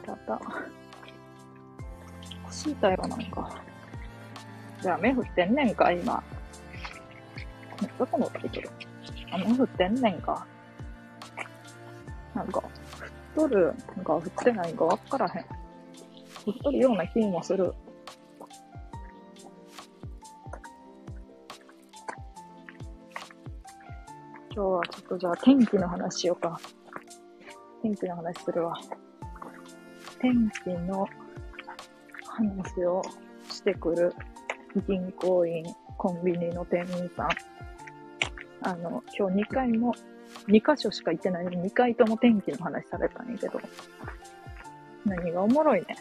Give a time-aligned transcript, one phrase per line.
[0.00, 0.40] たた。
[2.46, 3.62] 腰痛いわ、なんか。
[4.82, 6.22] じゃあ、雨降ってんねんか、今。
[7.98, 8.70] どこのタイトル？
[9.32, 10.46] 雨降ってんねんか。
[12.34, 12.68] なんか、降っ
[13.34, 15.44] とる、なんか降ってないんかわからへん。
[16.46, 17.74] 降っとるような気もする。
[24.52, 26.60] 今日はちょっとじゃあ天気の話しようか。
[27.82, 28.74] 天気の話するわ。
[30.20, 31.08] 天気の
[32.26, 33.02] 話を
[33.48, 34.14] してくる
[34.86, 35.64] 銀行員、
[35.96, 37.28] コンビニの店員さん。
[38.62, 39.94] あの、今日2回も、
[40.46, 43.60] 2箇所しか行ってないのに2回とも天気の話されたんやけど。
[45.06, 45.96] 何がおもろいね。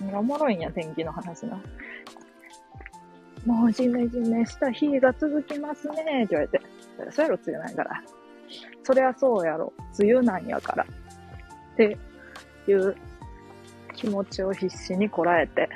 [0.00, 1.60] 何がおもろいんや、天気の話な。
[3.44, 6.60] もうじめじめした日が続きますね、って言われて。
[7.10, 8.02] そうやろ、梅雨ないから。
[8.84, 10.84] そりゃそうやろ、梅雨なんやから。
[10.84, 11.98] って
[12.68, 12.96] いう
[13.94, 15.68] 気持ちを必死にこらえて。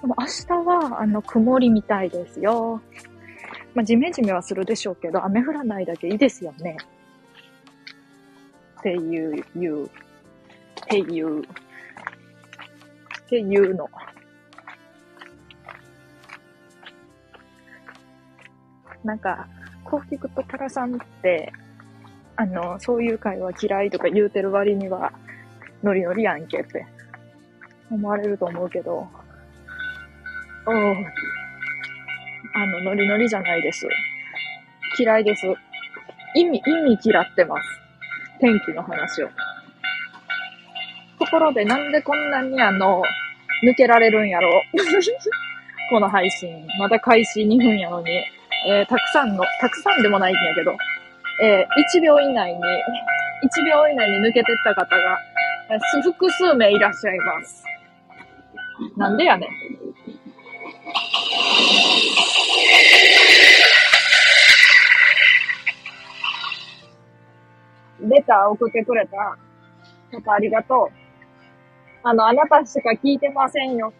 [0.00, 2.82] でも明日は、あの、曇りみたいですよ。
[3.74, 6.76] まあ、じめじめはするでしょうけど、雨降らないだけいいですよね。
[8.80, 9.88] っていう、いう、っ
[10.88, 11.44] ていう、っ
[13.28, 13.88] ていうの。
[19.02, 19.48] なんか、
[19.84, 21.52] こう聞くと、タラさんって、
[22.36, 25.12] あの、そういう会話嫌いとか言うてる割には、
[25.84, 26.86] ノリノリやんけって
[27.90, 33.86] 思われると思うけど、お、あの、ノリノリじゃないです。
[34.98, 35.46] 嫌いです。
[36.34, 37.68] 意味、意味嫌ってます。
[38.40, 39.28] 天気の話を。
[41.18, 43.02] ところで、なんでこんなにあの、
[43.62, 44.50] 抜けられるんやろ
[45.90, 46.66] この配信。
[46.78, 48.10] まだ開始2分やのに。
[48.66, 50.74] えー、たくさんの、たくさんでもないんやけど、
[51.42, 55.18] えー、1秒以内に、1秒以内に抜けてった方が、
[56.02, 57.64] 複数名いらっしゃいます。
[58.96, 59.50] なんでやねん。
[68.08, 69.38] レター送ってくれた
[70.12, 71.04] 方ありがとう。
[72.02, 73.92] あの、あなたしか聞いてませんよ。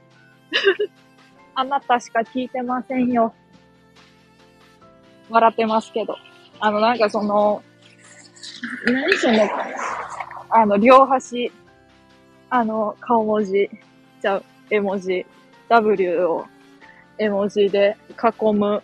[1.55, 3.35] あなたしか聞いてませんよ。
[5.31, 6.17] 笑ってますけど。
[6.61, 7.63] あの、なんかその、
[8.87, 9.39] 何その、
[10.49, 11.51] あの、両端、
[12.51, 13.71] あの、顔文字、
[14.21, 15.27] じゃ絵文字、
[15.69, 16.47] W を
[17.19, 18.83] 絵文字で囲む、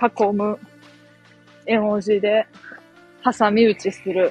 [0.00, 0.58] 囲む、
[1.66, 2.46] 絵文字で
[3.24, 4.30] 挟み撃ちする。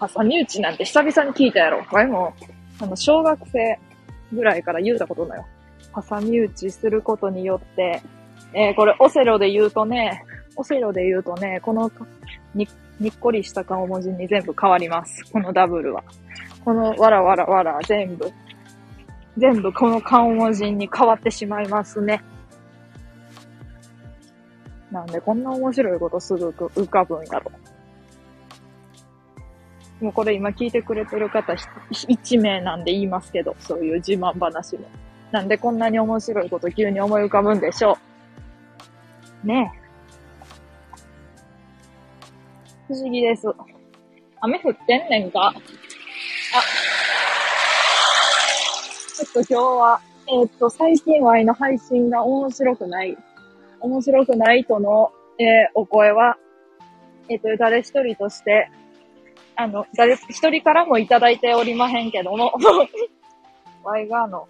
[0.00, 1.84] 挟み撃ちなんて久々に聞いたやろ。
[1.84, 2.34] これも、
[2.80, 3.78] あの、小学生
[4.32, 5.46] ぐらいから言うたことないよ。
[6.08, 8.02] 挟み撃ちすることによって、
[8.52, 10.24] えー、これ、オセロで言うとね、
[10.56, 11.90] オセロで言うとね、この
[12.54, 12.68] に、
[13.00, 15.24] にっこりした顔文字に全部変わります。
[15.32, 16.02] このダブルは。
[16.64, 18.30] このわらわらわら全部、
[19.36, 22.22] 全部この顔文字に変わってしまいますね。
[24.90, 27.52] なんでこんな面白いことすぐ浮かぶんやろ。
[30.00, 34.86] もうこれ今聞いてくれてる方1名なんで言いますけど、そういう自慢話も。
[35.30, 37.98] なんでこんなに面白いこと急に思い浮かぶんでしょ
[39.44, 39.46] う。
[39.46, 39.77] ねえ。
[42.88, 43.46] 不思議です。
[44.40, 45.52] 雨降ってんねんかあ、
[49.14, 53.18] ちょっと今日は、えー、っと、最近ワイの配信が面白くない。
[53.80, 56.38] 面白くないとの、えー、お声は、
[57.28, 58.70] えー、っと、誰一人として、
[59.54, 62.54] あの、誰一人からもいただいておりまへんけども、
[63.84, 64.48] ワイがあの、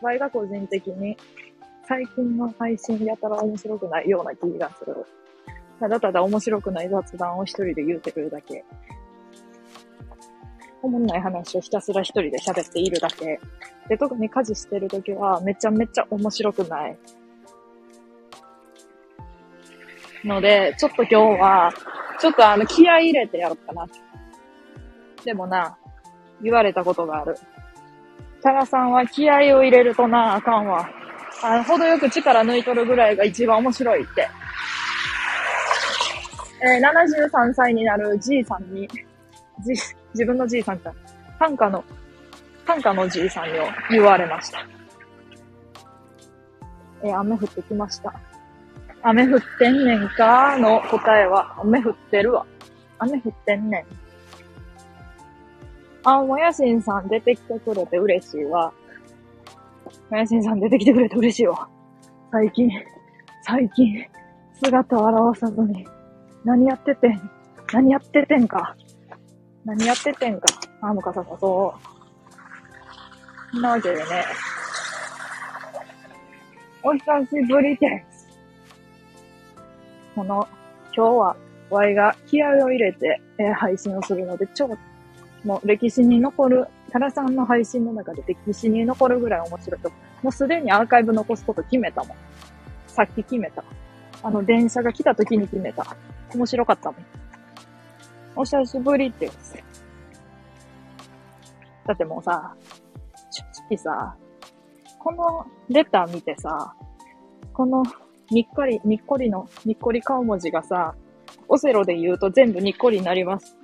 [0.00, 1.18] ワイが個人的に
[1.86, 5.04] 最近の配信やたら面白くないような気がする。
[5.80, 8.64] ただただ面白くない雑談を一人で言うてくるだけ。
[10.82, 13.40] おもんない話をひたすら一人で喋っているだけ。
[13.88, 16.96] で、特に家事してるときはめちゃめちゃ面白くない。
[20.24, 21.72] ので、ちょっと今日は、
[22.20, 23.86] ちょっとあの気合い入れてやろうかな。
[25.24, 25.76] でもな、
[26.42, 27.36] 言われたことがある。
[28.42, 30.88] タラさんは気合を入れるとな、あかんわ。
[31.42, 34.28] あの、程よく力抜いとるぐらいが一番面白いって。
[36.64, 38.88] えー、73歳になるじいさんに、
[39.62, 39.72] じ、
[40.14, 40.94] 自分のじいさんか、
[41.38, 41.84] 短歌の、
[42.64, 43.52] 短歌のじいさんに
[43.90, 44.66] 言われました。
[47.02, 48.14] えー、雨降ってきました。
[49.02, 52.46] 雨降ってんねんかの答えは、雨降ってるわ。
[52.98, 53.84] 雨降ってんねん。
[56.04, 58.72] あ、もやしんさん出てきてくれて嬉しいわ。
[60.08, 61.68] もやしんさん出てきてくれて嬉しいわ。
[62.32, 62.70] 最近、
[63.42, 64.02] 最近、
[64.62, 65.86] 姿を現さずに、
[66.44, 67.30] 何やっててん、
[67.72, 68.76] 何やっててんか？
[69.64, 70.46] 何やっててんか？
[70.82, 71.80] あ、もう傘さそう。
[73.52, 74.04] そんなわけでね。
[76.82, 78.28] お久しぶりです。
[80.14, 80.46] この、
[80.94, 81.36] 今日は、
[81.70, 84.68] ワイが気合を入れて、え、配信をするので、超、
[85.44, 89.90] もう歴史に残る、タラさんの配信の中で歴史に残るぐらい面白いと。
[90.22, 92.16] もうすでにアーカイブ残すこと決めたもん。
[92.86, 93.64] さっき決めた。
[94.24, 95.84] あの、電車が来た時に決めた。
[96.34, 97.04] 面白かったもん。
[98.36, 99.30] お久しぶりって
[101.86, 102.54] だってもうさ、
[103.30, 104.16] 正直さ、
[104.98, 106.74] このレター見てさ、
[107.52, 107.82] この
[108.30, 110.94] にっこり、にっこりの、にっこり顔文字がさ、
[111.46, 113.58] オセロで言うと全部にっこりになります。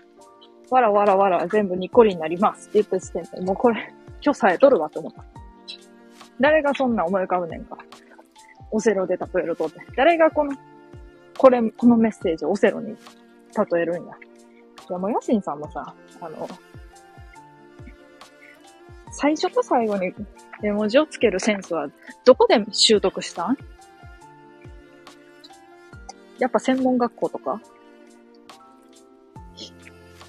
[0.71, 3.93] わらわらわら全部にっこりになりますって言った時点で、もうこれ、
[4.23, 5.25] 今日さえとるわと思った。
[6.39, 7.79] 誰がそんな思い浮かぶねんか。
[8.71, 9.81] オセロで例えるとって。
[9.97, 10.57] 誰がこの、
[11.37, 12.97] これ、このメッセージをオセロに
[13.73, 14.15] 例えるんや。
[14.15, 16.49] いや、もうヤシンさんもさ、あの、
[19.13, 20.15] 最初と最後に
[20.63, 21.89] 絵文字をつけるセンスは
[22.25, 23.57] どこで習得したん？
[26.39, 27.61] やっぱ専門学校とか？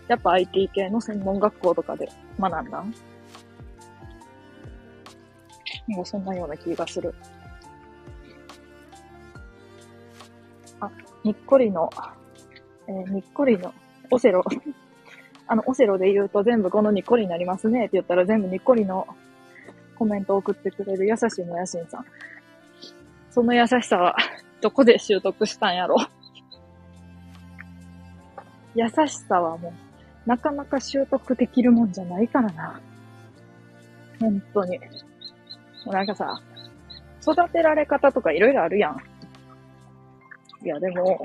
[0.07, 2.09] やっぱ IT 系の専門学校とかで
[2.39, 2.93] 学んだん？
[5.87, 7.13] もうそんなような気がする。
[11.23, 11.89] にっこりの、
[12.87, 13.73] えー、にっこりの、
[14.09, 14.43] オセロ
[15.47, 19.07] あの、オセロで言うと全部このにっこりになりますねって言ったら全部にっこりの
[19.97, 22.05] コメントを送ってくれる優しいもやしんさん。
[23.29, 24.15] その優しさは
[24.59, 25.95] どこで習得したんやろ？
[28.75, 29.73] 優しさはも
[30.25, 32.79] う、なかなか習得できるもんじゃないからな。
[34.19, 34.79] 本当に。
[35.85, 36.41] なんかさ、
[37.21, 38.97] 育てられ方とかいろいろあるやん。
[40.63, 41.19] いや、でも、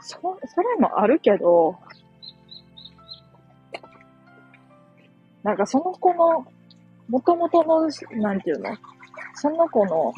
[0.00, 1.76] そ、それもあるけど、
[5.42, 6.46] なんかその子の、
[7.08, 7.90] 元々の、
[8.22, 8.74] なんていうの？
[9.34, 10.14] その子の、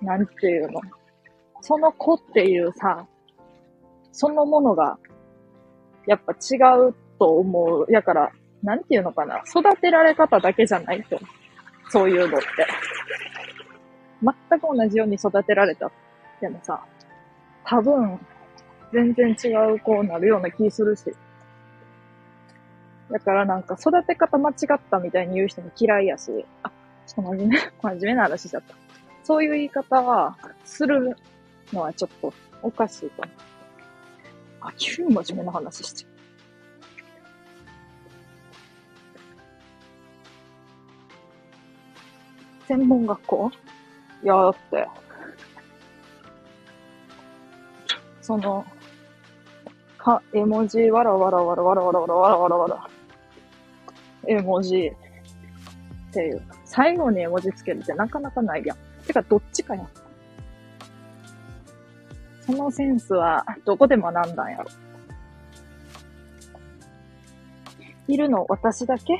[0.00, 0.80] なんていうの？
[1.60, 3.06] その子っていうさ、
[4.10, 4.98] そのものが、
[6.06, 6.56] やっぱ違
[6.88, 7.92] うと思う。
[7.92, 8.32] やから、
[8.62, 9.42] なんていうのかな？
[9.46, 11.20] 育てられ方だけじゃないと。
[11.90, 12.46] そういうのって。
[14.22, 15.92] 全く同じように育てられた。
[16.44, 16.78] でもさ、
[17.64, 18.20] 多分、
[18.92, 21.04] 全然違う子になるような気するし。
[23.10, 26.70] だからなんか育て方間違ったみたいに言う人も嫌いやし、あ、
[27.06, 28.74] ちょっと真面目、 真面目な話しちゃった。
[29.22, 31.16] そういう言い方は、する
[31.72, 33.34] のはちょっとおかしいと思う。
[34.60, 36.10] あ、急に真面目な話しちゃう。
[42.66, 43.50] 専門学校？
[44.22, 44.86] いや、だって、
[48.24, 48.64] その、
[49.98, 52.88] か、絵文字、わらわらわらわらわらわらわらわらわら。
[54.26, 56.40] 絵文字っていう。
[56.64, 58.78] 最後に絵文字つけるってなかなかないやん。
[59.06, 59.88] てか、どっちかやん。
[62.40, 64.64] そのセンスは、どこで学んだんやろ。
[68.08, 68.46] いるの？
[68.48, 69.18] 私だけ？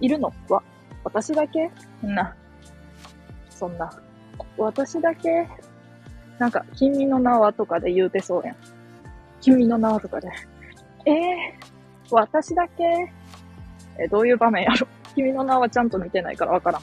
[0.00, 0.32] いるの？
[0.48, 0.62] は
[1.04, 1.70] 私だけ？
[2.02, 2.34] な。
[3.50, 3.90] そんな。
[4.56, 5.46] 私だけ？
[6.38, 8.56] なんか、君の名はとかで言うてそうやん。
[9.40, 10.28] 君の名はとかで。
[11.04, 12.84] ええー、私だけ？
[13.98, 14.86] え、どういう場面やろ？
[15.14, 16.82] 君の名はちゃんと見てないからわからん。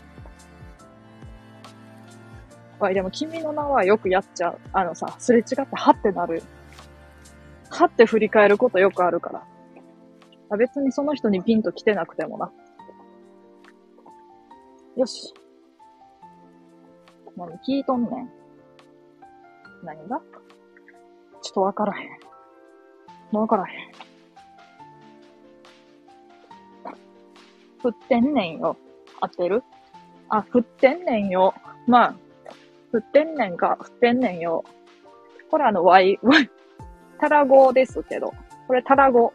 [2.79, 4.59] わい、でも君の名はよくやっちゃう。
[4.73, 6.43] あのさ、すれ違ってはってなる。
[7.69, 9.43] はって振り返ることよくあるから。
[10.49, 12.51] あ別にその人にピンと来てなくてもな。
[14.97, 15.33] よし。
[17.37, 18.29] 何聞いとんねん。
[19.85, 20.19] 何が？
[21.41, 22.09] ちょっとわからへん。
[23.31, 23.91] もうわからへん。
[27.81, 28.77] 振ってんねんよ。
[29.21, 29.63] 合ってる？
[30.29, 31.53] あ、振ってんねんよ。
[31.87, 32.15] まあ、
[32.91, 34.63] 振ってんねんか、振ってんねんよ。
[35.51, 36.49] これあの、Y、Y、
[37.19, 38.33] たらごですけど。
[38.67, 39.31] これたらご。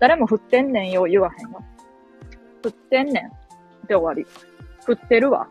[0.00, 1.62] 誰も振ってんねんよ言わへんよ。
[2.62, 3.86] 振ってんねん。
[3.86, 4.26] で終わり。
[4.84, 5.46] 振ってるわ。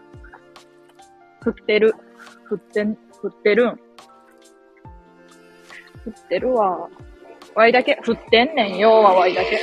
[1.42, 1.96] 振ってる。
[2.44, 3.80] 振ってん、振ってるん。
[6.04, 6.90] 振ってるわ。
[7.56, 8.00] Y だけ。
[8.02, 9.60] 振ってんねんよは Y だけ。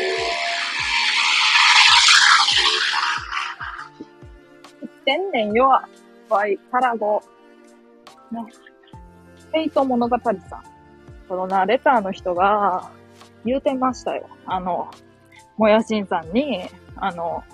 [5.07, 5.88] 天然よは、
[6.28, 7.23] わい、たらご。
[8.33, 8.45] ね。
[9.52, 10.40] フェイト物語さん。
[11.28, 12.90] このな、レターの人が、
[13.45, 14.28] 言うてましたよ。
[14.47, 14.90] あの、
[15.57, 16.62] もやしんさんに、
[16.97, 17.45] あの、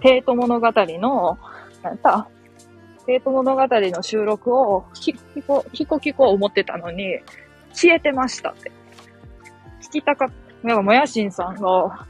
[0.00, 1.38] テート物語の、
[1.82, 2.28] なんた、
[3.04, 5.14] テート物語の収録を、聞
[5.46, 7.18] こ、聞こ聞こ思ってたのに、
[7.72, 8.70] 消えてましたって。
[9.80, 10.30] 聞きたかっ
[10.62, 12.06] なんか、もやしんさんが、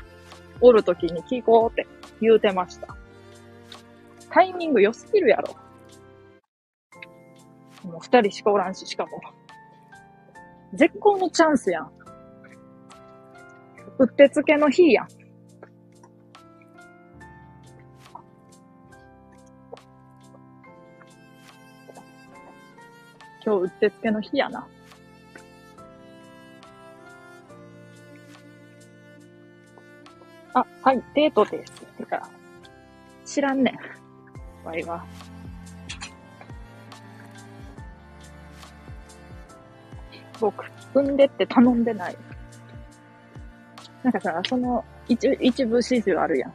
[0.60, 1.86] おるときに聞こうって
[2.20, 2.94] 言うてました。
[4.30, 5.56] タイミング良すぎるやろ。
[7.82, 9.20] もう二人しかおらんし、しかも。
[10.74, 11.90] 絶好のチャンスやん。
[13.98, 15.08] うってつけの日やん。
[23.44, 24.66] 今日うってつけの日やな。
[30.54, 31.72] あ、はい、デートです。
[31.96, 32.28] てか、
[33.24, 34.66] 知らんねん。
[34.66, 35.04] わいは。
[40.40, 42.16] 僕、産んでって頼んでない。
[44.02, 46.52] なんかさ、その、一一部始終あるやん。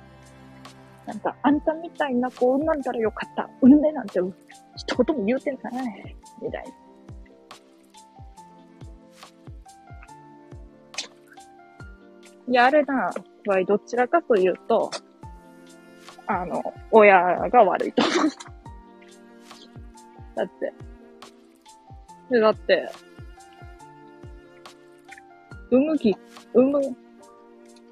[1.06, 3.50] なんか、あんたみたいな子産んだんだらよかった。
[3.62, 4.20] 産んでなんて
[4.76, 6.16] 一言も言うてない。
[6.42, 6.70] みたいな。
[12.50, 13.12] いや、あれな、
[13.48, 14.92] わい、どちらかというと、
[16.28, 16.62] あの、
[16.92, 18.14] 親が悪いと思う。
[20.36, 20.74] だって。
[22.30, 22.88] で、だって、
[25.72, 26.16] 産むき、
[26.54, 26.82] 産む、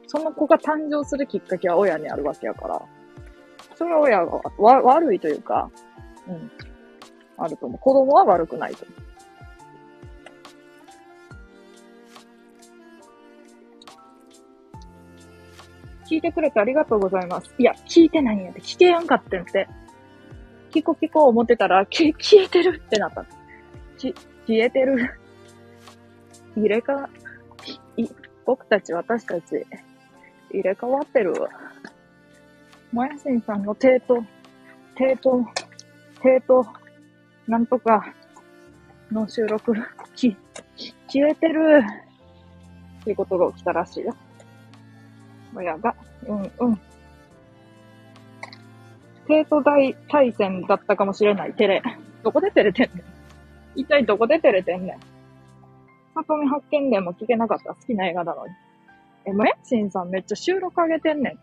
[0.07, 2.81] その子が誕生するきっかけは親にあるわけやから、
[3.75, 5.69] それは親がわ悪いというか、
[6.27, 6.50] うん、
[7.38, 7.79] あると思う。
[7.79, 9.04] 子供は悪くないと思う。
[16.09, 17.53] 聞いてくれてありがとうございます。
[17.57, 19.67] いや、聞いてないんやって、聞けやんかってんって。
[20.71, 23.25] 聞こ聞こ思ってたら、 消えてるってなった。
[23.97, 24.13] き、
[24.45, 25.19] 消えてる。
[26.55, 27.07] 入れ替
[27.97, 28.07] い、
[28.45, 29.65] 僕たち、私たち、
[30.51, 31.50] 入れ替わってるわ。
[32.91, 34.24] もやしんさんのテート、
[34.95, 35.45] テート、
[36.21, 36.65] テート、
[37.47, 38.13] なんとか、
[39.12, 39.74] の収録、
[40.15, 40.35] き、
[41.07, 41.83] 消えてる。
[43.01, 44.15] っていうことが起きたらしいよ。
[45.55, 45.95] 親が、
[46.27, 46.79] うんうん。
[49.27, 51.81] 帝都大対戦だったかもしれない、テレ。
[52.24, 53.79] どこで照れてんねん。
[53.79, 55.00] 一体どこで照れてんねん。
[56.15, 57.74] 里見発見伝も聞けなかった。
[57.74, 58.53] 好きな映画なのに。
[59.25, 61.39] え、もやしんさんめっちゃ収録上げてんねん。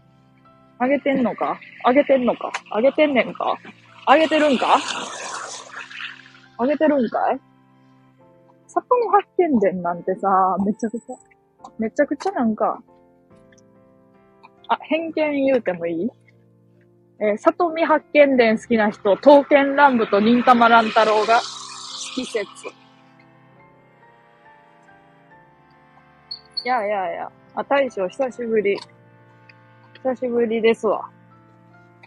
[0.83, 1.59] 上げてんのか？
[1.85, 2.52] 上げてんのか？
[2.75, 3.59] 上げてんねんか？
[4.09, 4.78] 上げてるんか？
[6.59, 7.40] 上げてるんかい？
[8.69, 11.16] 里見発見伝なんてさ、めちゃくちゃ、
[11.78, 12.83] めちゃくちゃなんか、
[14.73, 16.11] あ、偏見言うてもいい？
[17.19, 21.43] えー、里見八犬伝好きな人、刀剣乱舞と忍たま乱太郎が好
[22.14, 22.47] き説。
[26.64, 27.31] いやいやいや。
[27.55, 28.79] あ、大将久しぶり。
[30.02, 31.11] 久しぶりですわ。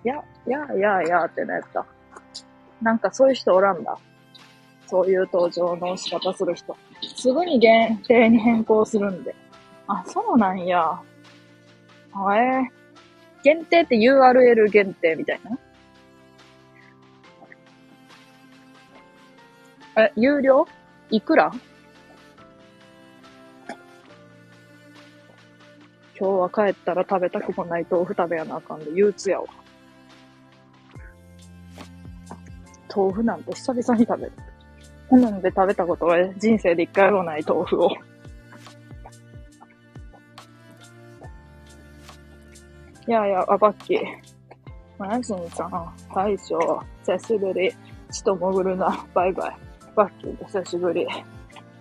[0.04, 0.16] いや、
[0.48, 1.86] いやいやいやってなやった。
[2.82, 3.98] なんかそういう人おらんだ。
[4.88, 6.76] そういう登場の仕方する人。
[7.16, 9.36] すぐに限定に変更するんで。
[9.88, 11.00] あ、そうなんや。
[12.16, 12.86] あえー
[13.44, 15.40] 限定って URL 限定みたい
[19.96, 20.04] な？
[20.04, 20.66] え、有料？
[21.12, 21.52] いくら？
[26.20, 29.46] 今日は帰ったら食べたくもない豆腐食べやなあかんで、憂鬱やわ。
[32.96, 34.32] 豆腐なんて久々に食べる。
[35.10, 37.92] 好んで食べたことは人生で一回もない豆腐を。
[43.08, 44.00] いやいや、あ、バッキー。
[44.98, 47.72] マヤシンさん、大将、久しぶり。
[48.12, 49.06] ちと潜るな。
[49.14, 49.58] バイバイ。
[49.96, 51.06] バッキー、久しぶり。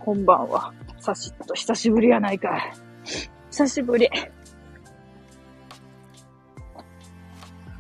[0.00, 0.71] こんばんは。
[1.00, 2.73] サシッと久しぶりやないかい。
[3.50, 4.11] 久しぶり。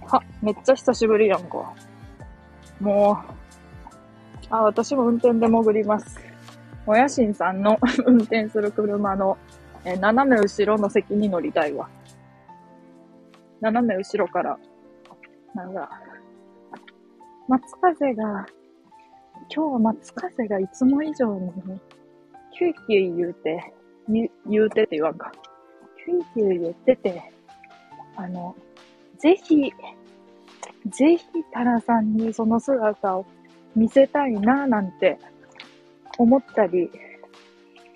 [0.06, 1.74] は、めっちゃ久しぶりやんか。
[2.80, 6.18] もう、あ、私も運転で潜ります。
[6.86, 9.36] もやしんさんの 運転する車の、
[9.84, 11.90] え斜め後ろの席に乗りたいわ。
[13.64, 14.58] 斜め後ろから、
[15.54, 15.88] なんか、
[17.48, 18.46] 松風が、
[19.48, 21.50] 今日は松風がいつも以上に、
[22.52, 23.72] キュイキュイ言うて、
[24.06, 25.32] 言うてって言わんか。
[26.04, 27.32] キュイキュイ言ってて、
[28.16, 28.54] あの、
[29.18, 29.72] ぜひ、
[30.90, 33.24] ぜひ、タラさんにその姿を
[33.74, 35.18] 見せたいな、なんて
[36.18, 36.90] 思ったり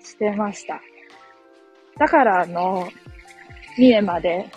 [0.01, 0.81] してました。
[1.99, 2.87] だから、あの、
[3.77, 4.49] 三重まで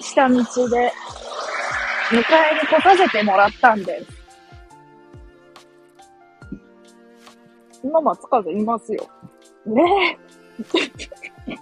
[0.00, 0.42] 下道で
[2.10, 2.22] 迎えに
[2.68, 4.06] 来させてもらったんです。
[7.82, 9.08] 今松風いますよ。
[9.66, 10.18] ね
[11.52, 11.56] え。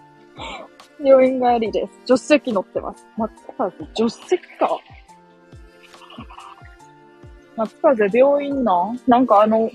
[1.05, 1.93] 病院帰りです。
[2.07, 3.07] 助手席乗ってます。
[3.17, 4.69] 松風、助手席か。
[7.57, 8.73] 松風病院な
[9.07, 9.71] なんかあの、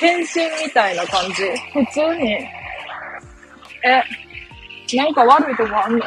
[0.00, 1.44] 検診みたいな感じ。
[1.72, 2.46] 普通に、え、
[4.96, 6.04] なんか悪いとこあんの？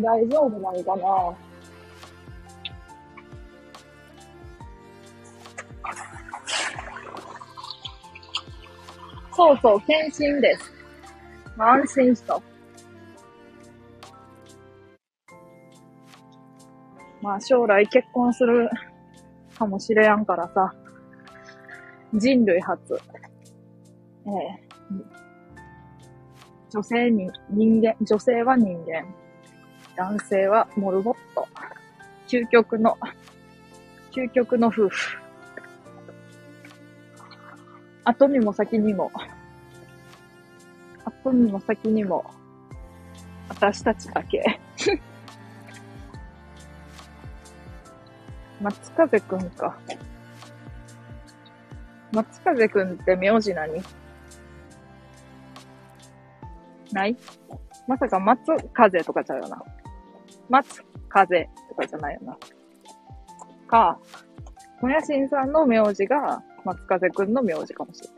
[0.00, 1.36] 大丈夫なのかな？
[9.34, 10.72] そうそう、検診です。
[11.58, 12.40] 安心した。
[17.22, 18.70] まあ将来結婚する
[19.58, 20.74] かもしれやんからさ、
[22.14, 22.98] 人類初。
[24.26, 24.66] ええ
[26.70, 29.06] 女性に、人間、女性は人間。
[29.96, 31.48] 男性はモルボット。
[32.28, 32.98] 究極の、
[34.12, 35.18] 究極の夫婦。
[38.04, 39.10] 後にも先にも、
[41.04, 42.24] 後にも先にも、
[43.48, 44.60] 私たちだけ。
[48.60, 49.78] 松風くんか。
[52.12, 53.82] 松風くんって名字何？
[56.92, 57.16] ない？
[57.86, 58.40] まさか松
[58.72, 59.62] 風とかちゃうよな。
[60.48, 62.38] 松風とかじゃないよな。
[63.66, 63.98] か、
[64.80, 68.16] もやしんさんの名字が松風くんの名字かもしれない。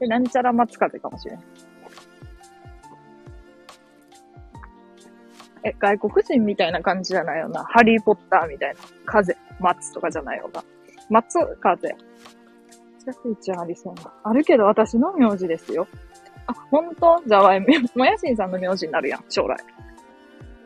[0.00, 1.44] で、なんちゃら松風かもしれない。
[5.64, 7.64] え、外国人みたいな感じじゃないよな。
[7.64, 8.80] ハリーポッターみたいな。
[9.06, 10.62] 風、松とかじゃないよな。
[11.08, 11.96] 松、風。
[13.06, 14.12] 101ありそうな。
[14.22, 15.86] あるけど私の名字ですよ。
[16.46, 17.60] あ、ほんとじゃあ、
[17.94, 19.56] もやしんさんの名字になるやん、将来。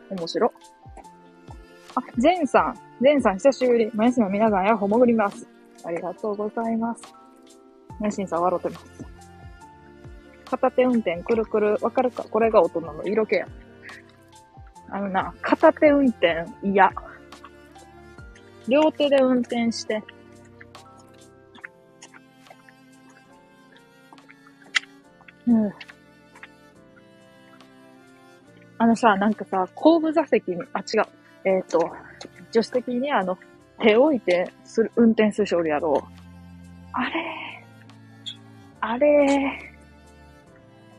[0.09, 0.51] 面白。
[1.95, 2.75] あ、ジェンさん。
[3.01, 3.91] ジェンさん、久しぶり。
[3.93, 5.47] もやしんの皆さんやほもぐります。
[5.85, 7.01] ありがとうございます。
[7.99, 8.85] もやしんさん笑ってます。
[10.45, 11.77] 片手運転、くるくる。
[11.81, 12.23] わかるか？
[12.23, 13.47] これが大人の色気や。
[14.89, 16.91] あのな、片手運転嫌。
[18.67, 20.03] 両手で運転して。
[25.47, 25.71] うん。
[28.79, 31.03] あのさ、なんかさ、後部座席に、あ、違う。
[31.43, 31.79] えっ、ー、と、
[32.51, 33.37] 助手席にあの、
[33.81, 36.01] 手を置いてする、運転する人おるやろ。
[36.93, 37.65] あれ
[38.81, 39.59] あれ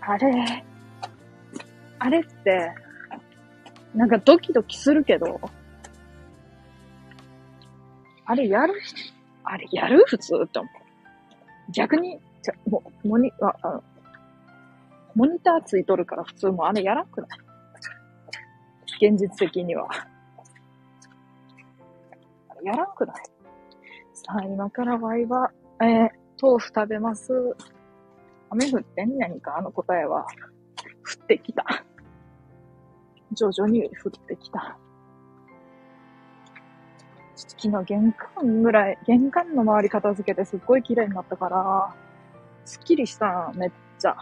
[0.00, 0.64] あれ
[1.98, 2.72] あれって、
[3.94, 5.40] なんかドキドキするけど、
[8.26, 8.74] あれやる？
[9.42, 10.04] あれやる？
[10.06, 11.72] 普通って思う。
[11.72, 13.82] 逆に、じゃ、もう、モニ、あ、あの、
[15.14, 17.30] モニターついとるから普通もあれやらんくない？
[19.00, 19.88] 現実的には。
[22.62, 23.16] やらんくない？
[24.12, 26.10] さあ、今からワイは、えー、
[26.40, 27.32] 豆腐食べます。
[28.50, 29.56] 雨降ってんねんか？
[29.56, 30.26] あの答えは。
[31.18, 31.64] 降ってきた。
[33.32, 34.76] 徐々に降ってきた。
[37.36, 41.94] 昨日玄関ぐらい、玄関の周り片付けてすっごい綺麗になったから、
[42.66, 44.16] すっきりしためっちゃ。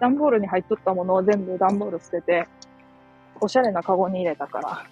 [0.00, 2.48] 段ボールに入っとったものを全部段ボール捨てて、
[3.42, 4.86] おしゃれなカゴに入れたから。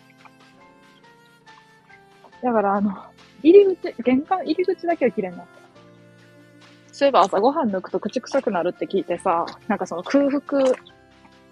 [2.43, 2.97] だからあの、
[3.43, 5.61] 入り口、玄関入り口だけは綺麗になった。
[6.93, 10.41] そういえば朝ごはん抜くと口臭くなるって聞いてさ、なんかその空腹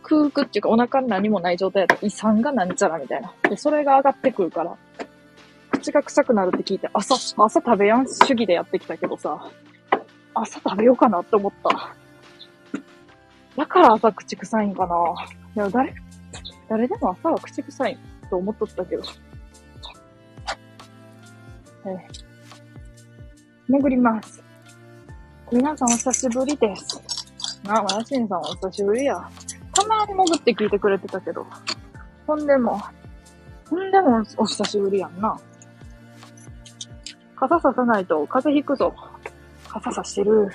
[0.03, 3.33] 空腹っていうかお腹に何もない状態だと胃酸がなんちゃらみたいな。
[3.49, 4.77] で、それが上がってくるから、
[5.71, 9.51] 口が臭くなるって聞いて、朝、朝食べやん主義でやってきたけどさ、
[10.35, 11.95] 朝食べようかなって思った。
[13.57, 14.97] だから朝口臭いんかな。
[15.57, 15.95] いや、誰、
[16.69, 19.03] 誰でも朝は口臭いと思っとったけど。
[21.85, 21.99] えー、
[23.69, 24.43] 潜ります。
[25.51, 27.01] 皆さんお久しぶりです。
[27.65, 29.15] なあ、マヤシンさんお久しぶりや。
[29.73, 31.47] たまに潜って聞いてくれてたけど。
[32.27, 32.81] ほんでも、
[33.71, 35.39] ほんでもお久しぶりやんな。
[37.37, 38.95] 傘ささないと風邪ひくぞ。
[39.69, 40.51] 傘さしてる。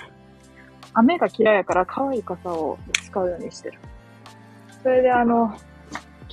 [0.92, 3.78] 雨が嫌いやから可愛い傘を使うようにしてる。
[4.82, 5.56] それであの、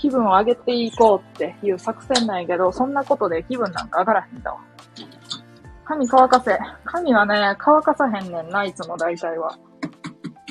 [0.01, 4.59] 気分を上げていこうっていう作戦なんやけど、そんなことで気分なんか上がらへんだわ。
[5.85, 6.57] 髪乾かせ。
[6.85, 9.55] 髪はね、乾かさへんねんな、いつも大体は。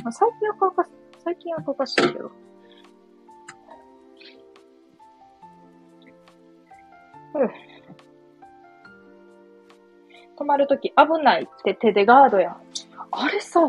[0.05, 0.91] まあ、最近は乾かす
[1.25, 2.31] 最近は溶かしてるけど。
[10.39, 12.57] 止まるとき危ないって手でガードや。
[13.11, 13.61] あれさ、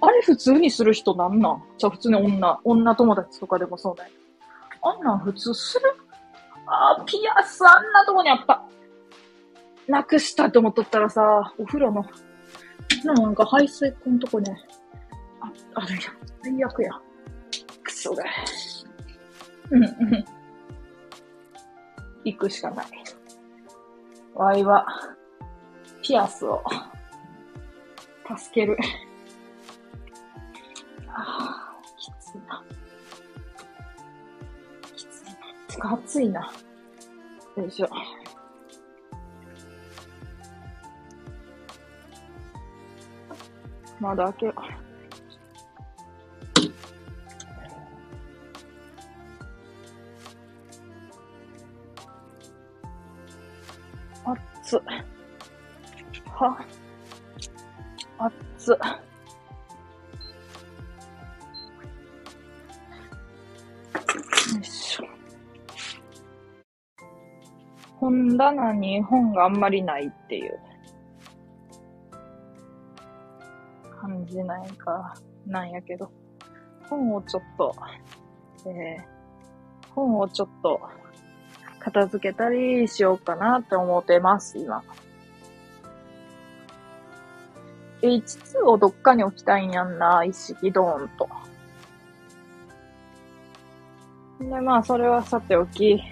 [0.00, 1.62] あれ普通にする人なんなん？
[1.76, 4.12] じゃあ普通に女、女友達とかでもそうだよ。
[4.82, 5.84] あんなん普通する？
[6.66, 8.62] あ、ピアスあんなとこにあった。
[9.88, 12.04] なくしたって思っとったらさ、お風呂の、
[13.04, 14.56] なんか排水口のとこね、
[15.40, 16.00] あ、あるや。
[16.42, 16.92] 最悪や。
[17.82, 18.24] クソだ。
[19.70, 20.24] うん、うん。
[22.24, 22.86] 行くしかない。
[24.34, 24.86] ワイは、
[26.02, 26.62] ピアスを
[28.36, 28.76] 助ける。
[31.08, 32.62] ああ、きついな。
[35.78, 36.52] 暑いな。
[37.56, 37.88] よいしょ。
[44.00, 44.60] 窓開けよう。
[54.24, 54.76] あっつ。
[56.26, 56.64] は。
[58.18, 58.78] あっつ。
[68.00, 70.58] 本棚に本があんまりないっていう
[74.00, 75.14] 感じなんか、
[75.46, 76.10] なんやけど。
[76.88, 77.76] 本をちょっと、
[78.66, 80.80] えー、本をちょっと
[81.78, 84.82] 片付けたりしようかなって思ってます、今。
[88.02, 91.28] H2 をどっかに置きたいんやんな、一式ドーンと。
[94.40, 96.02] で、まあ、それはさておき、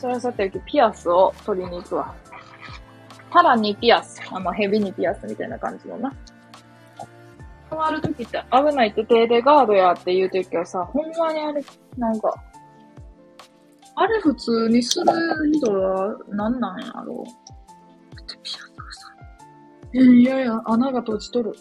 [0.00, 2.14] それはさておき、ピアスを取りに行くわ。
[3.30, 4.18] タラにピアス。
[4.32, 6.10] あの、ヘビにピアスみたいな感じのな。
[7.68, 11.62] 回るときって危ないって手でガードやって言うときはさ、ほんまにあれ、
[11.98, 12.34] なんか、
[13.94, 15.04] あれ普通にする
[15.52, 17.24] 人は何なんやろう
[18.42, 19.12] ピアスがさ、
[19.92, 21.52] いやいや、穴が閉じとる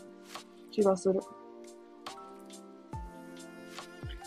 [0.71, 1.19] 気がする。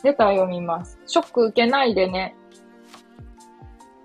[0.05, 1.01] レター読みます。
[1.07, 2.37] ショック受けないでね。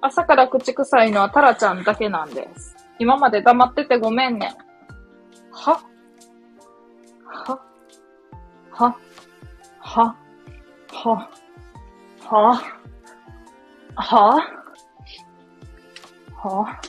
[0.07, 2.77] 朝から口臭いのはタラちゃんだけなんです。
[2.97, 4.55] 今まで黙っててごめんね。
[5.51, 5.83] は？
[7.25, 7.59] は？
[8.71, 8.97] は？
[9.79, 10.15] は？
[10.93, 11.29] は？
[12.21, 12.61] は？
[13.95, 14.39] は？
[16.35, 16.81] は？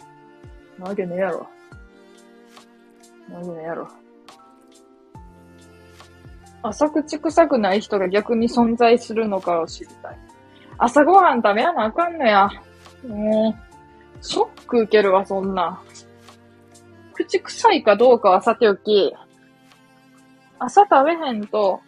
[0.78, 1.48] なわけねえやろ。
[3.28, 3.88] なわけねえやろ。
[6.62, 10.18] 朝口臭くない人が逆に存在するのかを知りたい。
[10.78, 12.48] 朝ごはん食べやなあかんのや。
[13.06, 13.54] も
[14.20, 15.80] う、ショック受けるわ、そんな。
[17.14, 19.14] 口臭いかどうかはさておき、
[20.58, 21.80] 朝食べへんと、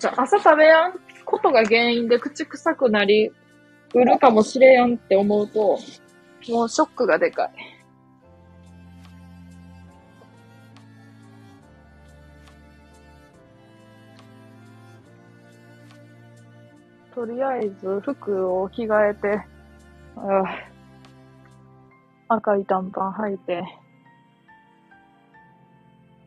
[0.00, 0.94] じゃ朝食べやん
[1.24, 3.30] ことが原因で口臭くなり
[3.94, 5.78] 売るかもしれやんって思うと、
[6.48, 7.50] もうショックがでかい。
[17.20, 19.42] とりあえず服を着替えて、
[22.28, 23.62] 赤い短パン履いて、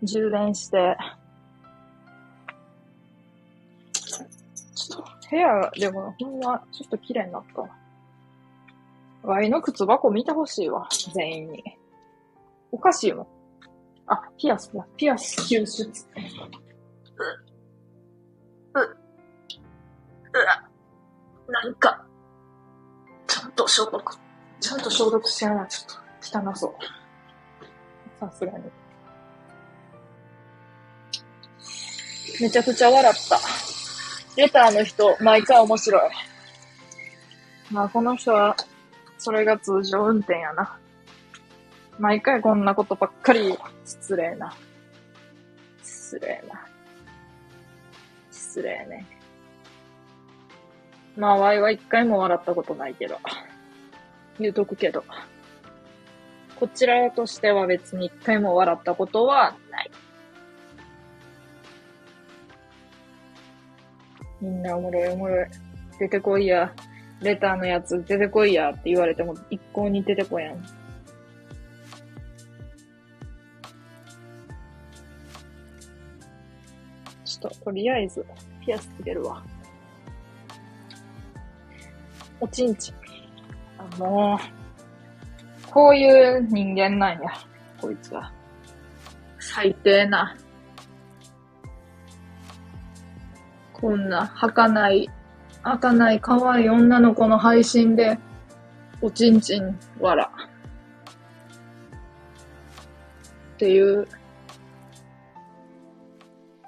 [0.03, 0.95] 充電して、
[4.75, 9.27] ちょっと部屋でもほんまちょっと綺麗になった。
[9.27, 11.63] ワイの靴箱見てほしいわ、全員に。
[12.71, 13.27] おかしいもん。
[14.05, 14.71] あ、ピアス。
[14.95, 15.91] ピアス救出。
[18.75, 19.03] う、う、う、
[21.47, 22.05] なんか、
[23.27, 24.17] ちゃんと消毒、
[24.59, 25.93] ちゃんと消毒しやな、ちょ
[26.29, 26.73] っと汚そう。
[28.19, 28.63] さすがに。
[32.39, 33.39] めちゃくちゃ笑った。
[34.37, 36.11] レターの人、毎回面白い。
[37.71, 38.55] まあ、この人は、
[39.17, 40.77] それが通常運転やな。
[41.99, 44.55] 毎回こんなことばっかり失礼な。
[45.83, 46.65] 失礼な。
[48.31, 49.05] 失礼ね。
[51.15, 53.19] まあ、ワイは一回も笑ったことないけど。
[54.39, 55.03] 言うとくけど。
[56.59, 59.91] こちらとしては別に一回も笑ったことはない。
[64.41, 65.47] みんなおもろいおもろい。
[65.99, 66.73] 出てこいや。
[67.21, 70.61] レターのやつ出てこいやって言われても一向に出てこやん。
[77.23, 78.25] ちょっと、とりあえず、
[78.65, 79.43] ピアスつけるわ。
[82.43, 82.95] おちんちん。
[83.77, 87.31] あのー、こういう人間なんや。
[87.79, 88.33] こいつは。
[89.39, 90.35] 最低な。
[93.71, 95.09] こんな、儚い、
[95.61, 98.19] 儚い可愛い女の子の配信で、
[99.01, 100.29] おちんちん、わら。
[103.53, 104.05] っていう、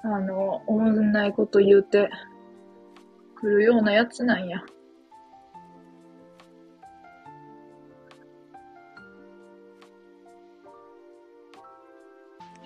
[0.02, 2.08] あの、おもんないこと言うて、
[3.38, 4.64] 来るようなやつなんや。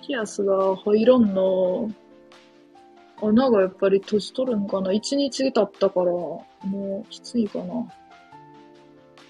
[0.05, 1.89] ピアスが入らんの。
[3.21, 6.45] 穴がやっぱり閉じとるんかな一日経ったから、も
[7.05, 7.87] うきついかな。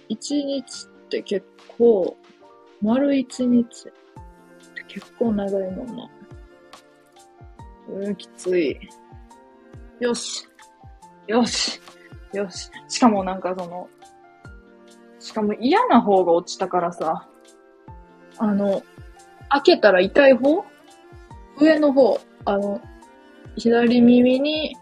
[0.08, 1.46] 一日って結
[1.78, 2.16] 構、
[2.82, 3.92] 丸一日っ
[4.74, 6.10] て結構長いもんな。
[7.90, 8.80] うん、きつい。
[10.00, 10.48] よし。
[11.28, 11.82] よし。
[12.34, 12.72] よし。
[12.88, 13.90] しかもなんかその、
[15.20, 17.28] しかも嫌な方が落ちたからさ、
[18.38, 18.82] あの、
[19.52, 20.66] 開けたら痛い方？
[21.60, 22.82] 上の方、あの、
[23.58, 24.76] 左耳に、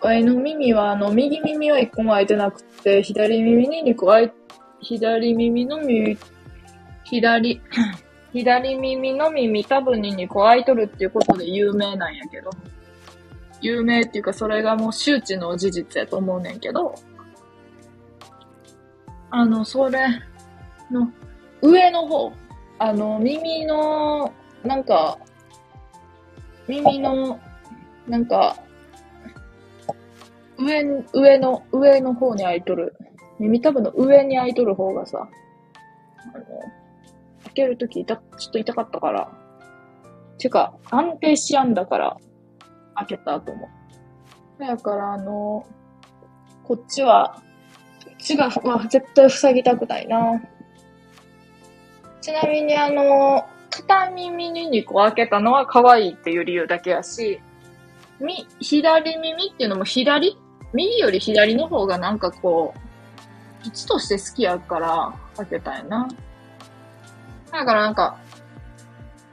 [0.00, 4.30] ワイの耳は、あの、右耳は一個も開いてなくて、左耳に二個開い、
[4.80, 6.16] 左耳の耳、
[7.04, 7.60] 左、
[8.32, 12.50] 左耳の耳多分に2個開いとるっていうことで有名なんやけど。
[13.60, 16.94] 有名っていうか、それがもう周知の事実やと思うねんけど、
[19.30, 20.06] あの、それ
[20.90, 21.10] の、
[21.60, 22.32] 上の方、
[22.78, 25.18] あの、耳の、なんか、
[26.68, 27.40] 耳の、
[28.06, 28.56] なんか、
[30.58, 32.96] 上、上の、上の方に開いとる。
[33.38, 35.28] 耳たぶの上に開いとる方がさ、
[36.34, 36.44] あの、
[37.44, 39.30] 開けるとき、ちょっと痛かったから。
[40.38, 42.16] てか、安定しやんだから、
[42.94, 43.68] 開けたと思
[44.58, 44.64] う。
[44.64, 45.66] だから、あの、
[46.64, 47.42] こっちは、
[48.04, 50.40] こっちが、まあ、絶対塞ぎたくないな。
[52.20, 57.40] ちなみに、あの、片耳に2個開けたのは可愛いっていう理由だけやし、
[58.20, 60.36] み、左耳っていうのも左
[60.72, 66.08] 右より左の方がなんかこう、位置として好きやから開けたんやな。
[67.52, 68.18] だからなんか、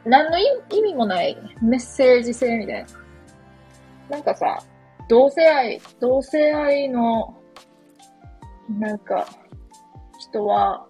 [0.05, 2.89] 何の意味もないメッセージ性みたいな。
[4.09, 4.61] なんかさ、
[5.09, 7.35] 同性愛、同性愛の、
[8.69, 9.27] なんか、
[10.19, 10.85] 人は、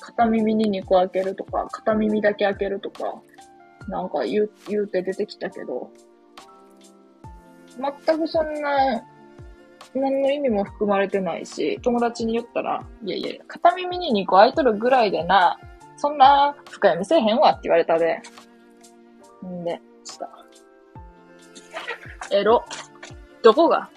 [0.00, 3.14] 片耳に2個開けるとか、片耳だけ開けるとか、
[3.88, 5.90] なんか言う、言うて出てきたけど、
[8.04, 9.02] 全くそんな、
[9.94, 15.58] 何の意味も含まれてないし、友達に言ったら、いやいや、片耳に2個開いとるぐらいでな、
[15.96, 18.20] そんな深読みせえへんわって言われたで。
[19.44, 20.28] んで、した。
[22.30, 22.64] エロ。
[23.42, 23.88] どこが？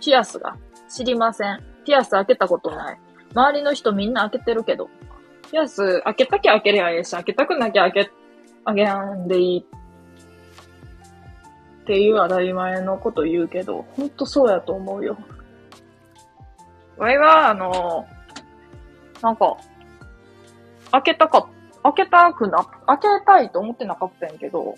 [0.00, 0.56] ピアスが
[0.88, 1.60] 知りません。
[1.84, 3.00] ピアス開けたことない。
[3.34, 4.88] 周りの人みんな開けてるけど。
[5.50, 8.10] ピアス開けたきゃ開けりゃええし、開けたくなきゃ開け、
[8.64, 9.66] 開けやんでいい。
[11.82, 15.18] っていう当たり前のこと言うけど、ほんとそうやと思うよ。
[16.96, 18.06] わいは、あの、
[19.20, 19.56] なんか、
[20.92, 21.48] 開けたか、
[21.82, 24.76] 開けたくな、開けたいと思ってなかったんやけど、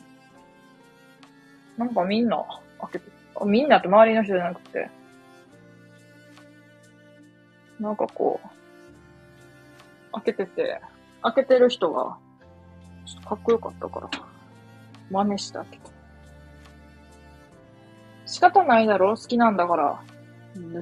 [1.79, 2.45] なんかみんな
[2.81, 3.11] 開けて、
[3.45, 4.91] みんなって周りの人じゃなくて、
[7.81, 10.81] なんかこう、開けてて、
[11.23, 12.17] 開けてる人が、
[13.05, 14.11] ちょっとかっこよかったから、
[15.11, 15.91] 真似して開けて。
[18.25, 20.03] 仕方ないだろ好きなんだから。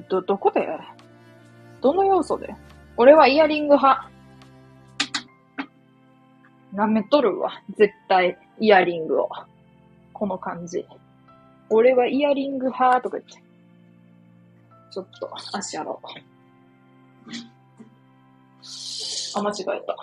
[0.09, 0.67] ど、どこで？
[1.81, 2.55] どの要素で？
[2.97, 4.09] 俺はイヤリング派。
[6.73, 7.61] 舐めとるわ。
[7.77, 9.29] 絶対、イヤリングを。
[10.13, 10.87] この感じ。
[11.69, 13.41] 俺はイヤリング派とか言って。
[14.91, 15.99] ちょっと、足洗おう。
[19.35, 19.95] あ、間違えた。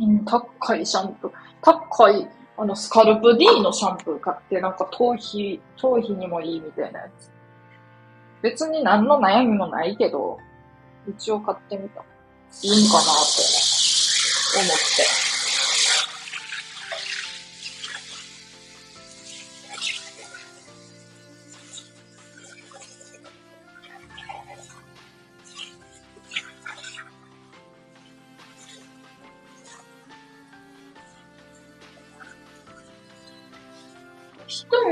[0.00, 1.32] うん、高いシャンプー。
[1.62, 7.30] 高い、あの、スカルプ D のシャンプー買って、なんか頭皮、頭皮にもいいみたいなやつ。
[8.42, 10.38] 別に何の悩みもないけど、
[11.08, 12.02] 一応買ってみた。
[12.62, 13.63] いいんかなって
[14.58, 15.34] 思って。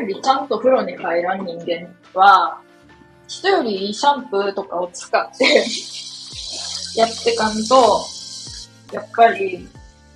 [0.02, 2.60] よりちゃんと風呂に入らん人間は、
[3.28, 5.44] 人よりシャンプーとかを使って
[6.98, 8.04] やってかんと、
[8.92, 9.68] やっぱり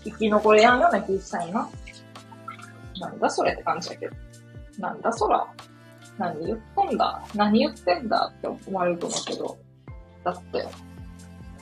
[0.05, 1.69] 生き残れやんような気したいな。
[3.01, 4.17] なんだそれって感じだけど。
[4.79, 5.47] なんだそら。
[6.19, 9.59] 何言ってんだ何言ってんだって思われると思うけど。
[10.25, 10.67] だって、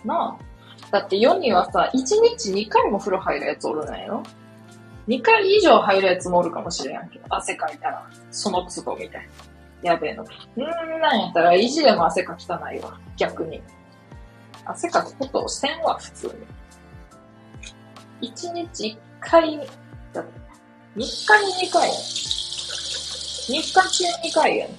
[0.05, 0.91] なあ。
[0.91, 4.23] だって世にはさ、1日2回も風呂入るやつおるなよ。
[5.09, 9.29] 2回以上入るやつもおるかもしれんけど、汗かいたら、その都度みたい
[9.83, 9.91] な。
[9.91, 10.25] やべえの。
[10.57, 12.99] うんなんやったら、意地でも汗かきたないわ。
[13.17, 13.63] 逆に。
[14.65, 16.33] 汗かくことをせんわ、普通に。
[18.21, 19.59] 1日1回、
[20.13, 20.33] だって、
[20.97, 21.03] 3日
[21.63, 21.97] に2回やん。
[21.97, 24.71] 3日中2回やん。
[24.71, 24.75] 2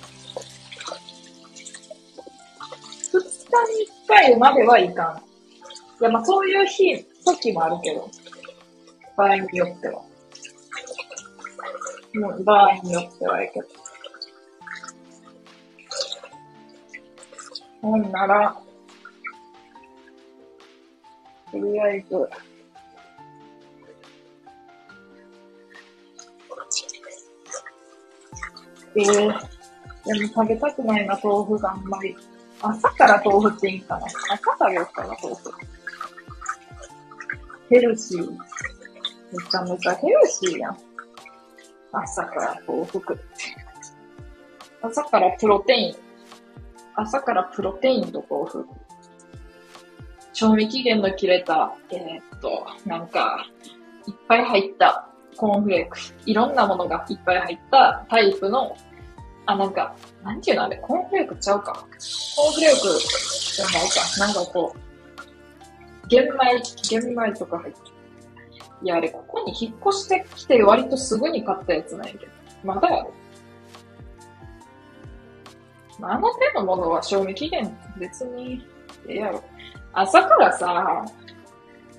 [3.12, 5.17] 日に1回まではいかん。
[6.02, 8.10] いや、まあそういう日、時もあるけど。
[9.15, 10.02] 場合によっては。
[12.15, 13.67] もう場合によってはやけど。
[17.82, 18.58] ほんなら、
[21.52, 22.30] とりあえず、
[28.97, 32.15] えー、でも食べたくないな、豆腐があんまり。
[32.62, 34.05] 朝から豆腐っていいかな。
[34.05, 35.51] 朝食べようかな、豆腐。
[37.69, 38.31] ヘルシー。
[38.31, 38.38] め
[39.49, 40.77] ちゃめちゃヘルシーやん。
[41.91, 43.23] 朝から豆腐食って。
[44.81, 45.95] 朝からプロテイン。
[46.95, 48.65] 朝からプロテインと豆腐。
[50.34, 53.45] 賞味期限の切れた、えー、っと、なんか、
[54.08, 55.98] いっぱい入ったコーンフレーク。
[56.26, 58.76] いろんなものがいっぱい入ったタイプの、
[59.45, 61.74] あ、なんか、なんていうのあれ、コーンフレークちゃうか。
[61.74, 64.19] コーンフレークじゃないか。
[64.19, 67.95] なんかこう、玄米、玄米とか入ってる
[68.84, 72.32] いや、あれ、ここに引っ越してきて割とすぐに買ったやつなんやけど。
[72.63, 73.10] まだある。
[76.00, 78.65] まあ、あの手のものは賞味期限別に、
[79.08, 79.43] ええやろ。
[79.93, 81.06] 朝からさ、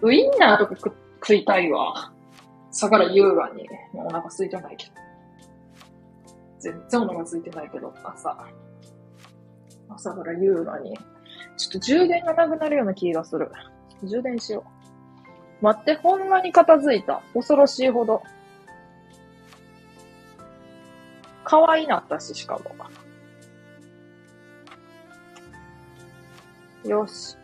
[0.03, 2.13] ウインナーとか食食いたいわ。
[2.77, 3.67] 朝から優雅に。
[3.95, 4.93] もうお腹空いてないけど。
[6.59, 8.37] 全然お腹空いてないけど、朝。
[9.89, 10.95] 朝から優雅に。
[11.57, 13.51] ちょっと充電がなくなるような気がする。
[14.03, 14.63] 充電しよ
[15.63, 15.65] う。
[15.65, 17.23] 待って、ほんまに片付いた。
[17.33, 18.23] 恐ろしいほど。
[21.45, 22.61] 可愛いなったし、しかも。
[26.85, 27.39] よし。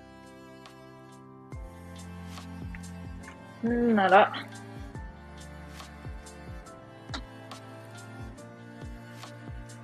[3.67, 4.33] んなら、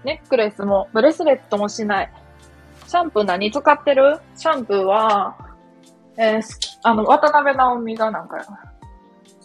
[0.05, 2.13] ネックレスもブレスレットもしない。
[2.87, 4.19] シャンプー何使ってる？
[4.37, 5.37] シャンプーは、
[6.17, 8.37] えー、好き、あの、渡辺直美がなんか、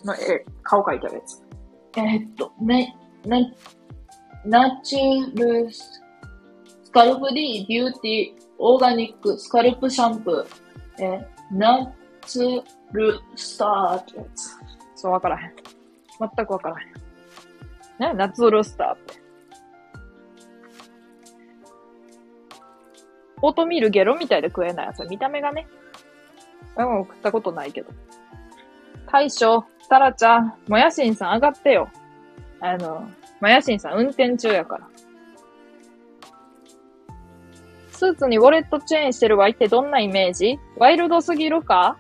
[0.06, 1.44] の絵、顔描いてるやつ。
[1.98, 3.54] えー、っと、ね、ね、
[4.46, 6.02] ナチュルス
[6.92, 11.94] カルプ D ビューティーオーガニックスカルプシャンプー、えー、ナ
[12.26, 14.58] チュルスターってやつ。
[14.96, 15.54] そう、わからへん。
[16.20, 18.14] 全くわからへん。
[18.14, 19.23] ね、ナチュルスターって。
[23.46, 25.06] オートミールゲロみたいで食えないやつ。
[25.10, 25.68] 見た目がね。
[26.78, 27.92] 俺も食ったことないけど。
[29.12, 31.90] 大将、タラちゃん、もやしんさん上がってよ。
[32.62, 33.06] あの、
[33.42, 34.88] もやしんさん運転中やから。
[37.92, 40.58] スーツにウォレットチェーンしてるワイってどんなイメージ？
[40.78, 41.98] ワイルドすぎるか？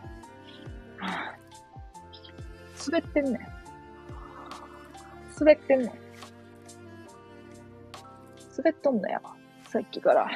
[2.88, 3.39] 滑ってんねん。
[5.38, 5.91] 滑ってんねん。
[8.58, 9.21] 滑っとんのや。
[9.67, 10.29] さっきから。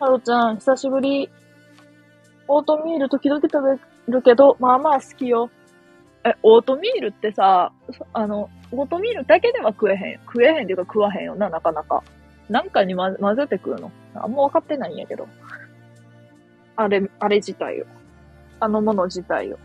[0.00, 1.28] ハロちゃん、久しぶり。
[2.48, 5.50] オートミール時々食べるけど、まあまあ好きよ。
[6.24, 7.70] え、オートミールってさ、
[8.14, 10.20] あの、オートミールだけでは食えへん。
[10.24, 12.02] 食えへんっていうか食わへんよな、なかなか。
[12.48, 13.92] なんかに混ぜて食うの。
[14.14, 15.28] あんま分かってないんやけど。
[16.76, 17.84] あれ、あれ自体を。
[18.58, 19.58] あのもの自体を。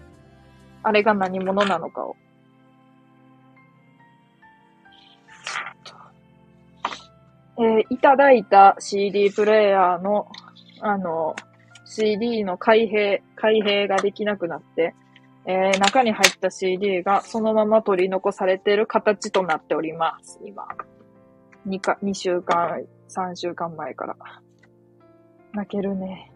[0.83, 2.17] あれが何者なのかを。
[7.57, 10.27] えー、いただいた CD プレイヤーの、
[10.81, 11.35] あの、
[11.85, 14.93] CD の開閉、開閉ができなくなって、
[15.45, 20.67] えー、中に入った CD がそのまま取り残されている形となっております、今。
[21.67, 24.15] 2か、2週間、3週間前から。
[25.53, 26.31] 泣けるね。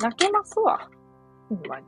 [0.00, 0.88] 泣けますわ。
[1.48, 1.86] ほんまに。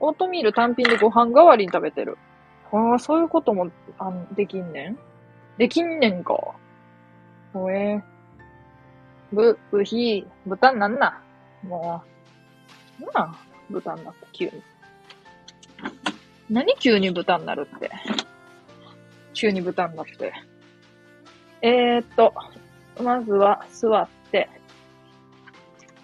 [0.00, 2.16] オートミール単品でご飯代わりに食べてる。
[2.70, 4.98] ああ、そういうことも、あの、できんねん
[5.58, 6.34] できんねんか。
[7.52, 8.02] ほえー。
[9.32, 11.20] ぶ、ぶひ、豚なんな。
[11.62, 12.02] も
[13.00, 13.04] う。
[13.04, 13.34] なあ、
[13.68, 14.52] 豚になった、急に。
[16.48, 17.90] 何急に豚になるって？
[19.34, 20.32] 急に豚になって。
[21.60, 22.32] えー、っと、
[23.02, 24.48] まずは座って。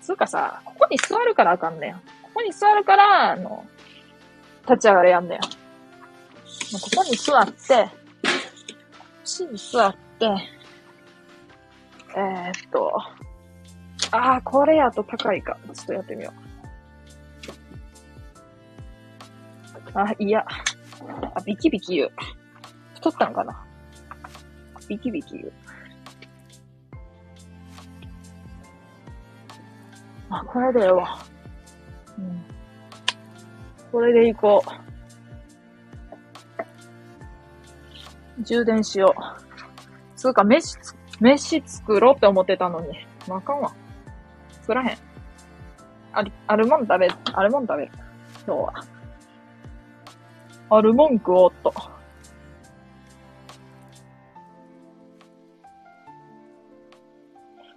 [0.03, 1.95] つうかさ、ここに座るからあかんねん。
[1.95, 2.01] こ
[2.35, 3.65] こに座るから、あの、
[4.69, 5.41] 立ち上がれやんねん。
[5.41, 5.47] こ
[6.97, 7.89] こに座って、
[9.35, 10.27] しに座って、
[12.17, 12.93] えー、っと、
[14.13, 15.59] ああ、これやと高いか。
[15.73, 16.33] ちょっとやってみよ
[19.95, 19.99] う。
[19.99, 20.47] あ、いや。
[21.35, 22.13] あ、ビキビキ言う。
[22.95, 23.61] 太ったんかな
[24.89, 25.53] ビキビキ言う。
[30.31, 31.09] あ、これでよ。
[32.19, 32.45] うん。
[33.91, 34.94] これでいこう。
[38.41, 39.21] 充電しよう。
[40.17, 42.89] つうか、飯つ、飯作ろうって思ってたのに。
[43.29, 43.73] まあかんわ。
[44.51, 44.99] 作らへん。
[46.13, 47.09] ある、あるもん食べ。
[47.33, 47.93] あるもん食べる。
[48.47, 48.73] 今日は。
[50.71, 51.73] ある文句をっと。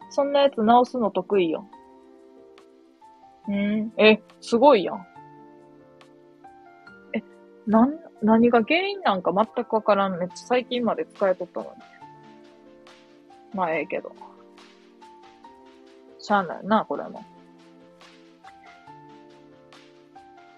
[0.10, 1.68] そんなやつ直すの得意よ。
[3.48, 3.94] うん。
[3.98, 5.06] え、すごいやん。
[7.14, 7.24] え、
[7.68, 10.18] なん、何が原因なんか全くわからん。
[10.18, 11.72] めっちゃ最近まで使えとったのに。
[13.54, 14.12] まあええけど。
[16.20, 17.24] しゃあないな、これも。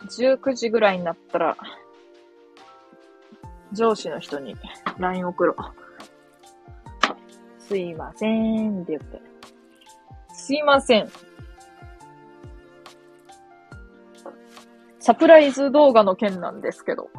[0.10, 1.57] 19時ぐらいになったら、
[3.72, 4.55] 上司の人に
[4.97, 5.55] LINE 送ろう。
[7.60, 9.22] すいませんって言って。
[10.34, 11.10] すいません。
[14.99, 17.10] サプライズ動画の件なんですけど。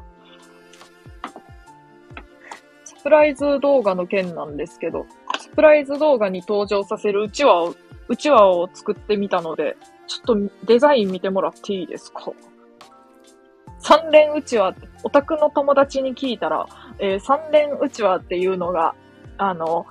[3.03, 5.07] プライズ動画の件なんですけど、
[5.39, 7.75] サプライズ動画に登場させるうちわを、
[8.09, 9.77] うちわを作ってみたので、
[10.07, 12.33] ちょっとデザイン見てもらっていいですか？
[13.79, 14.75] 三連うちわ、
[15.05, 16.67] オタクの友達に聞いたら、
[16.99, 18.95] えー、三連うちわっていうのが、
[19.39, 19.87] あの、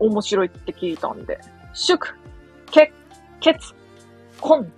[0.00, 1.38] 面白いって聞いたんで、
[1.72, 2.16] 祝、
[2.70, 2.92] け、
[3.40, 3.74] けつ、
[4.40, 4.72] こん。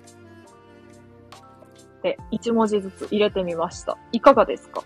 [2.02, 3.96] で、一文字ずつ入れてみました。
[4.12, 4.82] いかがですか？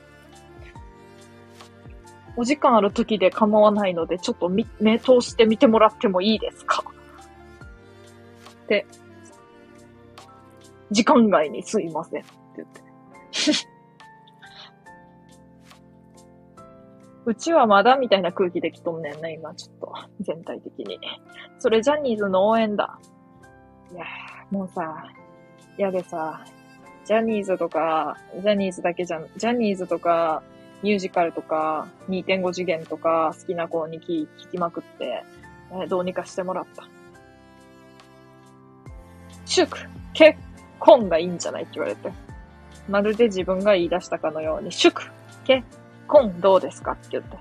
[2.36, 4.64] お時間ある時で構わないので、ちょっと目
[4.98, 6.84] 通してみてもらってもいいですか？
[8.68, 8.86] で、
[10.90, 12.82] 時間外にすいませんって言って。
[17.26, 21.00] うちはまだみたいな空気できとんねんな、今、ちょっと、全体的に。
[21.58, 22.98] それジャニーズの応援だ。
[23.92, 24.04] いや
[24.50, 25.06] もうさ、
[25.78, 26.44] やでさ、
[27.06, 30.42] ジャニーズとか、ジャニーズだけじゃん、ジャニーズとか、
[30.84, 35.24] ミュージカルとか、2.5次元とか、好きな子に聞きまくって、
[35.72, 36.86] えー、どうにかしてもらった。
[39.46, 39.78] 祝
[40.12, 40.38] 結
[40.78, 42.12] 婚がいいんじゃないって言われて。
[42.86, 45.00] まるで自分が言い出したかのように、祝
[45.44, 45.66] 結
[46.06, 47.38] 婚どうですかって言って。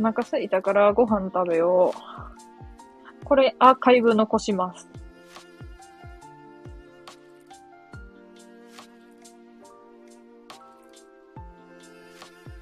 [0.00, 3.24] お腹すいたからご飯食べよう。
[3.24, 4.88] これアーカイブ残します。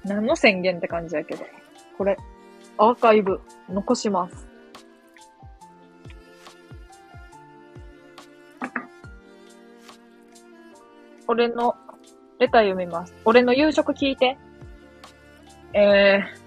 [0.03, 1.45] 何の宣言って感じやけど。
[1.97, 2.17] これ、
[2.77, 4.47] アーカイブ、残します。
[11.27, 11.75] 俺の、
[12.37, 13.13] レター読みます。
[13.23, 14.37] 俺の夕食聞いて。
[15.73, 16.38] えー、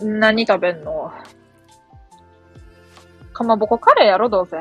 [0.00, 1.12] 何食べんの？
[3.32, 4.56] かまぼこカレーやろ、どうせ。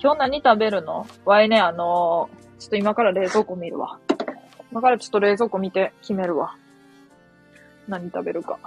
[0.00, 1.06] 今日何食べるの？
[1.24, 3.98] わいね、あのー、ちょっと今から冷蔵庫見るわ。
[4.70, 6.56] 今からちょっと冷蔵庫見て決めるわ。
[7.86, 8.58] 何食べるか。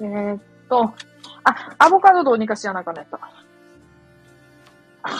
[0.00, 0.94] えー、っと、
[1.42, 3.18] あ、アボカドどうにかしやなかんやった。
[5.02, 5.12] 赤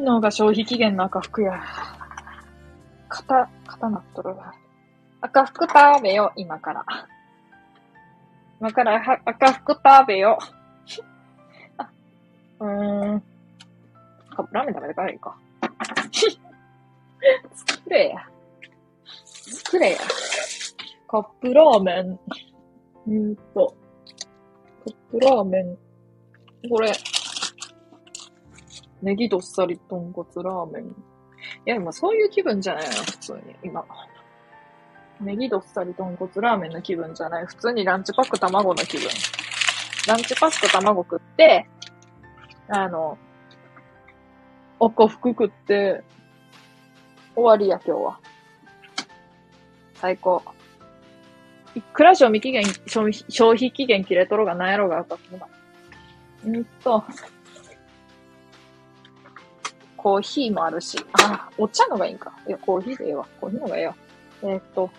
[0.00, 1.62] 昨日が消費期限の赤服や。
[3.10, 4.54] 肩、肩なっとるわ。
[5.20, 6.86] 赤服食べよ、今から。
[8.60, 10.38] 今からは赤服食べよ。
[12.60, 13.22] うーん。
[14.34, 15.36] カップラーメン食べてからいいか。
[17.52, 18.26] 作れや。
[19.26, 19.98] 作れや。
[21.08, 22.18] カップラーメン。
[23.06, 23.76] うんと。
[24.82, 25.76] カップラーメン。
[26.70, 26.90] これ。
[29.02, 30.84] ネギどっさり豚骨ラーメン。
[30.84, 30.88] い
[31.64, 33.40] や、今そういう気分じゃないの、普通に。
[33.62, 33.84] 今。
[35.20, 37.46] ネギどっさり豚骨ラーメンの気分じゃない。
[37.46, 39.08] 普通にランチパック卵の気分。
[40.06, 41.66] ランチパック卵食って、
[42.68, 43.18] あの、
[44.78, 46.02] おこ服食って、
[47.34, 48.20] 終わりや、今日は。
[49.94, 50.42] 最高。
[51.74, 55.46] いくら賞味期限、消費期限切れとろがなんやろがかってな。
[56.44, 57.04] うんと、
[60.02, 62.32] コーヒーもあるし、あ、お茶のがいいんか。
[62.48, 63.26] いや、コーヒーでええわ。
[63.38, 63.94] コーヒーのがええわ。
[64.42, 64.90] えー、っと、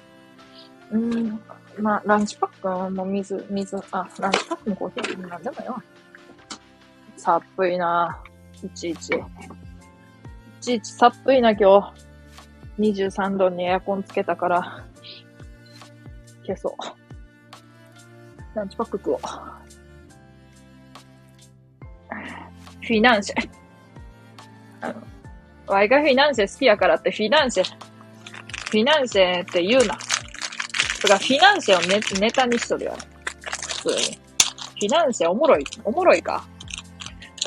[0.91, 1.41] うん、
[1.79, 5.83] まあ、ランチパックも水、水、あ、ランチパックもコーヒー、なんでもええわ。
[7.17, 8.21] 寒いな。
[8.63, 9.15] いちいち。
[9.15, 9.17] い
[10.61, 11.93] ちいち寒いな、今日。
[12.79, 14.85] 23度にエアコンつけたから、
[16.45, 18.55] 消そう。
[18.55, 19.19] ランチパック食おう。
[22.81, 23.60] フィナンシェ。
[25.71, 27.63] ワイがフィナンシェ好きやからってフィナンシェ。
[27.63, 29.97] フィナンシェって言うな。
[31.01, 32.93] とか、フィナンシェをネ、ネタにしとるよ。
[33.83, 34.15] 普通に。
[34.15, 36.43] フィナンシェおもろい、おもろいか。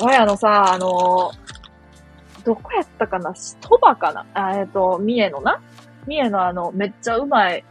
[0.01, 3.33] おい、あのさ、あのー、どこやったかな？
[3.61, 5.61] 鳥羽かな、えっ、ー、と、三重のな？
[6.07, 7.63] 三重のあの、めっちゃうまい、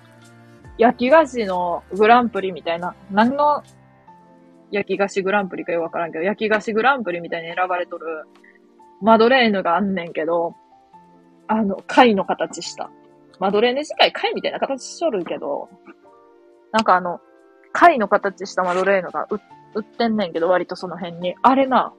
[0.79, 3.65] 焼き菓子のグランプリみたいな、何の
[4.71, 8.07] 焼き菓子グランプリかよくわからんけど、焼き菓子グランプリみたいに選ばれとる
[9.01, 10.55] マドレーヌがあんねんけど、
[11.47, 12.91] あの、貝の形した。
[13.39, 15.69] マドレーヌ自体貝みたいな形しとるけど、
[16.73, 17.21] なんかあの、
[17.73, 19.41] 貝の形したマドレーヌが売
[19.81, 21.35] ってんねんけど、割とその辺に。
[21.43, 21.93] あれな、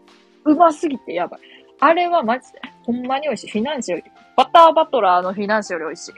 [0.46, 1.39] うますぎてやばい。
[1.80, 3.52] あれはマジで、ほんまに美味しい。
[3.52, 6.14] フィナンシェより、バターバトラーのフィナンシェより美味しい。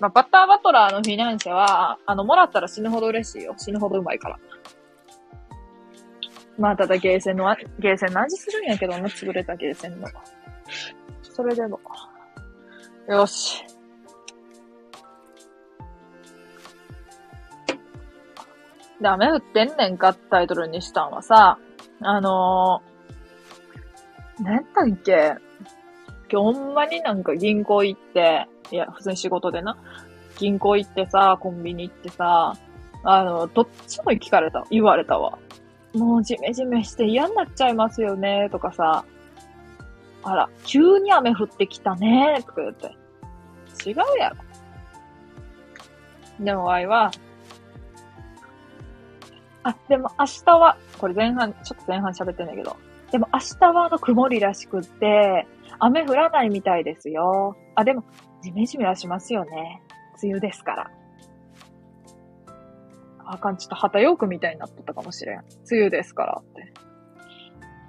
[0.00, 3.54] まあ、バターバトラーのフィナンシェは、あの、もらったら死ぬほど嬉しいよ。
[3.56, 4.38] 死ぬほどうまいから。
[6.58, 10.08] まあ、ただゲーセンの、ゲーセンの味するんやけどな、潰れたゲーセンの。
[11.22, 11.80] それでも。
[13.08, 13.64] よし。
[19.00, 21.58] で、雨降ってんねんかってタイトルにしたんはさ、
[22.00, 25.34] あのー、何やったっけ
[26.30, 29.76] 今日ほんまになんか銀行行って、いや、普通に仕事でな。
[30.38, 32.54] 銀行行ってさ、コンビニ行ってさ、
[33.04, 35.38] あの、どっちも聞かれた、言われたわ。
[35.94, 39.04] もうジメジメして嫌になっちゃいますよね、とかさ。
[40.22, 42.96] あら、急に雨降ってきたね、とか言って。
[43.88, 44.36] 違うやろ。
[46.40, 47.10] でも、ワイは、
[49.64, 52.76] あ、でも明日は、これ前半、ちょっと前半喋ってんだけど、
[53.10, 55.46] でも明日はあの曇りらしくって、
[55.78, 57.56] 雨降らないみたいですよ。
[57.74, 58.04] あ、でも、
[58.40, 59.82] ジメジメはしますよね。
[60.22, 60.90] 梅雨ですから。
[63.32, 65.38] あかん、ちょっと旗ヨークみたいになっとったかもしれん。
[65.70, 66.70] 梅雨ですからって。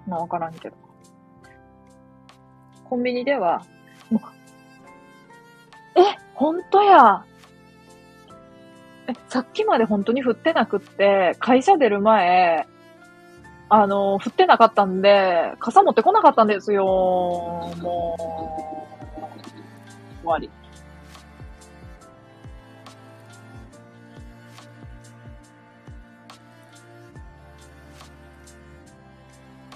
[0.08, 0.76] まあわからんけど。
[2.86, 3.62] コンビニでは、
[4.10, 4.22] も
[5.96, 7.26] う、え、ほんとや。
[9.10, 12.66] え、さっきまで本当に降ってなくって、会社出る前、
[13.68, 16.86] あの、降ってなかったんで、傘持ってこなかったんですよ。
[16.86, 18.22] もう、
[20.22, 20.50] 終わり。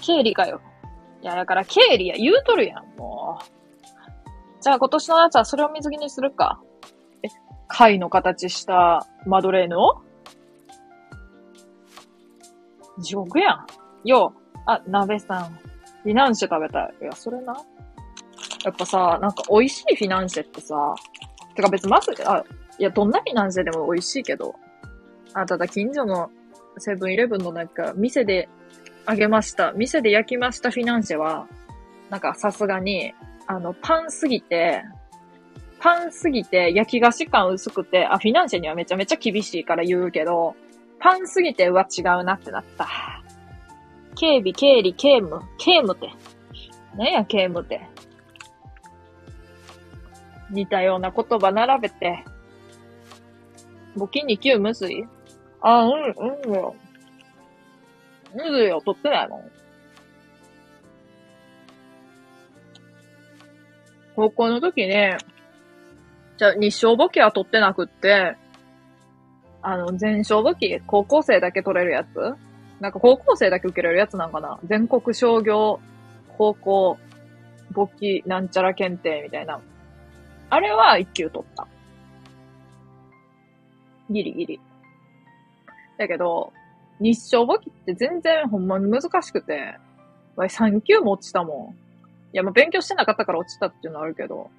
[0.08, 0.62] 経理かよ。
[1.22, 3.44] いや、だから経理や、言うとるやん、もう。
[4.62, 6.60] じゃあ今年のやつはそれを水着にするか。
[7.22, 7.28] え、
[7.66, 10.00] 貝の形したマドレーヌを？
[13.00, 13.66] 地獄やん。
[14.04, 15.44] よう、あ、鍋さん、
[16.02, 16.94] フィナンシェ食べたい。
[17.02, 17.54] いや、それな。
[18.64, 20.94] やっぱさ、なんか美味しいフィナンシェってさ、
[21.54, 22.42] てか別にまず、あ、
[22.78, 24.54] いや、どんなフィナンシェでも美味しいけど、
[25.34, 26.30] あ、ただ近所の
[26.78, 28.48] セブンイレブンのなんか、店で
[29.08, 29.72] あげました。
[29.72, 31.48] 店で焼きましたフィナンシェは、
[32.10, 33.14] なんかさすがに、
[33.46, 34.84] あの、パンすぎて、
[35.80, 40.54] パンすぎて焼き菓子感薄くて、あ、フィナンシェにはめちゃめちゃ厳しいから言うけど、
[41.00, 42.86] パンすぎて、うわ、違うなってなった。
[44.14, 46.12] 警備、経理、刑務、刑務って。
[46.94, 47.80] 何や、刑務って。
[50.50, 52.26] 似たような言葉並べて。
[53.96, 55.06] 募金に9無水
[55.62, 56.74] あ、うん、うんよ。
[58.34, 59.50] むずいよ、取ってないもん。
[64.16, 65.16] 高校の時ね、
[66.36, 68.36] じゃ日照簿記は取ってなくって、
[69.62, 72.34] あの、全照簿記、高校生だけ取れるやつ？
[72.80, 74.58] なんか高校生だけ受けれるやつなんかな？
[74.64, 75.80] 全国商業
[76.36, 76.98] 高校
[77.72, 79.60] 簿記なんちゃら検定みたいな。
[80.50, 81.66] あれは一級取った。
[84.10, 84.60] ギリギリ。
[85.98, 86.52] だけど、
[87.00, 89.76] 日照簿記って全然ほんまに難しくて、
[90.36, 92.34] わい3級も落ちたもん。
[92.34, 94.50] いや、まあ、勉強してなかったから落ちたっていうのはあるけど、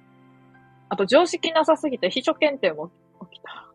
[0.88, 2.90] あと常識なさすぎて秘書検定も
[3.30, 3.68] 起きた。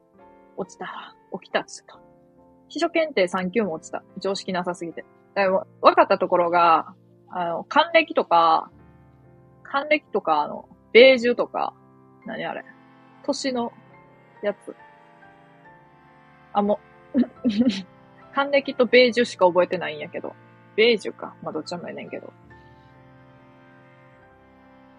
[0.57, 1.15] 落ちた。
[1.41, 1.99] 起きたっつった。
[2.67, 4.03] 秘書検定3級も落ちた。
[4.19, 5.05] 常識なさすぎて。
[5.35, 6.93] でも、分かったところが、
[7.29, 8.69] あの、還暦とか、
[9.63, 11.73] 還暦とか、あの、ベージュとか、
[12.25, 12.63] 何あれ。
[13.23, 13.71] 年の
[14.41, 14.75] やつ。
[16.53, 16.79] あ、も
[17.13, 17.19] う、
[18.35, 20.35] 還暦とベージュしか覚えてないんやけど。
[20.75, 21.33] ベージュか。
[21.41, 22.33] まあ、どっちもやねんけど。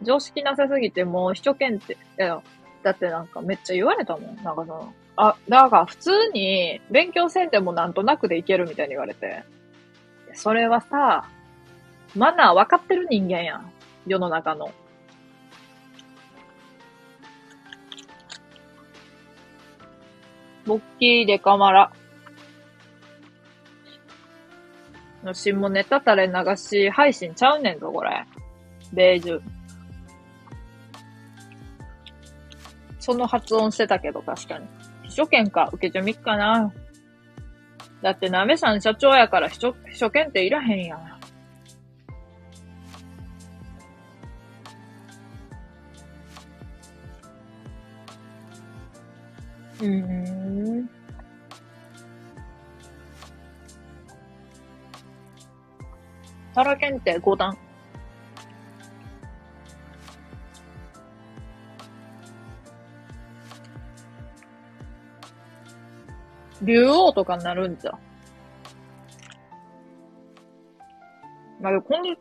[0.02, 2.42] 常識なさすぎてもう秘書検定、いや、
[2.82, 4.36] だってなんかめっちゃ言われたもん。
[4.36, 9.44] なんかその、あ、だから普通に勉強せんでもなんとなくでいけるみたいに言われて。
[10.32, 11.28] それはさ、
[12.14, 13.72] マナー分かってる人間やん。
[14.06, 14.70] 世の中の。
[20.66, 21.92] ボッキーデカマラ。
[25.26, 28.24] の下ネタタレ流し配信ちゃうねんぞ、これ。
[28.92, 29.40] ベージュ。
[33.00, 34.66] その発音してたけど、確かに。
[35.02, 36.72] 秘書券か、受けてみっかな。
[38.02, 41.16] だって、なべさん社長やから秘書、秘書券っていらへんやん。
[49.78, 50.95] うー
[56.56, 56.64] ん。
[56.64, 57.58] タラ検定5段。
[66.62, 67.92] 竜王とかになるんじゃ。
[71.60, 72.16] まあ、でもこの、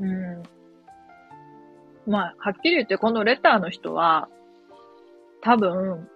[0.00, 0.42] うん。
[2.06, 4.28] まあ、はっきり言ってこのレターの人は、
[5.40, 6.08] 多分、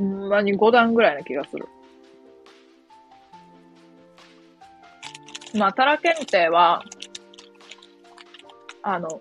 [0.00, 1.68] ほんまに5段ぐらいな気がする。
[5.54, 6.82] まあ、タラ検定は、
[8.82, 9.20] あの、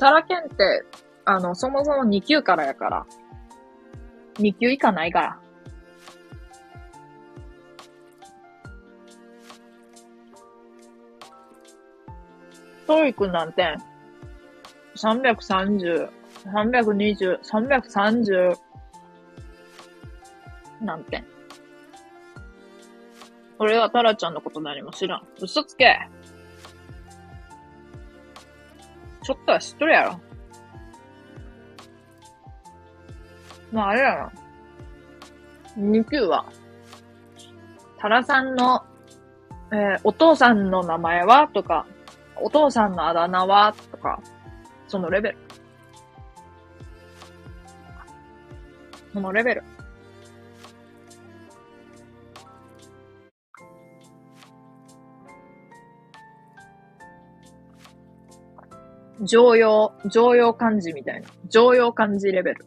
[0.00, 0.84] タラ検定、
[1.26, 3.06] あの、そもそも2級からやから。
[4.34, 5.40] 2級以下ないから。
[12.88, 13.76] トイックなんて、
[14.96, 16.17] 330、
[16.52, 18.56] 320、330
[20.80, 21.22] なんて。
[23.58, 25.22] 俺はタラちゃんのこと何も知らん。
[25.40, 25.98] 嘘つけ
[29.22, 30.20] ちょっとは知っとるやろ。
[33.72, 34.32] まあ、あれやな。
[35.76, 36.46] 2級は、
[37.98, 38.84] タラさんの、
[39.70, 41.48] えー、お父さんの名前は？
[41.48, 41.86] とか、
[42.40, 43.74] お父さんのあだ名は？
[43.90, 44.22] とか、
[44.86, 45.47] そのレベル。
[49.18, 49.64] そのレベル。
[59.24, 61.28] 常用、常用漢字みたいな。
[61.48, 62.64] 常用漢字レベル。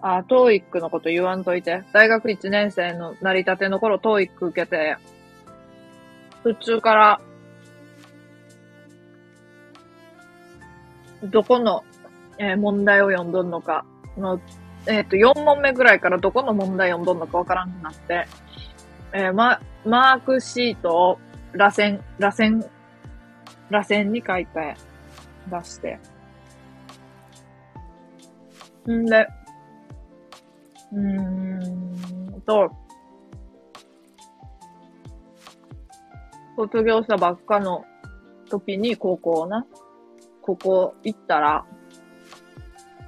[0.00, 1.82] あ、トーイックのこと言わんといて。
[1.92, 4.96] 大学1年生の成り立ての頃、トーイック受けて、
[6.44, 7.20] 途中から、
[11.24, 11.84] どこの、
[12.38, 13.84] えー、問題を読んどんのか
[14.16, 14.40] の、
[14.86, 18.26] えっ、ー、と、4問目ぐらいからどこの問題を読んどんのかわからんくなって、
[19.12, 21.18] えー、ま、マークシートを、
[21.52, 22.66] 螺旋、螺旋、
[23.70, 24.74] 螺旋に書いて
[25.50, 25.98] 出して。
[28.90, 29.28] んで、
[30.92, 32.70] うーんと、
[36.56, 37.84] 卒業したばっかの
[38.48, 39.66] 時に高校な、
[40.40, 41.64] ここ行ったら、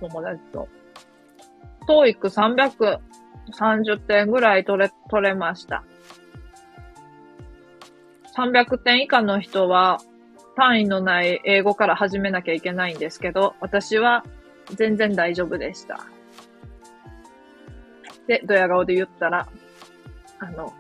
[0.09, 0.69] 友達と、
[1.87, 5.85] トーイック330点ぐらい取れ、取れました。
[8.37, 10.01] 300点以下の人は
[10.57, 14.25] 単位のない英語から始めなきゃいけないんですけど、私は
[14.75, 16.05] 全然大丈夫でした。
[18.27, 19.49] で、ドヤ顔で言ったら、
[20.39, 20.73] あの、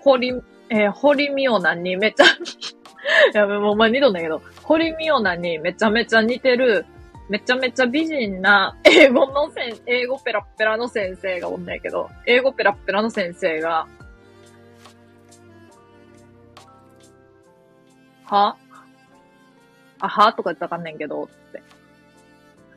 [0.00, 0.40] 堀、
[0.70, 2.24] えー、堀美央奈にめちゃ
[3.34, 6.86] やべ、もうまあ二度だけど、堀美央奈にめちゃめちゃ似てる、
[7.28, 13.86] めちゃめちゃ美人な英語のせん、英語ペラペラの先生がおんねんけど、英語ペラペラの先生が、
[18.24, 18.56] は？
[20.00, 20.32] あ、は？
[20.34, 21.62] とか言ったらあかんねんけど、って。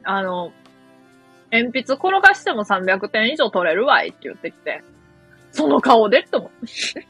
[0.04, 0.54] あの、
[1.52, 4.82] 鉛筆転がしても300点以上取れるわいって言ってきて、
[5.52, 7.08] その顔でって思って。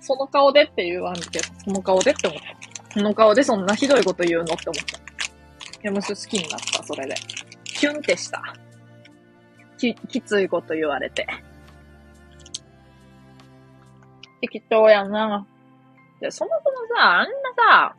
[0.00, 2.92] その顔でって言わんけど、その顔でって思った。
[2.94, 5.03] その顔でそんなひどいこと言うのって思った。
[5.84, 7.14] いや、むしろ好きになった、それで。
[7.64, 8.42] キュンってした。
[9.76, 11.26] き、きついこと言われて。
[14.40, 15.46] 適当やな。
[16.22, 17.96] で、そもそもさ、あんなさ、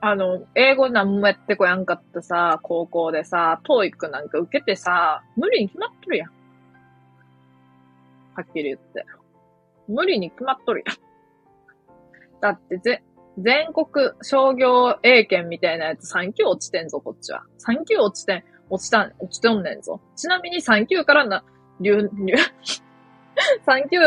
[0.00, 6.30] あの、英語なんもやってこやんかったさ、高校でさ、トーイックなんか受けてさ、無理に決まっとるやん。
[8.34, 9.04] はっきり言って。
[9.86, 10.96] 無理に決まっとるやん。
[12.40, 13.02] だってぜ、
[13.38, 17.44] 全国商業英検みたいなやつ3級落ちてんぞ、こっちは。
[17.66, 20.00] 3級落ちてん、落ちたん、落ちとんねんぞ。
[20.16, 21.44] ちなみに3級からな、
[21.80, 22.34] 留、留、
[23.66, 23.98] 3級、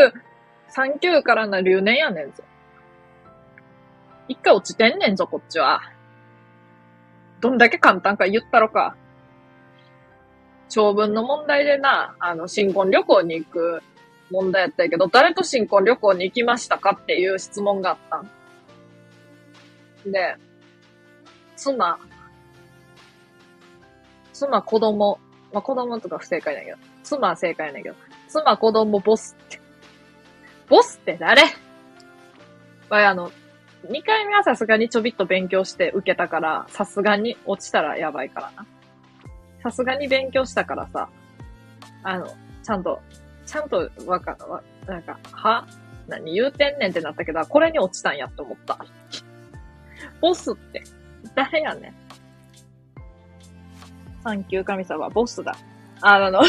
[0.70, 2.44] 3級からな留年やねんぞ。
[4.28, 5.82] 一回落ちてんねんぞ、こっちは。
[7.40, 8.96] どんだけ簡単か言ったろか。
[10.68, 13.82] 長文の問題でな、あの、新婚旅行に行く
[14.30, 18.30] 問題やったけど、誰と新婚旅行に行きましたかっていう質問があったん。
[20.06, 20.36] で、
[21.56, 21.98] 妻、
[24.32, 25.18] 妻子供、
[25.52, 27.94] まあ、子供とか不正解だけど、妻は正解だけど、
[28.28, 29.60] スマ子供ボスって。
[30.68, 31.42] ボスって誰？
[32.88, 33.30] わい、あの、
[33.88, 38.66] 2回目はさすがにちょびっと勉強して受けたから、さすがに落ちたらやばいからな。
[39.62, 41.08] さすがに勉強したからさ、
[42.02, 42.26] あの、
[42.62, 43.00] ちゃんと、
[43.46, 45.66] ちゃんとわか、わ、なんか、は？
[46.08, 48.78] 何言うてんねんってなったけど、これに落ちたんやって思った。
[50.26, 50.82] ボスって、
[51.36, 51.94] 誰やねん。
[54.24, 55.56] サンキュー神様、ボスだ。
[56.00, 56.42] あの、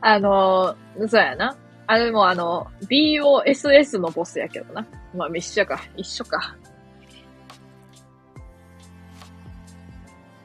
[0.00, 0.76] あの、
[1.06, 1.56] そうやな。
[1.86, 4.84] あれもあの、BOSS のボスやけどな。
[5.14, 5.80] まあ一緒か。
[5.96, 6.56] 一緒か。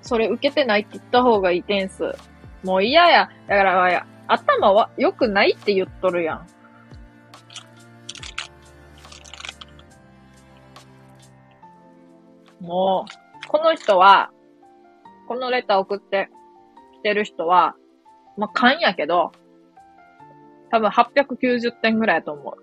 [0.03, 2.13] それ受けてないって言った方がいい点数。
[2.63, 3.27] もう嫌や。
[3.47, 6.47] だから、頭は良くないって言っとるやん。
[12.59, 13.05] も
[13.45, 14.31] う、この人は、
[15.27, 16.29] このレター送って
[16.93, 17.75] きてる人は、
[18.37, 19.31] まあ、勘やけど、
[20.71, 22.53] 多分890点ぐらいやと思う。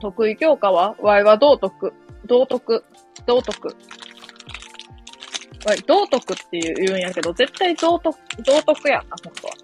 [0.00, 0.94] 得意教科は？
[1.00, 1.92] わいは道徳。
[2.24, 2.84] 道徳。
[3.28, 3.76] 道徳。
[5.66, 9.54] わい、道徳って言うんやけど、絶対道徳、道徳やんな、ほんとは。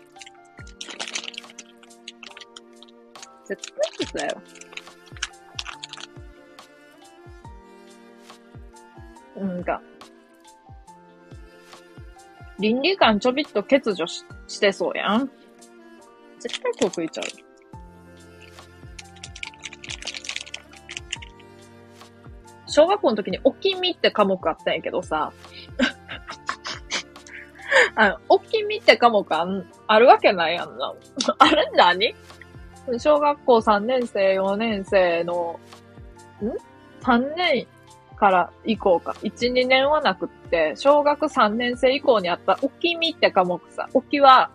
[3.46, 4.42] 絶対嘘だよ。
[9.36, 9.80] うんか。
[12.58, 15.30] 倫理観ちょびっと欠如ししてそうやん。
[16.38, 17.24] 絶対得意ちゃう。
[22.74, 25.32] 小学校の時におきみって科目あったんやけどさ、
[27.94, 29.46] あ、おきみって科目あ
[29.86, 30.92] あるわけないやんな。
[31.38, 32.16] あれ何？
[32.98, 35.60] 小学校3年生、4年生の、
[36.42, 36.48] ん
[37.04, 37.68] ?3 年
[38.16, 39.12] から以降か。
[39.22, 43.88] 1、2年はなくって、小学3年生以降にあった、おきみって科目さ。
[43.94, 44.50] おきは、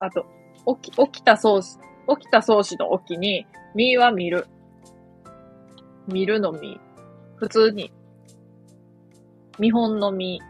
[0.00, 0.26] あと、
[0.66, 1.78] おき、起きた創始、
[2.08, 4.48] 起きた創始のおきに、みは見る。
[6.08, 6.80] 見るのみ。
[7.40, 7.90] 普通に。
[9.58, 10.40] 見本のみ、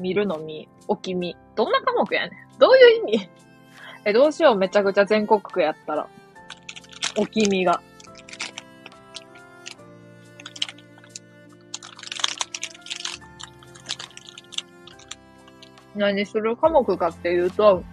[0.00, 1.36] 見るのみ、おきみ。
[1.54, 2.58] どんな科目やねん。
[2.58, 3.30] どういう意味？
[4.04, 6.08] え、どうしよう、めちゃくちゃ全国区やったら。
[7.16, 7.80] おきみが。
[15.94, 17.84] 何する科目かっていうと、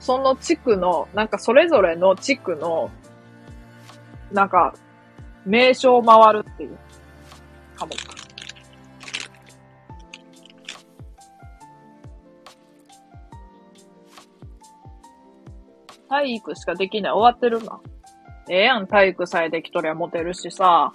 [0.00, 2.90] その地区の、なんかそれぞれの地区の、
[4.32, 4.74] なんか、
[5.46, 6.78] 名所を回るっていう
[7.76, 7.92] 科目。
[16.08, 17.12] 体育しかできない。
[17.12, 17.80] 終わってるな。
[18.48, 20.92] ええやん、体育さえできとりゃモテるしさ。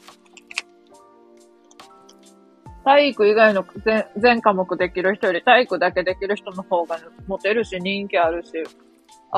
[2.86, 6.98] 体育以外の全全科目できる人より体育だけできる人の方が
[7.28, 8.52] モテるし、人気あるし、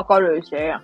[0.09, 0.83] 明るいし、ええやん。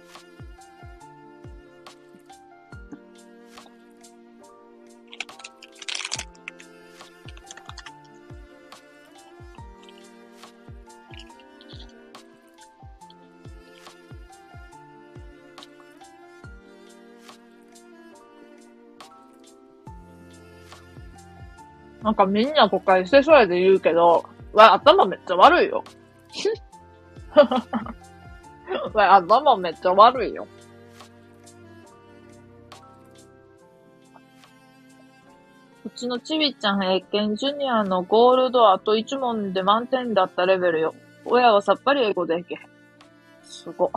[22.07, 25.83] なんかみんな誤解してそうやで言うけど、わ、頭めっちゃ悪いよ。
[28.93, 30.47] わ、頭めっちゃ悪いよ。
[35.83, 40.95] うちのちびちゃん、英検ジュニアのゴールドあと1問で満点だったレベルよ。
[41.25, 42.57] 親はさっぱり英語でいけ。
[43.43, 43.91] すご。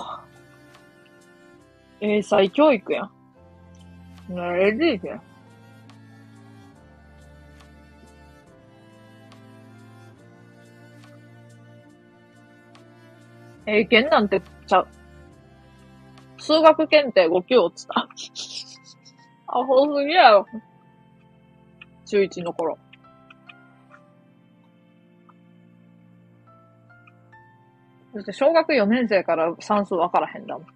[2.00, 3.04] 英才教育や
[4.28, 4.34] ん。
[4.34, 5.29] ねえ、でいけん。
[13.66, 14.88] 英検なんてちゃう。
[16.38, 18.08] 数学検定5級落ちた。
[19.46, 20.46] アホすぎやろ。
[22.06, 22.78] 中1の頃。
[28.14, 30.66] だって小学4年生から算数分からへんだもん。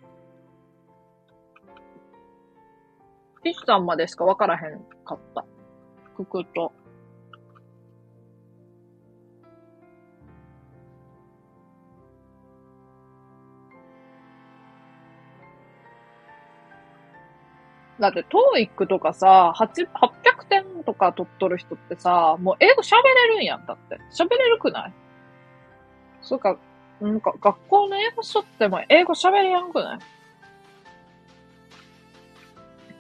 [3.43, 5.45] ティッシュさんまでしか分からへんかった。
[6.17, 6.73] くくと。
[18.05, 23.99] だって、トーイックとかさ、800点とか取っとる人ってさ、もう英語喋れるんやんだって。
[24.13, 24.93] 喋れるくない？
[26.23, 26.57] そうか、
[27.01, 29.99] なんか、学校の英語書っても英語喋りやんくない？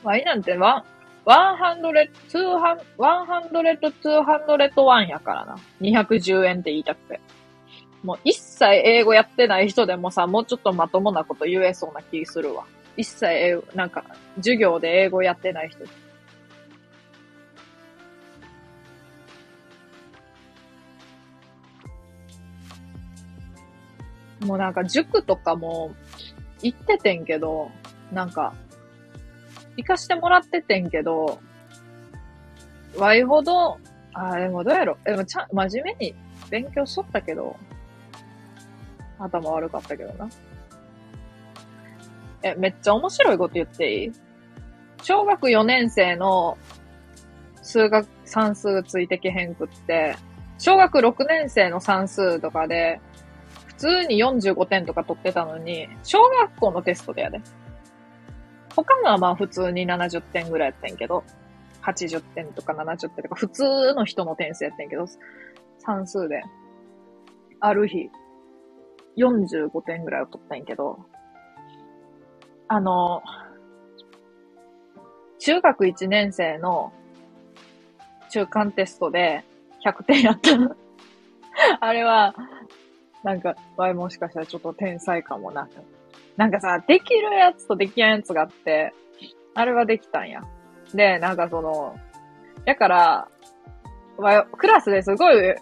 [0.03, 0.85] ワイなんて one、one
[1.25, 5.57] hundred、two hun、one hundred、two hundred one やからな。
[5.81, 7.21] 210円って言いたくて。
[8.03, 12.67] もう一切英語やってない人でもさ、もうちょっとまともなこと言えそうな気するわ。
[12.97, 14.05] 一切英語、なんか、
[14.37, 15.85] 授業で英語やってない人。
[24.47, 25.95] もうなんか塾とかも
[26.63, 27.71] 行っててんけど、
[28.13, 28.55] なんか、
[29.77, 31.41] 行かしてもらっててんけど、
[32.97, 33.79] わいほど、
[34.13, 34.99] あ、でもどうやろ？
[35.05, 36.15] でもちゃん、真面目に
[36.51, 37.57] 勉強しとったけど、
[39.19, 40.29] 頭悪かったけどな。
[42.45, 44.13] え、めっちゃ面白いこと言っていい？
[45.03, 46.57] 小学4年生の
[47.63, 50.17] 数学、算数ついてけへんくって、
[50.59, 53.01] 小学6年生の算数とかで、
[53.67, 57.41] 普通に45点とか取ってたのに、小学校のテストでやで。
[58.77, 61.25] 他のはまあ普通に70点ぐらいやってんけど、
[61.83, 65.07] 80点とか70点とか普通の人の点数やってんけど、
[65.79, 66.43] 算数で、
[67.61, 68.11] ある日、
[69.17, 70.99] 45点ぐらいを取ったんやけど、
[72.69, 73.23] あの、
[75.39, 76.93] 中学1年生の
[78.31, 79.45] 中間テストで
[79.85, 80.51] 100点やった。
[81.81, 82.35] あれは、
[83.23, 85.69] なんか、わいもしかしたらちょっと天才かもな。
[86.37, 88.93] なんかさ、できるやつとできやんやつがあって、
[89.55, 90.43] あれはできたんや。
[90.95, 91.97] で、なんかその、
[92.65, 93.29] だから、
[94.17, 95.55] わクラスですごい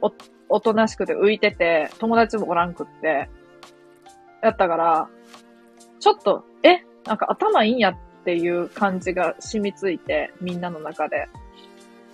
[0.00, 0.12] お、
[0.48, 3.30] おとなしくて浮いてて、友達もおらんくって、
[4.42, 5.08] やったから、
[6.02, 11.28] ちょっと、え、なんか頭いいんやっていう感じが染みついて、みんなの中で。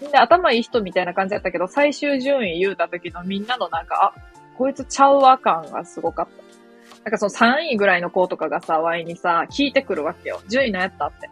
[0.03, 4.21] みんな頭いい人みたいな感じだったけど、最終順位言うた時のみんなのなんか、あ、
[4.59, 7.03] こいつちゃうわ感がすごかった。
[7.05, 10.43] なんかその3位ぐらいの子とかがさ、ワイにさ、聞いてくるわけよ。
[10.49, 11.31] 順位何やったって。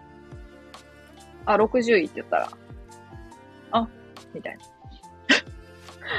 [1.45, 2.49] あ、60位って言ったら。
[3.73, 3.89] あ、
[4.33, 4.57] みたい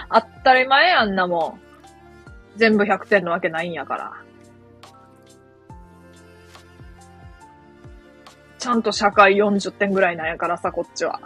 [0.10, 0.22] な。
[0.22, 1.58] 当たり前やんなも
[2.56, 2.60] ん。
[2.60, 4.27] 全部100点のわけないんやから。
[8.68, 11.22] ちゃんと社会40点ぐらいなんやからさ、こっちは。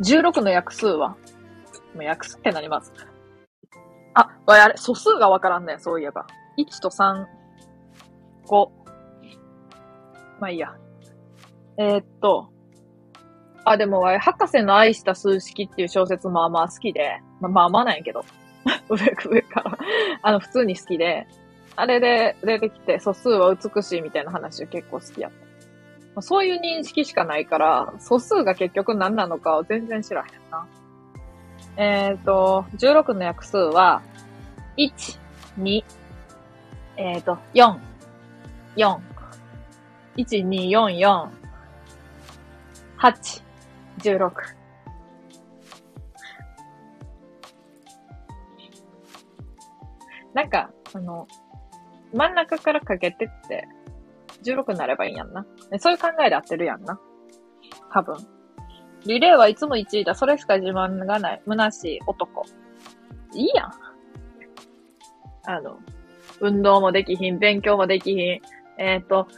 [0.00, 1.10] 16の約数は？
[1.94, 2.90] もう約数ってなります。
[4.14, 6.24] あ、あれ、素数がわからんねそういえば。
[6.56, 7.26] 1と3、
[8.46, 8.70] 5。
[10.40, 10.74] まあいいや。
[11.76, 12.48] えー、っと。
[13.66, 18.24] あ、でも、博士の愛した数式っていう小説まあまあ好きで、まあまあまあなんやけど。
[18.88, 19.78] 上から。
[20.22, 21.26] あの、普通に好きで、
[21.76, 25.32] あれで出てきて素数は美しいみたいな話結構好きやっ
[26.14, 26.22] た。
[26.22, 30.66] そういう認識しかないから、素数が結局何なのかを全然知らへんな。
[31.76, 34.00] えっ、ー、と、16の約数は、
[34.76, 35.18] 1、
[35.58, 35.84] 2、
[36.96, 37.76] えっ、ー、と、4、
[38.76, 38.98] 4、
[40.16, 41.28] 1、2、4、4、
[42.98, 43.42] 8、
[43.98, 44.32] 16。
[50.32, 51.26] なんか、あの、
[52.14, 53.68] 真ん中からかけてって、
[54.44, 55.44] 16になればいいやんな。
[55.78, 56.98] そういう考えで合ってるやんな。
[57.92, 58.16] 多分。
[59.06, 60.14] リレーはいつも1位だ。
[60.14, 61.42] それしか自慢がない。
[61.46, 62.44] 虚しい男。
[63.34, 63.72] いいやん。
[65.46, 65.78] あの、
[66.40, 68.40] 運動もできひん、勉強もできひん。
[68.78, 69.28] えっ、ー、と、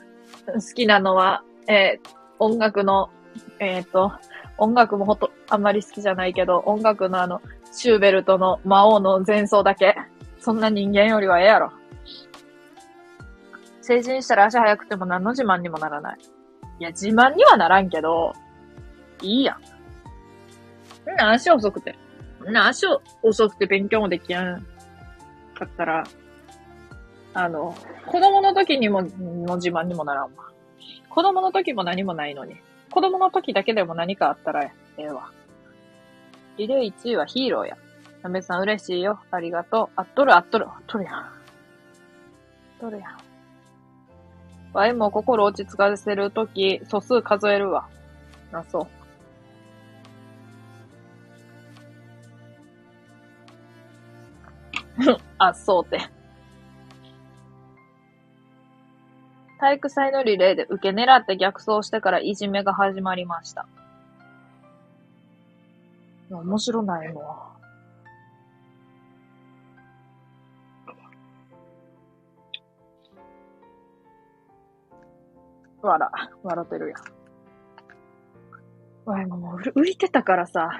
[0.46, 2.08] 好きなのは、えー、
[2.38, 3.10] 音楽の、
[3.58, 4.12] えっ、ー、と、
[4.58, 7.40] 音楽もほと、あんまり好きじゃないけど、音楽のあの、
[7.72, 9.96] シューベルトの魔王の前奏だけ。
[10.38, 11.72] そんな人間よりはええやろ。
[13.86, 16.18] 成人したら足早くても何の自慢にもならない。
[16.80, 18.32] いや、自慢にはならんけど、
[19.22, 19.56] いいや
[21.06, 21.10] ん。
[21.10, 21.96] んな足遅くて。
[22.44, 22.84] んな足
[23.22, 24.66] 遅くて勉強もできやん
[25.54, 26.04] かったら、
[27.32, 27.76] あの、
[28.06, 30.50] 子供の時にも、の自慢にもならんわ。
[31.08, 32.56] 子供の時も何もないのに。
[32.90, 35.30] 子供の時だけでも何かあったらええわ。
[36.56, 37.76] リレー1位はヒーローや。
[38.22, 39.20] なめさん嬉しいよ。
[39.30, 39.88] ありがとう。
[39.94, 40.66] あっとるあっとる。
[40.66, 41.14] あっとるやん。
[41.14, 41.32] あ
[42.78, 43.25] っとるやん。
[44.76, 47.88] わいも心落ち着かせるとき、素数数えるわ。
[48.52, 48.86] あ、そう。
[55.38, 55.98] あ、そうて。
[59.58, 63.66] 体育祭のリレーで受け狙って逆走してからいじめが始まりました。
[66.28, 67.55] 面白ないのは。
[75.86, 76.10] 笑、
[76.42, 77.16] 笑ってるやん。
[79.10, 80.70] わい、もう、浮いてたからさ、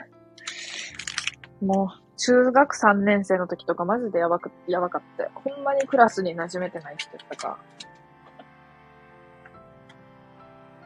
[1.61, 5.31] もう、中学3年生の時とかマジでやばく、やばかったよ。
[5.35, 7.59] ほんまにクラスに馴染めてない人やったか。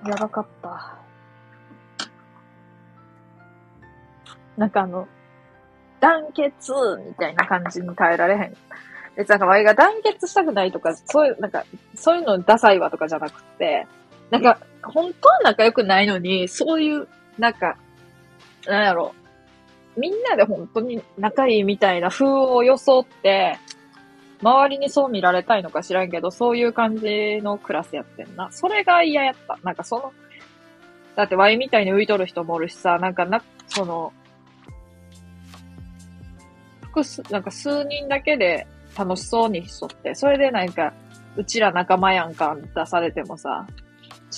[0.06, 0.98] やばかった。
[4.56, 5.08] なんかあの、
[6.00, 6.72] 団結
[7.06, 8.56] みたいな感じに耐えられへん。
[9.16, 11.64] 別になんか、ワイが団結したくないとか、そういう、なんか、
[11.94, 13.86] そういうのダサいわとかじゃなくて、
[14.30, 17.08] なんか、本当は仲良くないのに、そういう、
[17.38, 17.76] なんか、
[18.66, 19.14] なんやろ、
[19.96, 23.58] みんなで本当に仲いいみたいな風を装って、
[24.42, 28.50] 周りにそう見られたいのか知らんけど、そういう感じのクラスやってんな。
[28.50, 29.58] それが嫌やった。
[29.62, 30.12] なんかその、
[31.16, 34.12] だってワイみたいに浮いとる人もおるしさ、なんかな、その、
[36.82, 38.66] 複数、なんか数人だけで
[38.96, 40.94] 楽しそうにしとって、それでなんか、
[41.36, 43.66] うちら仲間やんか出されてもさ、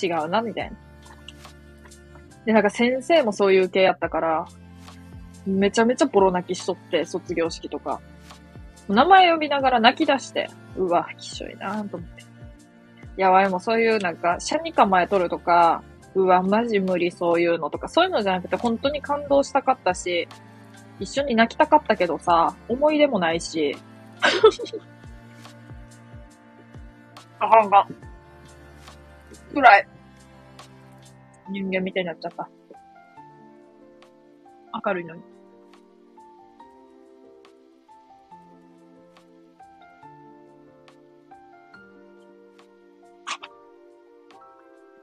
[0.01, 0.77] 違うな、みたいな。
[2.45, 4.45] で、なんか先生もそういう系やったから、
[5.45, 7.99] めちゃめちゃボロ泣きしとって、卒業式とか。
[8.87, 12.23] 名前呼びながら泣き出して、うわ、きしょいなと思って。
[13.15, 15.83] やわいもうそういうなんか、車に構えとるとか、
[16.15, 20.27] うわ、マジ無理そういうのとか、そういうのじゃなくて本当に感動したかったし、
[20.99, 23.75] 一緒に泣きたかったけどさ、思い出もないし。
[27.39, 27.87] あかんか。
[29.53, 29.87] 暗い。
[31.49, 32.49] 人間みたいになっちゃった。
[34.85, 35.21] 明るいのに。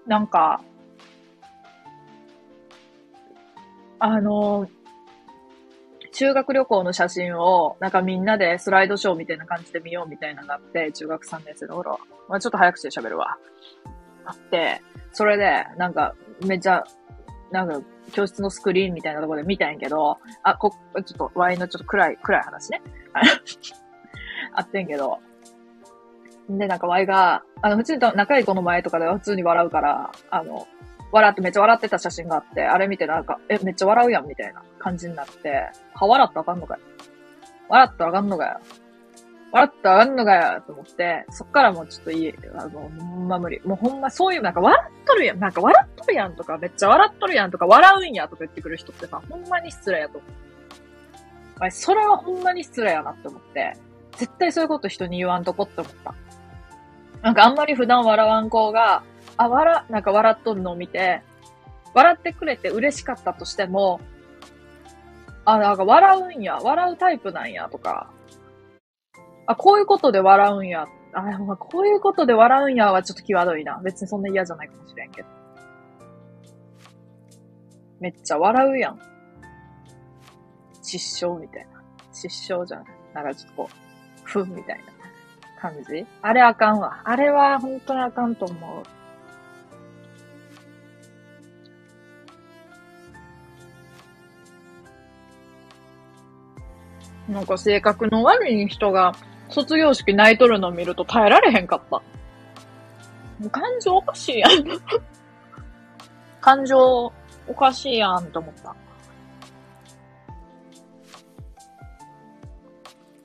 [0.07, 0.61] なんか、
[4.01, 4.69] あの、
[6.11, 12.01] 修学旅行の写真を、なんかみんなでスライドショーみたいな感じで見ようみたいなのがあって、中学3年生の頃。
[12.29, 13.39] まあちょっと早口で喋るわ。
[14.31, 16.15] あって、それで、なんか、
[16.47, 16.85] めっちゃ、
[17.51, 17.81] なんか、
[18.13, 20.75] 教室のスクリーンみたいなところで見たんやけど、あ、こ、
[21.05, 22.83] ちょっと、ワインのちょっと暗い、暗い話ね。
[24.55, 25.19] あってんけど。
[26.49, 30.67] で、なんかワイが、あの、普通に仲いい子の前とかでは普通に笑うから、あの、
[31.13, 36.81] 笑ってめっちゃ笑ってた写真があって、あれ見てなんか、え、めっちゃ笑うやんみたいな感じになって、は、笑ったらあかんのかよ。
[37.69, 38.61] 笑ったらあかんのかよ。
[39.53, 43.61] 笑ったあんのかよと思って、そっからもうちょっといい、あの、ほんま無理。
[43.65, 50.31] もうほんまそういう、なんか笑っとるやん、なんか笑っとるやんとか、めっちゃ笑っとるやんとか、笑うんやとか言ってくる人ってさ、ほんまに失礼やと思う。
[51.59, 53.77] あれそれはほんまに失礼やなって思って、
[54.17, 56.15] 絶対そういうこと人に言わんとこって思った。
[57.23, 59.03] なんかあんまり普段笑わん子が、
[59.37, 61.23] あ、笑、なんか笑っとるのを見て、
[61.93, 64.01] 笑ってくれて嬉しかったとしても、
[65.45, 68.11] あ、なんか笑うんや、笑うタイプなんやとか、
[69.51, 73.81] あ、こういうことで笑うんや、あ、まあこういうことで笑うんやはちょっと際どいな。
[73.83, 75.29] 別にそんな嫌じゃないかもしれんけど。
[77.99, 79.01] めっちゃ笑うやん。
[80.83, 81.83] 失笑みたいな。
[82.13, 82.85] 失笑じゃん。
[83.13, 84.85] なんかちょっとこう、ふんみたいな
[85.61, 87.01] 感じあれあかんわ。
[87.05, 88.83] あれは本当にあかんと思
[97.29, 97.33] う。
[97.33, 99.13] なんか性格の悪い人が
[99.51, 101.97] 卒業式泣いとるの見ると耐えられへんかった。
[101.97, 102.03] も
[103.47, 104.51] う感情おかしいやん。
[106.41, 107.13] 感情
[107.49, 108.75] おかしいやんと思った。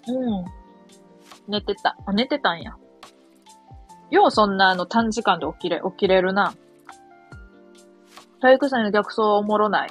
[0.08, 0.46] うん。
[1.48, 1.96] 寝てた。
[2.06, 2.76] あ、寝てたんや。
[4.12, 6.54] ようそんなあの短時間で起きれ、起きれるな。
[8.40, 9.90] 体育祭の逆走はおもろない。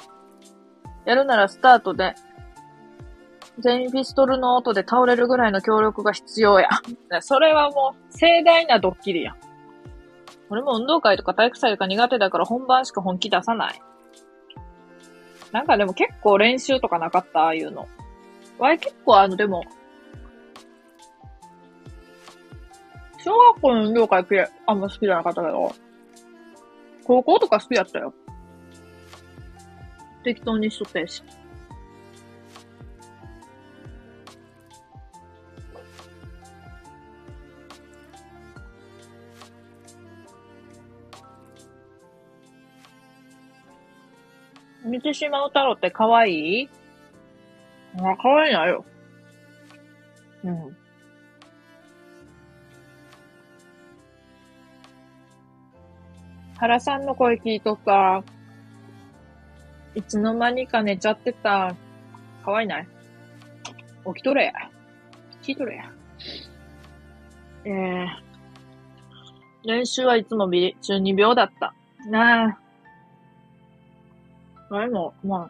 [1.05, 2.15] やるならスタートで、
[3.59, 6.69] 全員ピストルの音で倒れるぐらいの協力が必要や。
[7.21, 9.35] それはもう盛大なドッキリや。
[10.49, 13.81] 俺も運動会とか体育祭が苦手だから本番しか本気出さない。
[15.51, 17.87] なんかでも結構練習とかなかった、ああいうの。
[18.59, 19.63] わい結構あの、でも、
[23.23, 24.25] 小学校の運動会
[24.67, 25.73] あんま好きじゃなかったけど、
[27.05, 28.13] 高校とか好きだったよ。
[30.23, 31.23] 適当にしとったやし。
[44.85, 46.69] 三島太郎って可愛い？
[47.97, 48.85] あ、可愛いなよ。
[50.43, 50.77] うん。
[56.57, 58.23] 原さんの声聞いとった。
[59.95, 61.75] いつの間にか寝ちゃってた。
[62.43, 62.87] 可愛いない？
[64.13, 64.53] 起きとれや。
[65.41, 65.91] 聞いとれや。
[67.65, 71.73] えー、練習はいつもビリ、中二病だった。
[72.07, 72.59] なあ。
[74.69, 75.49] あれも、ま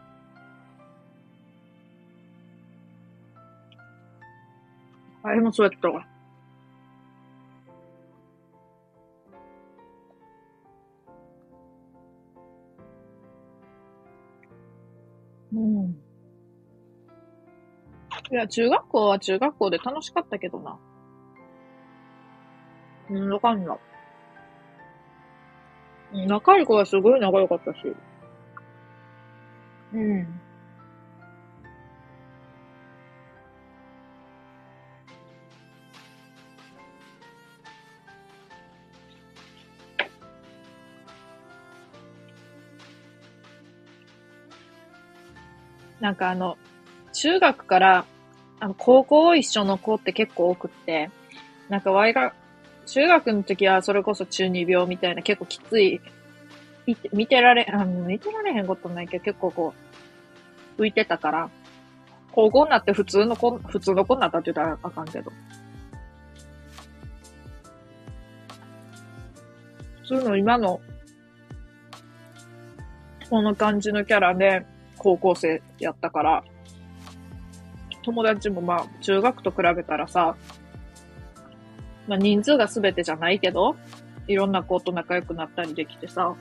[5.22, 6.06] あ、あれもそうやったわ。
[15.52, 15.96] うん。
[18.30, 20.78] いや、中学校は中学校で楽しかったけどな。
[23.10, 23.74] うん、わかんな
[26.12, 26.26] い。
[26.26, 27.78] 仲いい子はすごい仲良かったし。
[29.96, 30.40] うん。
[45.98, 46.58] なんかあの、
[47.14, 48.04] 中学から、
[48.60, 51.10] あの、高校一緒の子って結構多くって、
[51.70, 52.34] なんか、ワイが、
[52.84, 56.00] 中学の時はそれこそ中二病みたいな結構きつい、
[57.12, 59.85] 見てられ、あの、見てられへんことないけど結構こう、
[60.78, 61.50] 浮いてたから、
[62.32, 65.30] 高校になって普通の子、普通の子になったって言ったらあかんけど。
[70.02, 70.80] 普通の今の、
[73.28, 74.64] この感じのキャラで、
[74.98, 76.44] 高校生やったから、
[78.02, 80.36] 友達もまあ、中学と比べたらさ、
[82.06, 83.76] まあ人数が全てじゃないけど、
[84.28, 86.34] いろんな子と仲良くなったりできてさ、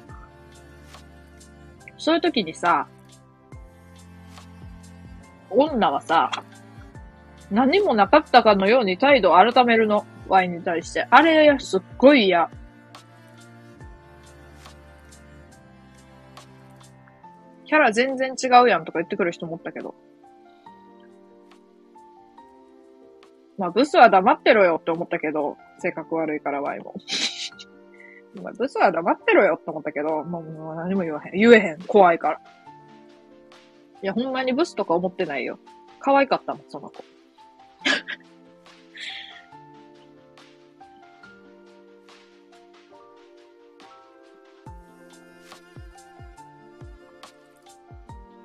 [1.97, 2.88] そういう時にさ、
[5.50, 6.32] 女はさ、
[7.52, 10.06] 何もなかったかのように態度を改めるの。
[10.28, 11.08] ワインに対して。
[11.10, 12.50] あれ、すっごい嫌。
[17.66, 19.96] キャラ全然違うやんとか言ってくる人もったけど。
[23.58, 26.93] まあ、ブスは黙ってろよって思ったけど、性格悪いからワイも。
[28.41, 31.32] まあ、ブスは黙ってろよって思ったけど、もう何も言わへん。
[31.34, 31.82] 言えへん。
[31.88, 32.41] 怖いから。
[34.06, 35.58] いや、ほんまにブスとか思ってないよ。
[35.99, 37.03] 可愛かったもん、その子。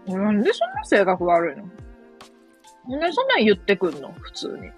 [0.17, 1.69] なんでそんな性格悪いの？
[2.89, 4.15] なんでそんなん言ってくんの？
[4.19, 4.71] 普通に。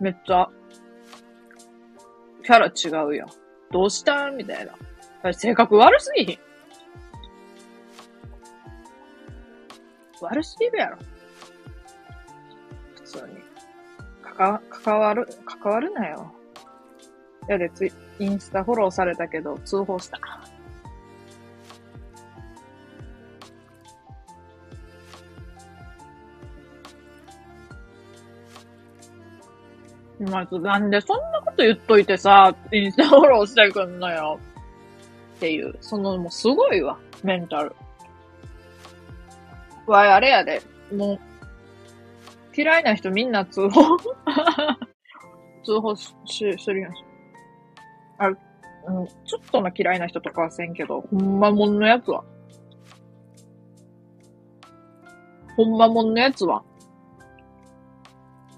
[0.00, 0.50] めっちゃ、
[2.42, 3.28] キャラ違うやん。
[3.70, 4.32] どうした？
[4.32, 4.66] みたい
[5.22, 5.32] な。
[5.32, 6.38] 性格悪すぎひん。
[10.20, 10.98] 悪すぎるやろ。
[12.96, 13.38] 普通に。
[14.22, 16.32] かか、関わる、関わるなよ。
[17.48, 20.18] いやで、つい、インスタフォローされたけど、通報した。
[30.20, 34.40] まず、なんでそんなこと言っといてさ、インスタフォローしてくんのよ。
[35.36, 37.74] っていう、その、もうすごいわ、メンタル。
[39.90, 40.62] わい、あれやで、
[40.92, 41.18] もう、
[42.56, 43.96] 嫌いな人みんな通報
[45.64, 46.92] 通報し、し、するやん。
[48.18, 52.24] あ、うん、ちょっとの嫌いな人とかはせんけど、ほんまもんのやつは。
[55.56, 56.62] ほんまもんのやつは。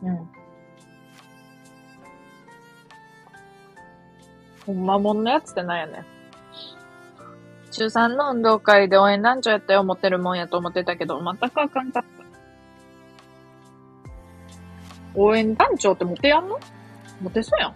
[0.02, 0.28] うん。
[4.66, 6.19] ほんまもんのやつってなんやねん。
[7.70, 12.10] 中3の運動会で応援団長やったよ、思ってるもんやと思ってたけど、全くあかんかった。
[15.14, 16.58] 応援団長ってモテやんの？
[17.20, 17.74] モテそうやん。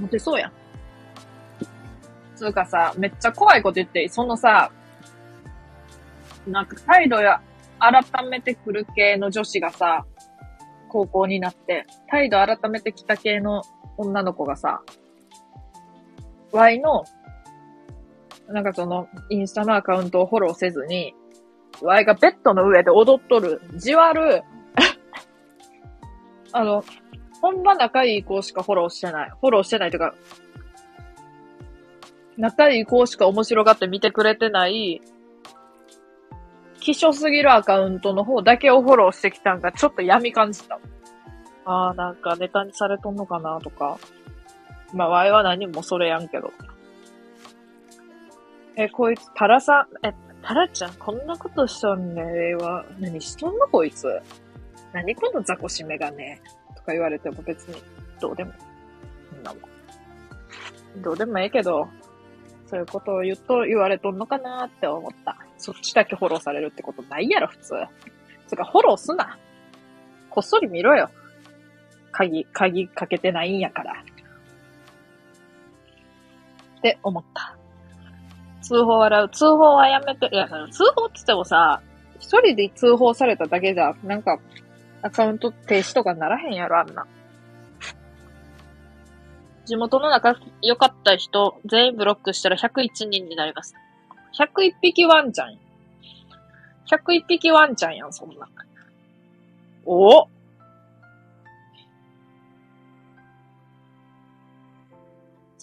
[0.00, 0.52] モテそうやん。
[2.36, 4.70] つうかさ、めっちゃ怖いこと言って、そのさ、
[6.46, 7.40] なんか態度や
[7.78, 10.04] 改めてくる系の女子がさ、
[10.88, 13.62] 高校になって、態度改めてきた系の
[13.96, 14.82] 女の子がさ、
[16.52, 17.04] Y の、
[18.52, 21.14] なんかその、インスタのアカウントをフォローせずに、
[21.80, 24.42] Y がベッドの上で踊っとる、じわる、
[26.52, 26.84] あの、
[27.40, 29.30] ほんま仲いい子しかフォローしてない。
[29.30, 30.14] フォローしてないというか、
[32.36, 35.00] 仲いい子しか面白がって見てくれてない、
[36.80, 40.78] 希少すぎるアカウントの方だけをフォローしてきたんがちょっと闇感じた。
[41.64, 43.98] ああ、なんかネタにされとんのかなとか。
[44.92, 46.52] まあ、ワイは何もそれやんけど。
[48.76, 54.06] え、こいつ、タラさん、え、タラちゃん、こんなことしとんねは、何しとんのこいつ。
[54.92, 56.40] 何このザコシメガネ。
[56.76, 57.82] とか言われても別に、
[58.20, 58.50] どうでも。
[58.50, 59.60] んなも
[60.98, 61.02] ん。
[61.02, 61.88] どうでもええけど、
[62.66, 65.36] そういうことを言うと言われとんのかなって思った。
[65.58, 67.74] そっちだけフォローされるってことないやろ、普通。
[68.48, 69.38] つか、フォローすな。
[70.30, 71.10] こっそり見ろよ。
[72.10, 73.92] 鍵、鍵かけてないんやから。
[76.78, 77.56] って思った。
[78.62, 79.28] 通報笑う。
[79.28, 81.82] 通報はやめて、いや、通報って言ってもさ、
[82.18, 84.38] 一人で通報されただけじゃ、なんか、
[85.02, 87.06] アカウント停止とかならへんやろ、あんな。
[89.64, 93.74] 地元の仲良かった人、全員ブロックしたら101人になります。
[94.38, 95.58] 101匹ワンちゃん。
[96.86, 98.48] 101匹ワンちゃんやん、そんな。
[99.84, 100.28] お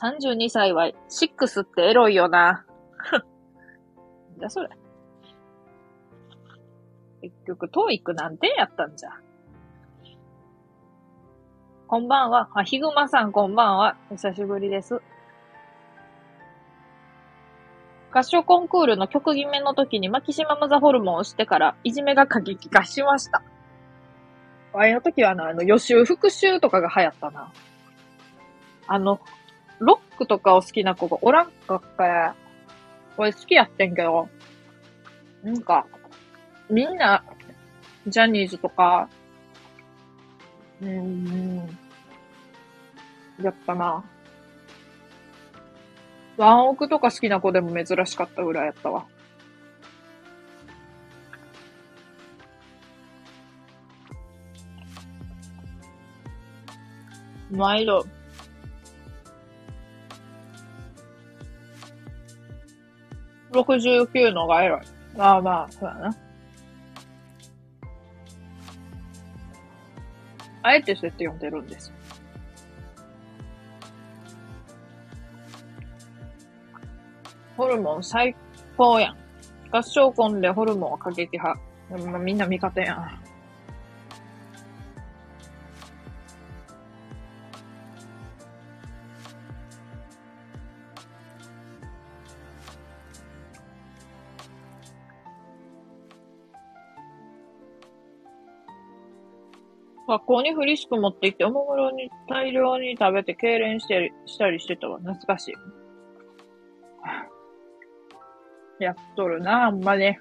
[0.02, 2.66] ？32歳は、シックスってエロいよな。
[4.40, 4.70] じゃ、それ。
[7.22, 9.10] 結局、トーイック何点やったんじゃ。
[11.88, 12.50] こんばんは。
[12.54, 13.98] あ、ひぐまさんこんばんは。
[14.12, 15.02] お久しぶりです。
[18.12, 23.44] 合唱コンクールの曲決めの時にマキシマムザホルモンをしてから、いじめが過激化しました。
[24.74, 27.52] あれの時はあの、あの予習復習とかが流行ったな。
[28.88, 29.20] あの、
[29.80, 32.36] ロックとかを好きな子がおらんかったや。
[33.16, 34.30] これ好きやってんけど、
[35.44, 35.86] なんか、
[36.70, 37.24] みんな、
[38.08, 39.10] ジャニーズとか、
[40.82, 41.78] うーん、
[43.42, 44.04] やったな。
[46.38, 49.06] ワンオクとか好きな子でも珍しかったぐらいやったわ。
[57.52, 58.06] 毎度。
[63.52, 64.82] 69のがエロい。
[65.18, 66.16] まあまあ、そうだな。
[70.62, 71.92] あえてそうやって読んでるんです。
[77.58, 78.36] ホルモン最
[78.78, 79.18] 高やん。
[79.72, 81.60] 合唱コンでホルモンは過激派。
[82.20, 83.29] みんな味方やん。
[100.10, 104.98] 学校にフリスク持って行って、おもむろに大量に食べて痙攣したりしたりしてたわ。
[104.98, 105.50] 懐かし
[108.80, 108.84] い。
[108.84, 110.20] やっとるな、あんまね。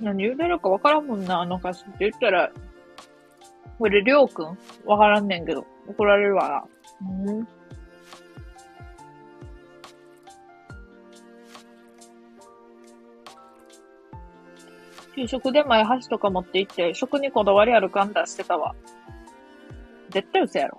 [0.00, 2.52] 何言うてるかわからんもんな、あの歌詞って言ったら、
[3.78, 4.56] これ、りょうくん？
[4.84, 6.64] わからんねんけど、怒られるわな。
[7.28, 7.48] うん
[15.14, 18.74] 給食で前箸とか持って行って、食にこだわりある感出してたわ。
[20.10, 20.78] 絶対嘘やろ。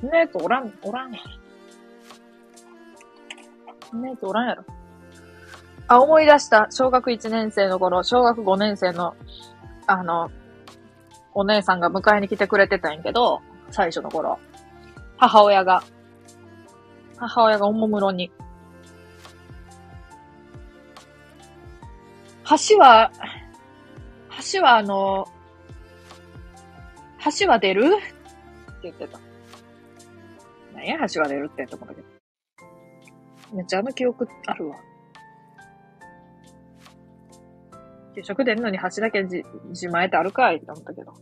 [0.00, 1.20] そんなやつおらん、おらんねん。
[3.90, 4.64] そんなやつおらんやろ。
[5.88, 6.68] あ、思い出した。
[6.70, 9.14] 小学1年生の頃、小学5年生の、
[9.86, 10.30] あの、
[11.32, 13.40] お姉さんが迎えに来てくれてたんやけど、
[13.70, 14.38] 最初の頃。
[15.16, 15.82] 母親が、
[17.16, 18.32] 母親がおもむろに、
[22.48, 23.10] 橋は、
[24.52, 25.26] 橋はあの、
[27.40, 27.86] 橋は出る？
[27.86, 29.18] って言ってた。
[30.74, 33.56] 何や、橋は出るってと思うんだけど。
[33.56, 34.76] めっちゃあの記憶あるわ。
[38.14, 41.14] 給食出んのに橋だけじ自前ってあるかいって思ったけど。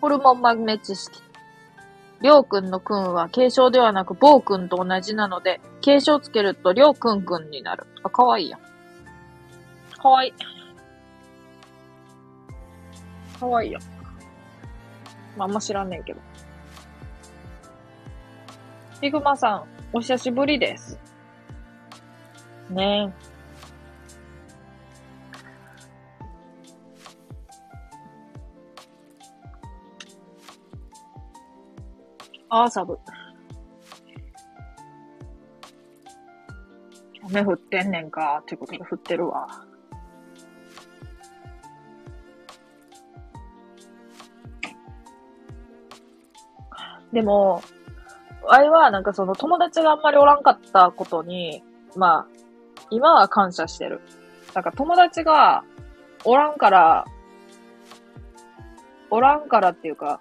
[0.00, 1.23] ホルモン豆知識。
[2.24, 7.86] りょうくんのくんは継承ではなく、ぼうくんと同じなので、継承つけるとりょうくんくんになる。
[8.02, 8.60] あ、かわいいやん。
[10.00, 10.32] かわいい。
[13.38, 13.82] かわいいやん。
[15.36, 16.20] まあ、あんま知らんねんけど。
[19.02, 20.98] ヒグマさん、お久しぶりです。
[22.70, 23.33] ねえ。
[32.56, 32.96] あーサブ。
[37.24, 39.48] 雨降ってんねんか、ってことで降ってるわ。
[47.12, 47.60] でも、
[48.48, 51.64] あれはなんかその友達があんまりおらんかったことに、
[51.96, 52.26] まあ、
[52.90, 54.00] 今は感謝してる。
[54.54, 55.64] なんか友達が
[56.24, 57.04] おらんから、
[59.10, 60.20] おらんからっていうか、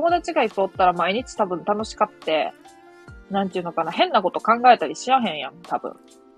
[0.00, 2.54] 友達がいっぱいおったら毎日多分楽しかって、
[3.30, 5.92] なんていうのかな、変なこと考えたりしやへんやん、多分。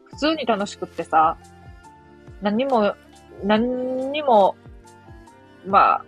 [0.06, 1.36] 普通に楽しくってさ、
[2.40, 2.97] 何も、
[3.44, 4.56] 何にも、
[5.64, 6.05] まあ、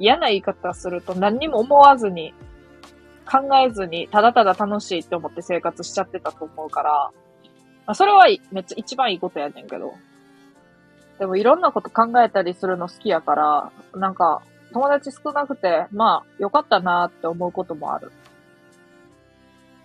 [0.00, 2.34] 嫌な言い方すると何にも思わずに、
[3.24, 7.12] 考えずに、ただただ楽しいって思って生活しちゃってたと思うから、ま
[7.92, 9.94] あ、それはめっちゃ一番いいことやねんけど、
[11.20, 14.42] でもいろんなこと考えたりするの好きやから、なんか、
[14.72, 18.12] 友達少なくて、まあ、よかったなって思うこともある。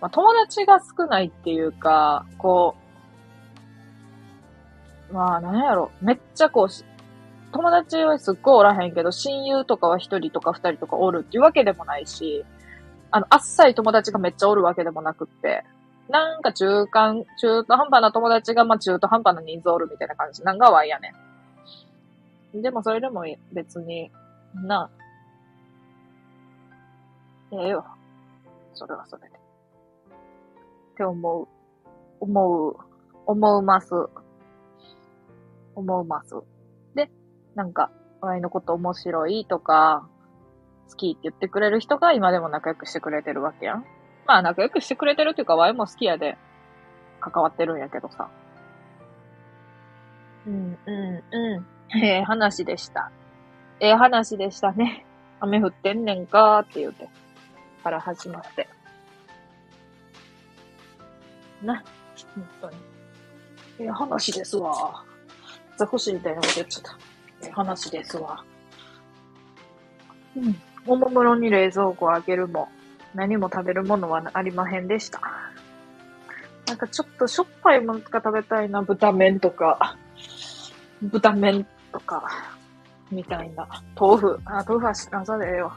[0.00, 2.76] まあ、友達が少ないっていうか、こ
[5.10, 5.90] う、まあ、なんやろ。
[6.00, 6.84] めっちゃこうし、
[7.52, 12.44] 友達はすっごいおらへんけど、親友とかは一人とか二人とかおるっていうわけでもないし、
[13.10, 15.64] あの、あっさり友達がめっちゃおるわけでもなくって、
[16.08, 21.12] なんか中間、中途半端な友達が、まあ中途半端な人数おるみたいな感じなんがわいやね
[22.54, 22.62] ん。
[22.62, 24.10] でもそれでも別に、
[24.62, 24.90] な、
[27.52, 27.84] ええよ。
[28.74, 29.36] それはそれで。
[29.36, 31.48] って思う。
[32.20, 32.76] 思う。
[33.26, 33.94] 思うます。
[35.74, 36.34] 思うます。
[36.94, 37.10] で、
[37.54, 40.08] なんか、ワイのこと面白いとか、
[40.88, 43.84] 好きって言ってくれる人が今でも仲良くしてくれてるわけやん。
[44.26, 46.36] まあ仲良くしてくれてるっていうか、ワイも好きやで
[47.20, 48.28] 関わってるんやけどさ。
[50.46, 51.66] うん、うん、うん。
[52.02, 53.10] ええ話でした。
[53.80, 55.04] ええ話でしたね。
[55.40, 57.08] 雨降ってんねんかーって言うて。
[57.82, 58.68] から始まって。
[61.62, 61.82] な、
[62.34, 62.76] 本当に。
[63.78, 65.04] ええ話ですわ。
[65.76, 66.98] ザコシみたいなこと言っちゃった。
[67.42, 68.42] ええ話ですわ。
[70.36, 70.56] うん。
[70.86, 72.68] おもむろに冷蔵庫を開けるも、
[73.14, 75.20] 何も食べるものはありまへんでした。
[76.66, 78.82] なんかちょっとしょっぱいものとか食べたいな。
[78.82, 79.96] 豚麺とか、
[81.02, 82.55] 豚麺とか、
[83.10, 83.66] みたいな。
[83.98, 84.40] 豆腐。
[84.44, 85.76] あ、豆腐は知らんさでええわ。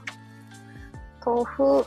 [1.26, 1.86] 豆腐。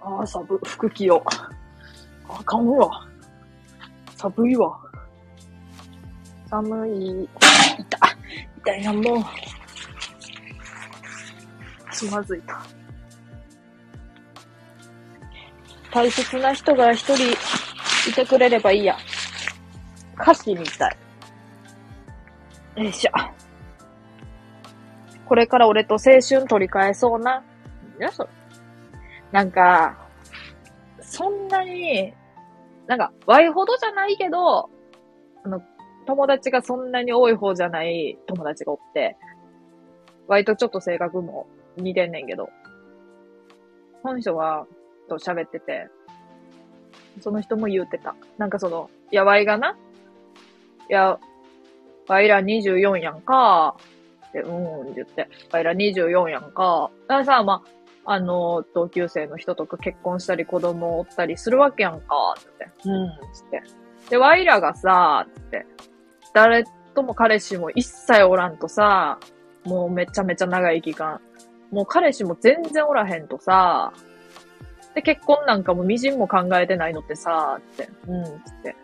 [0.00, 2.32] あ、寒、服着よう。
[2.32, 3.08] あかんわ。
[4.16, 4.78] 寒いわ。
[6.48, 7.28] 寒い。
[7.78, 8.10] 痛い。
[8.58, 9.24] 痛いな、もう。
[11.92, 12.60] つまずいた。
[15.92, 17.32] 大切な人が一人
[18.10, 18.96] いてくれればいいや。
[20.20, 20.96] 歌詞みたい。
[22.76, 23.10] よいしょ。
[25.26, 27.42] これから俺と青春取り返そうな。
[27.98, 28.28] いや、それ。
[29.32, 29.96] なんか、
[31.00, 32.12] そんなに、
[32.86, 34.68] なんか、ワイほどじゃないけど、
[35.44, 35.62] あの、
[36.06, 39.16] 友達がそんなに多い方じゃない友達がおって、
[40.26, 42.50] 割とちょっと性格も似てんねんけど、
[44.02, 44.66] その人は、
[45.08, 45.88] と喋ってて、
[47.20, 48.14] その人も言うてた。
[48.38, 49.76] なんかその、や、ワイがな、
[50.90, 51.20] いや、
[52.08, 53.76] ワイら24やんか、
[54.28, 56.90] って、うん、言って、ワイら24やんか。
[57.06, 57.62] だからさ、ま
[58.04, 62.68] あ、あの、同級生の人とか結婚したり子供おったりするわけやんか、って。
[62.84, 63.62] うん、つって。
[64.10, 65.64] で、ワイらがさ、つって、
[66.34, 66.64] 誰
[66.96, 69.20] とも彼氏も一切おらんとさ、
[69.64, 71.20] もうめちゃめちゃ長い期間。
[71.70, 73.92] もう彼氏も全然おらへんとさ、
[74.96, 78.32] で、結婚なんかもみじんも考えてないのってさ、って、うん、つっ
[78.64, 78.74] て。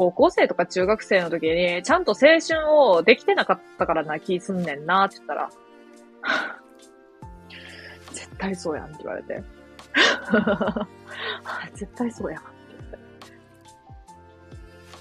[0.00, 5.50] 高校生とか中学生の時に、ちゃんと青春をできてなかったからな気すんねんな、って言ったら、
[8.10, 9.42] 絶対そうやんって言われて。
[11.76, 12.98] 絶対そうやんって言って。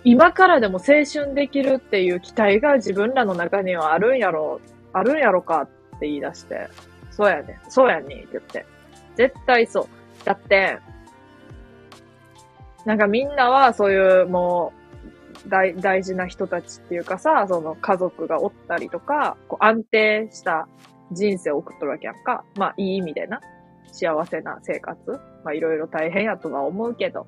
[0.03, 4.59] 今からでも青春できるっていう期待が自分らの中にはあるんやろ、
[4.91, 5.67] あるんやろかっ
[6.01, 6.67] て言い出して、
[7.09, 8.65] そうやね、そうやねって言って。
[9.15, 9.87] 絶対そう。
[10.25, 10.77] だって、
[12.83, 14.78] なんかみんなはそういうもう
[15.47, 20.67] 大大事な人たちっていうかさ、その家族がおったりとか、こう安定した
[21.11, 22.43] 人生を送っとるわけやんか。
[22.55, 23.39] まあいい意味でな。
[23.91, 25.11] 幸せな生活。
[25.43, 27.25] まあいろいろ大変やとは思うけど、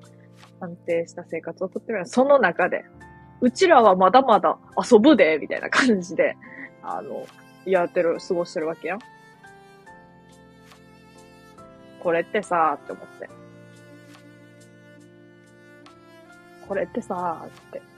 [0.60, 2.06] 安定した生活を送ってるやん。
[2.06, 2.84] その中で、
[3.40, 4.58] うちらはまだまだ
[4.90, 6.36] 遊ぶで、みたいな感じで、
[6.82, 7.26] あの、
[7.64, 8.98] やってる、過ごしてるわけやん。
[12.00, 13.28] これってさ、って思って。
[16.68, 17.91] これってさ、って。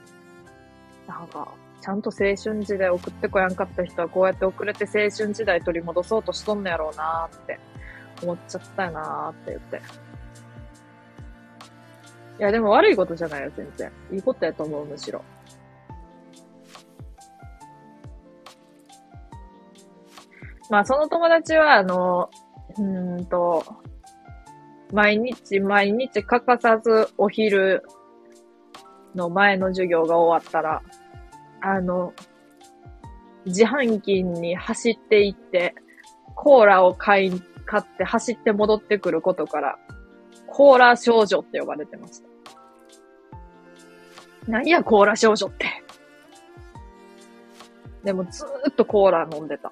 [1.07, 1.47] なんか、
[1.81, 7.59] ちゃんと青春時代送ってこやんかった人はこうやって遅れて青春時代取り戻そうとしとんのやろうなーって
[8.23, 9.81] 思っちゃったよなって言って。
[12.39, 13.91] いや、でも悪いことじゃないよ、全然。
[14.11, 15.23] いいことやと思う、むしろ。
[20.69, 22.29] まあ、その友達は、あの、
[22.77, 23.63] うんと、
[24.91, 27.83] 毎日毎日欠かさずお昼
[29.15, 30.81] の前の授業が終わったら、
[31.65, 32.13] あの、
[33.45, 35.73] 自販機に走って行って、
[36.35, 39.79] コーラを買い、買って走って戻ってくることから、
[40.45, 42.29] コーラ少女って呼ばれてました。
[44.47, 45.65] 何や、コーラ少女って。
[48.03, 49.71] でもずーっとコーラ飲んでた。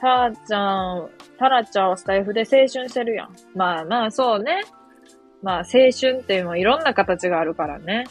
[0.00, 1.08] タラちゃん、
[1.38, 3.36] タラちゃんはスタイフで青春してるやん。
[3.54, 4.62] まあまあ、そうね。
[5.40, 8.06] まあ、青春っていうのはいろんな形があるからね。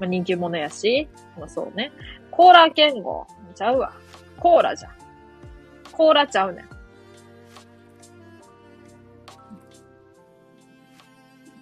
[0.00, 1.08] まあ、人気者やし。
[1.38, 1.92] まあ、そうね。
[2.30, 3.26] コーラ剣豪。
[3.54, 3.92] ちゃうわ。
[4.38, 4.92] コーラじゃん。
[5.92, 6.68] コーラちゃうねん。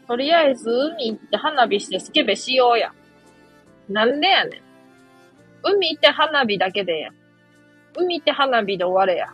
[0.07, 2.93] とりあえず海行って花火してスケベしようや。
[3.89, 4.63] なんでやねん。
[5.63, 7.11] 海行って花火だけでや。
[7.97, 9.33] 海行って花火で終われや。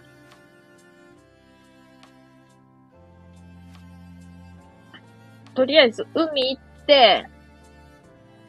[5.54, 7.26] とりあえず海行って、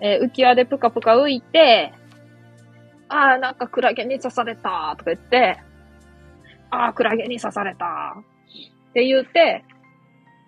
[0.02, 1.94] えー、浮き輪でぷかぷか浮いて、
[3.10, 5.60] ああ、なんかクラゲに刺されたとか言って、
[6.70, 9.66] ああ、クラゲに刺されたって言って、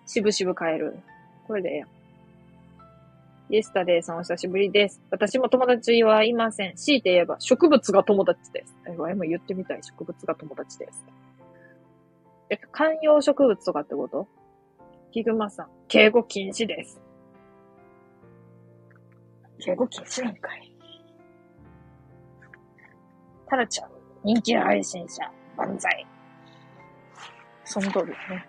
[0.06, 0.98] しぶしぶ帰る。
[1.46, 1.88] これでええやん。
[3.50, 5.02] イエスタデイさんお久しぶりです。
[5.10, 6.74] 私も友達はいません。
[6.76, 8.74] 強いて言えば、植物が友達です。
[8.88, 9.80] え、ワイも言ってみたい。
[9.82, 11.04] 植物が友達です。
[12.48, 14.28] え、観葉植物とかってこと？
[15.10, 17.00] ヒグマさん、敬語禁止です。
[19.62, 20.72] 敬語禁止なんかい。
[23.48, 23.90] タラちゃん、
[24.24, 25.22] 人気配信者、
[25.56, 26.04] 万歳。
[27.64, 28.44] その通りね。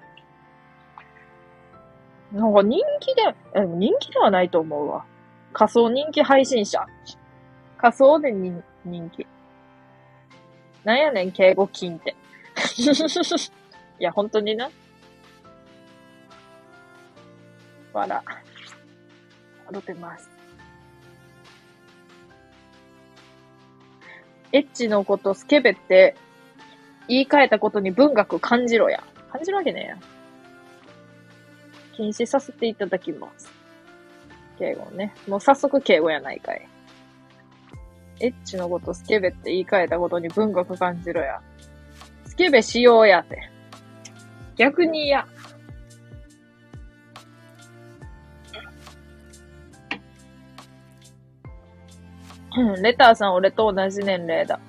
[2.31, 3.22] なんか人気で、
[3.53, 5.06] え、人気ではないと思うわ。
[5.53, 6.84] 仮想人気配信者。
[7.77, 8.64] 仮想で人
[9.11, 9.27] 気。
[10.84, 12.15] なんやねん、敬語金って。
[13.99, 14.72] いや、本当にな。
[17.94, 18.23] わら。
[19.68, 20.32] 笑ってます。
[24.53, 26.15] エッチのことスケベって
[27.07, 29.03] 言い換えたことに文学感じろや。
[29.31, 29.97] 感じるわけねえや。
[31.97, 33.51] 禁止させていただきます。
[34.59, 35.13] 敬語ね。
[35.27, 36.67] もう早速敬語やないかい。
[38.19, 41.41] エッチのことスケベって言い換えたことに文学感じろや。
[42.25, 43.49] スケベしようやって。
[44.55, 45.27] 逆に嫌。
[52.57, 54.59] うん、レターさん俺と同じ年齢だ。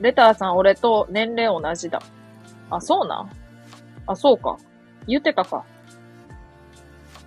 [0.00, 2.00] レターさん俺と年齢同じだ。
[2.70, 3.28] あ、そうな
[4.06, 4.56] あ、そうか。
[5.06, 5.64] 言ってたか。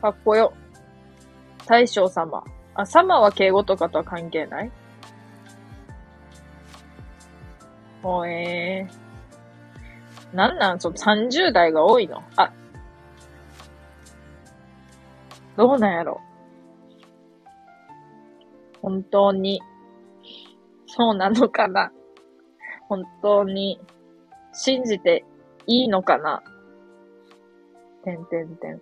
[0.01, 0.53] かっこよ。
[1.65, 2.43] 大将様。
[2.75, 4.71] あ、様は敬語とかとは関係ない？
[8.01, 10.35] ほえー。
[10.35, 10.79] なんなん？
[10.79, 12.23] その30代が多いの？
[12.35, 12.51] あ、
[15.55, 16.19] どうなんやろ
[18.81, 19.61] 本当に、
[20.95, 21.91] そうなのかな
[22.87, 23.79] 本当に、
[24.53, 25.25] 信じて
[25.65, 26.43] いいのかな
[28.03, 28.81] てんてんてん。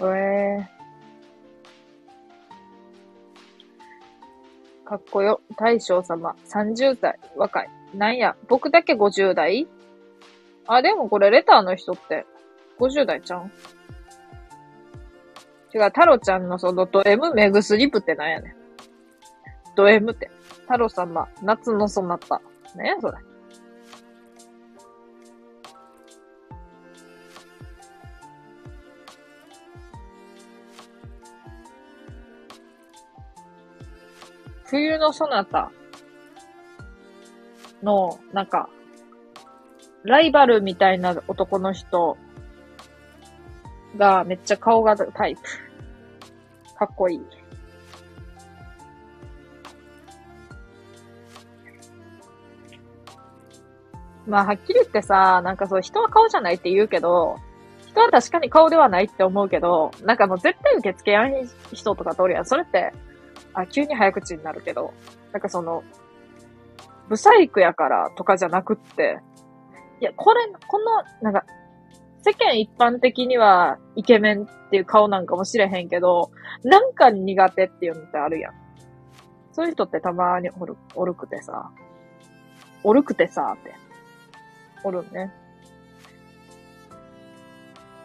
[0.00, 4.88] ええー。
[4.88, 5.40] かっこよ。
[5.56, 6.36] 大将様。
[6.44, 7.18] 30代。
[7.34, 7.70] 若い。
[7.94, 8.36] なんや。
[8.48, 9.66] 僕だけ50代？
[10.66, 12.26] あ、でもこれレターの人って、
[12.78, 13.50] 50代ちゃん
[15.74, 18.61] 違う、タロちゃんのそのド M 目薬部ってなんやねん。
[19.74, 20.30] ド M って。
[20.68, 22.40] タロ様、夏のそなた。
[22.76, 23.18] なんやそれ。
[34.64, 35.70] 冬のそなた
[37.82, 38.70] の、なんか、
[40.02, 42.16] ライバルみたいな男の人
[43.98, 45.42] がめっちゃ顔がタイプ。
[46.74, 47.41] かっこいい。
[54.26, 57.36] まあ、はっきり言ってさ、なんかそう、人は顔じゃないって言うけど、
[57.86, 61.32] 人は確かに顔ではないって思うけど、なんかもう絶対受付やん
[61.72, 62.46] 人とか通りやん。
[62.46, 62.92] それって、
[63.54, 64.94] あ、急に早口になるけど、
[65.32, 65.82] なんかその、
[67.08, 69.18] ブサイクやからとかじゃなくって、
[70.00, 70.84] いや、これ、この、
[71.20, 71.44] なんか、
[72.24, 76.30] 世間一般的にはイケメンっていう顔なんかもしれへんけど、
[76.64, 78.52] なんか苦手っていうのってあるやん。
[79.52, 81.70] そういう人ってたまにおる、おるくてさ、
[82.84, 83.81] おるくてさ、って。
[84.84, 85.32] おるね。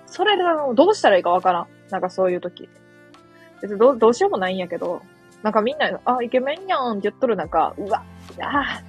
[0.06, 0.44] それで
[0.74, 1.68] どうしたらいいかわからん。
[1.90, 2.70] なんかそういう時。
[3.62, 5.02] 別にどう、どうしようもないんやけど、
[5.44, 8.04] なんかみんな、あ、イケメンやんって言っとる中、うわ、
[8.40, 8.82] あ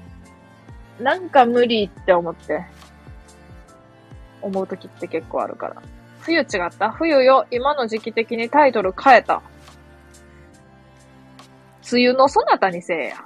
[1.00, 2.64] なんか無理って思って、
[4.42, 5.82] 思う時って結構あるから。
[6.20, 6.46] 冬違っ
[6.78, 6.90] た？
[6.90, 9.42] 冬よ、今の時期的にタイトル変えた。
[11.90, 13.24] 梅雨のそなたにせえや。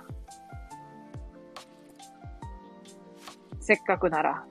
[3.61, 4.45] せっかくなら。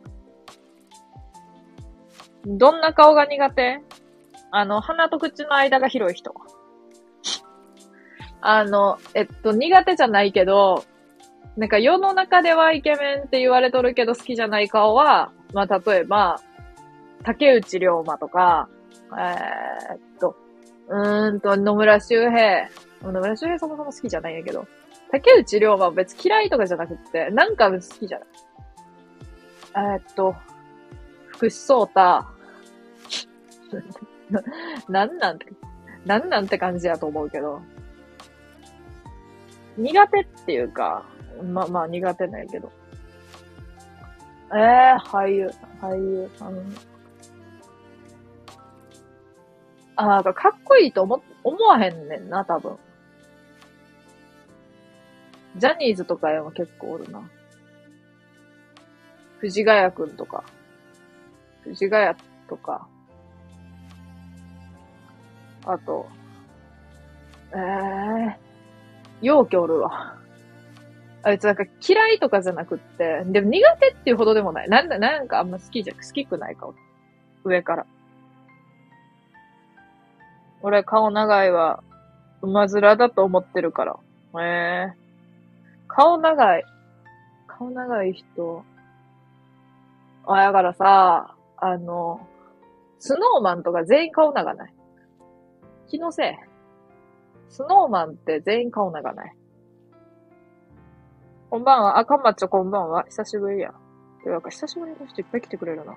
[2.46, 3.82] どんな顔が苦手？
[4.52, 6.34] あの、鼻と口の間が広い人。
[8.42, 10.84] あの、えっと、苦手じゃないけど、
[11.58, 16.40] なんか世の中ではイケメンって言われとるけど好きじゃない顔は、まあ例えば、
[17.24, 18.70] 竹内涼真とか、
[19.18, 20.36] えー、っと、
[20.88, 22.70] うーんと、野村周平。
[23.04, 24.68] 野村周平そもそも好きじゃないんやけど。
[25.12, 28.28] 竹内涼真は別嫌いとかじゃなくて、なんか別好きじゃない。
[29.74, 30.36] えー、っと、
[31.42, 32.24] 福士蒼太。
[34.88, 35.48] なんなんて、
[36.06, 37.60] なんなんて感じやと思うけど。
[39.76, 41.04] 苦手っていうか、
[41.44, 42.72] まあまあ苦手なんやけど。
[44.54, 45.50] ええー、俳優、
[45.82, 46.76] 俳優さん。
[49.96, 52.78] あ、なんかかっこいいと思、思わへんねんな、多分。
[55.58, 57.28] ジャニーズとかでも結構おるな。
[59.40, 60.44] 藤ヶ谷くんとか。
[61.64, 62.18] 藤ヶ谷
[62.50, 62.88] とか。
[65.66, 66.08] あと、
[67.54, 68.36] ええー、
[69.22, 70.18] 陽気おるわ。
[71.24, 74.70] あいつなんか嫌いとかじゃなくって、でも苦手っていうほどでもない。
[74.70, 76.74] なんだ、なんかあんま好きじゃ、好きくない顔。
[77.44, 77.86] 上から。
[80.64, 81.84] 俺顔長いは、
[82.42, 84.00] 馬面だと思ってるから。
[84.42, 84.94] ええー、
[85.88, 86.64] 顔長い。
[87.48, 88.64] 顔長い人。
[90.26, 92.28] あ、やからさ、あの、
[92.98, 94.74] スノーマンとか全員顔長ない。
[95.88, 96.36] 気のせい。
[97.50, 99.36] スノーマンって全員顔長ない。
[101.52, 102.00] こんばんは。
[102.00, 103.04] 赤マッチョこんばんは。
[103.04, 103.74] 久しぶりや。
[104.24, 105.96] ていうか、久しぶりの人いっぱい来てくれるな。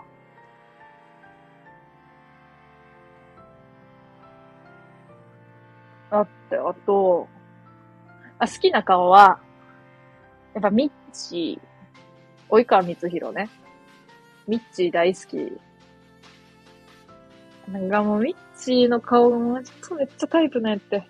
[6.10, 7.26] あって、あと、
[8.38, 9.40] あ、好きな顔は、
[10.52, 13.48] やっぱミッチー、及川光弘ね。
[14.46, 15.52] ミッチー大好き。
[17.70, 21.06] なんかもうミッチーの顔がめっちゃタイプなんやって。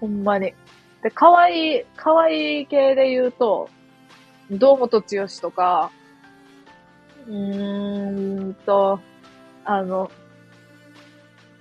[0.00, 0.52] ほんまに。
[1.02, 3.68] で、可愛い、可愛い系で言うと、
[4.50, 5.06] 堂本剛
[5.40, 5.90] とか、
[7.26, 9.00] うーんと、
[9.64, 10.10] あの、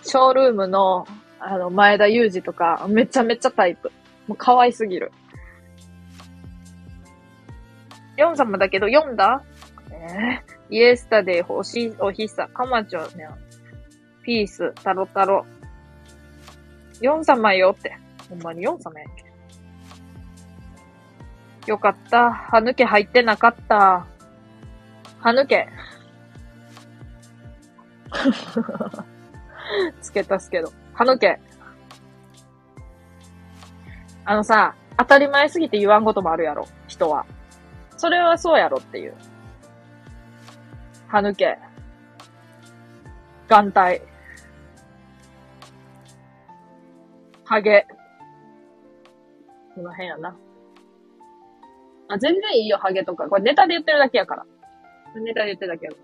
[0.03, 1.07] ショールームの、
[1.39, 3.91] あの、前田裕二とか、めちゃめちゃタイプ。
[4.27, 5.11] もう可愛すぎる。
[8.17, 9.43] ヨン様だけど、読んだ
[10.01, 13.27] え、イエスタデイ、おし、おひさ、かまちょね、
[14.23, 15.45] ピース、タロタロ。
[17.01, 17.95] ヨン様よって。
[18.29, 19.25] ほんまにヨン様やんけ。
[21.67, 22.31] よかった。
[22.31, 24.07] 歯抜け入ってなかった。
[25.19, 25.67] 歯抜け。
[30.01, 30.71] つけたすけど。
[30.93, 31.39] 歯抜け。
[34.25, 36.67] あのさ、当たり前すぎて言わんこともあるやろ。
[36.87, 37.25] 人は。
[37.97, 39.15] それはそうやろっていう。
[41.11, 41.59] 歯抜け。
[43.49, 43.75] 眼帯。
[47.43, 47.85] ハゲ。
[49.75, 50.37] この辺やな。
[52.07, 53.27] あ、全然いいよ、ハゲとか。
[53.27, 54.45] これネタで言ってるだけやから。
[55.19, 56.03] ネタで言ってるだけやから。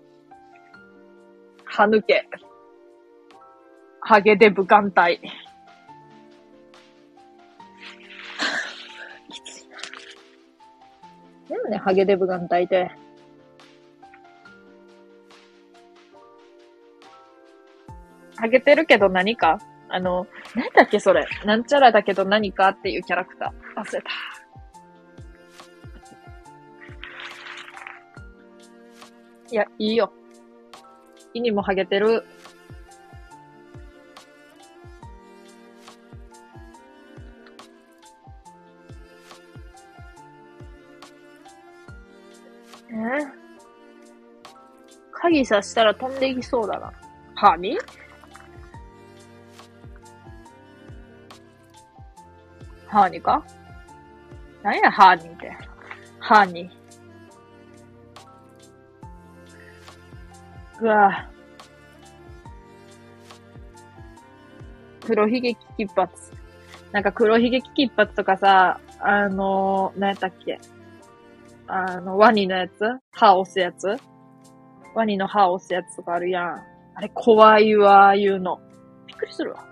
[1.64, 2.28] 歯抜け。
[4.02, 5.20] ハゲデブ眼帯。
[9.32, 9.78] きついな。
[11.48, 13.07] でもね、ハゲデブ眼帯って。
[18.40, 19.60] ハゲてるけど何か？
[19.88, 21.26] あの、何だっけそれ？
[21.44, 23.82] なんちゃらだけど何かっていうキャラクター。
[23.82, 24.08] 忘れた。
[29.50, 30.12] いや、いいよ。
[31.34, 32.24] 胃にもハゲてる。
[42.90, 42.94] え
[45.12, 46.92] 鍵さしたら飛んでいきそうだな。
[47.34, 47.78] はに
[52.88, 53.44] ハーニーか？
[54.62, 55.56] 何や、ハーニーって？
[56.18, 60.82] ハーニー。
[60.82, 61.28] うわ
[65.04, 66.08] 黒ひげ危機一髪。
[66.92, 70.60] なんか黒ひげ危機一髪とかさ、あのー、何やったっけ？
[71.66, 72.72] あの、ワニのやつ？
[73.10, 73.96] 歯押すやつ？
[74.94, 76.62] ワニの歯押すやつとかあるやん。
[76.94, 78.60] あれ怖いわ、言うの。
[79.06, 79.64] びっくりするわ。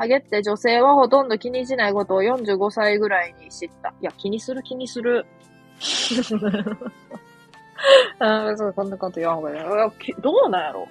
[0.00, 3.92] ハゲって女性はほとんど気にしないことを45歳ぐらいに知った。
[4.00, 5.26] いや、気にする気にする。
[8.18, 9.64] あそう、こんなこと言わんほうがいい。
[10.22, 10.88] どうなんやろ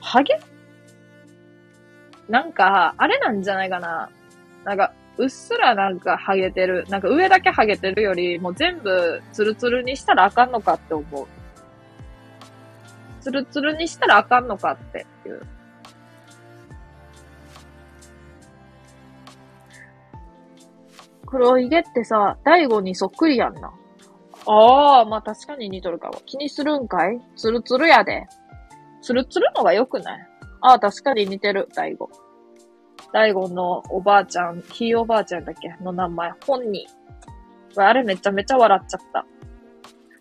[0.00, 0.38] ハゲ？
[2.28, 4.08] なんか、あれなんじゃないかな。
[4.62, 6.86] なんか、うっすらなんかハゲてる。
[6.88, 11.26] なんか上だけハゲてるより、もう全部ツルツルにしたらあかんのかって思う。
[13.20, 15.42] ツルツルにしたらあかんのかっていう。
[21.34, 23.72] 黒ひげってさ、大悟にそっくりやんな。
[24.46, 26.20] ああ、まあ確かに似とるかも。
[26.26, 27.20] 気にするんかい？
[27.34, 28.28] ツルツルやで。
[29.02, 30.28] ツルツルのが良くない？
[30.60, 32.08] ああ、確かに似てる、大悟。
[33.12, 36.86] 大悟のおばあちゃん、ひいおばあちゃんだっけの名前、本人。
[37.76, 39.26] あれめちゃめちゃ笑っちゃった。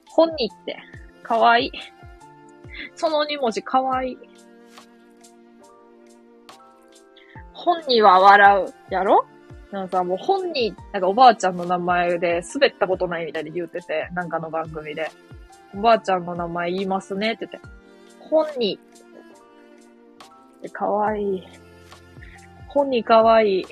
[0.08, 0.78] 本人って、
[1.22, 1.72] かわいい。
[2.96, 4.18] その2文字かわいい。
[7.54, 8.74] 本人は笑う。
[8.92, 9.26] やろ？
[9.74, 15.10] なんかさもう本人、なんかおばあちゃんの名前で滑ったことないみたいに言ってて、なんかの番組で。
[15.76, 17.68] おばあちゃんの名前言いますねって言って。
[18.20, 18.80] 本人。
[20.72, 21.44] かわいい。
[22.68, 23.66] 本人かわいい。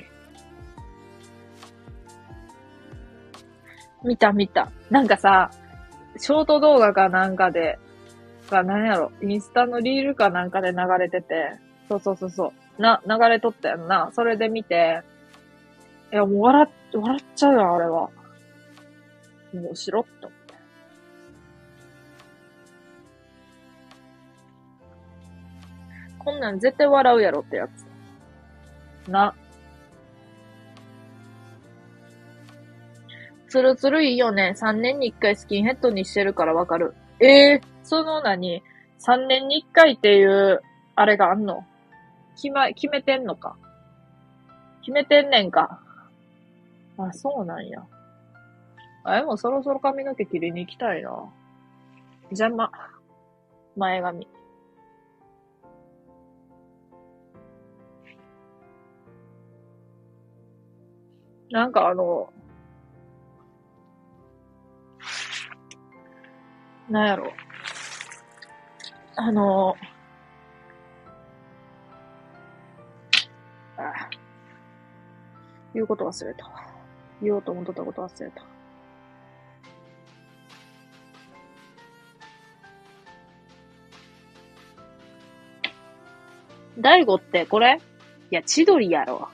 [4.03, 4.71] 見た見た。
[4.89, 5.51] なんかさ、
[6.17, 7.77] ショート動画かなんかで、
[8.49, 11.59] か、なんやろ、インスタのリールかなんかで流れてて、
[11.89, 14.09] そうそうそうそう、な、流れとったやんな。
[14.13, 15.03] それで見て、
[16.11, 18.09] いや、もう笑っ、笑っちゃうよ、あれは。
[19.53, 20.53] もうしろって思って。
[26.19, 29.09] こんなん絶対笑うやろってやつ。
[29.09, 29.33] な。
[33.47, 34.53] つるつるいいよね。
[34.57, 36.93] 3年に1回スキンヘッドにしてるからわかる。
[37.19, 38.63] ええー、その何
[38.99, 40.61] ?3 年に1回っていう、
[40.95, 41.65] あれがあんの？
[42.35, 43.57] 決ま、決めてんのか？
[44.81, 45.81] 決めてんねんか？
[46.97, 47.83] あ、そうなんや。
[49.03, 51.09] あ、でもそろそろ髪の毛切りに行きたいな。
[52.29, 52.71] 邪魔。
[53.75, 54.27] 前髪。
[61.49, 62.31] なんかあの、
[66.89, 67.31] なんやろ。
[69.15, 69.75] あの、
[73.77, 74.09] ああ
[75.73, 76.60] 言うこと忘れたわ。
[77.21, 78.43] 言おうと思っとったこと忘れた。
[86.79, 87.79] 大悟ってこれ？
[88.31, 89.27] いや、千鳥やろ。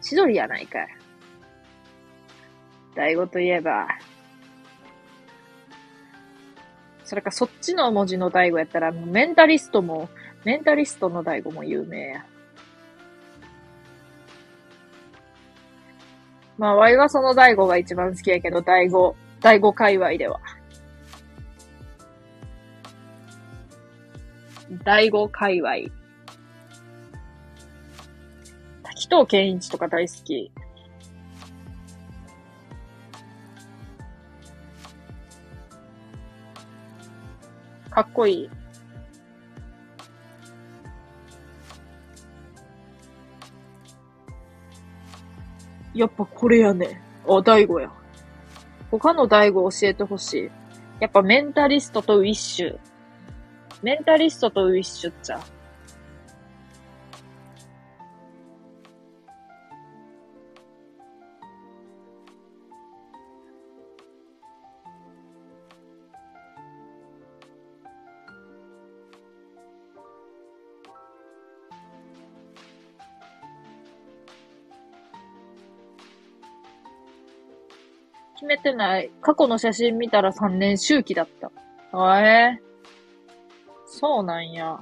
[0.00, 0.88] 千鳥やないかい。
[2.94, 3.86] 大悟といえば、
[7.04, 10.08] それかそっちの文字の大悟やったら、メンタリストも、
[10.44, 12.26] メンタリストの大悟も有名や。
[16.60, 20.38] まあ、ワイはその大悟が一番好きやけど、大悟、大悟界隈では。
[24.84, 25.76] 大悟界隈。
[28.82, 30.52] 滝藤健一とか大好き。
[37.88, 38.59] かっこいい。
[46.00, 47.02] やっぱこれやね。
[47.28, 47.92] あ、大悟や。
[48.90, 50.50] 他の大悟教えてほしい。
[50.98, 52.78] やっぱメンタリストとウィッシュ。
[53.82, 55.40] メンタリストとウィッシュっちゃ。
[78.40, 79.10] 決めてない。
[79.20, 81.52] 過去の写真見たら3年周期だった。
[81.92, 82.58] あえ、
[83.84, 84.80] そうなんや。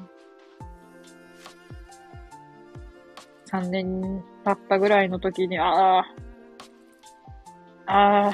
[3.50, 6.04] 3年経ったぐらいの時に、ああ、
[7.86, 8.30] あ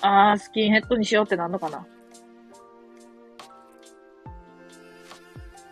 [0.00, 1.84] あ、ああ、スキンヘッドにしようってなんのかな。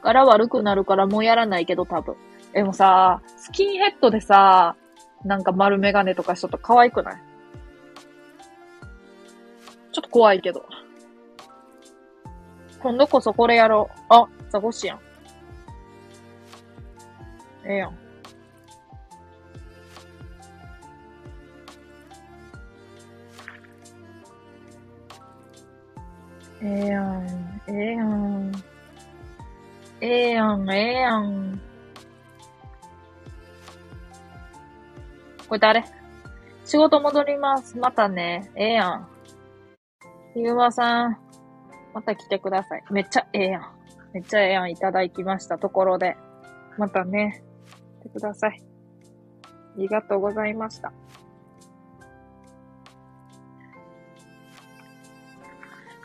[0.03, 2.15] 柄悪くなるからもうやらないけど多分。
[2.53, 4.77] でもさ、スキンヘッドでさ、
[5.25, 7.30] なんか丸メガネとかしとったら可愛くない？
[10.11, 10.65] 怖いけど。
[12.81, 14.01] 今度こそこれやろう。
[14.09, 15.01] あ、ザコシやん。
[17.65, 17.99] ええやん。
[26.63, 27.63] ええやん。
[27.69, 28.53] ええやん。
[30.01, 31.61] ええやん、ええやん。
[35.49, 35.85] これ誰？
[36.65, 37.77] 仕事戻ります。
[37.77, 38.51] またね。
[38.55, 39.10] ええやん。
[40.35, 41.19] ひぐまさん、
[41.93, 42.85] また来てください。
[42.91, 43.73] めっちゃええやん。
[44.13, 46.17] めっちゃええやんいただきましたところで。
[46.79, 47.43] またね、
[48.01, 48.63] 来てください。
[49.45, 50.93] ありがとうございました。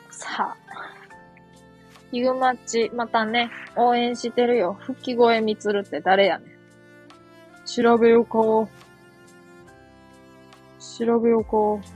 [0.10, 0.58] さあ。
[2.12, 4.78] ヒグマッチ、またね、応援してるよ。
[4.80, 6.50] 吹き声みつるって誰やねん。
[7.66, 8.40] 調べようか。
[8.40, 8.70] 調
[11.20, 11.95] べようか。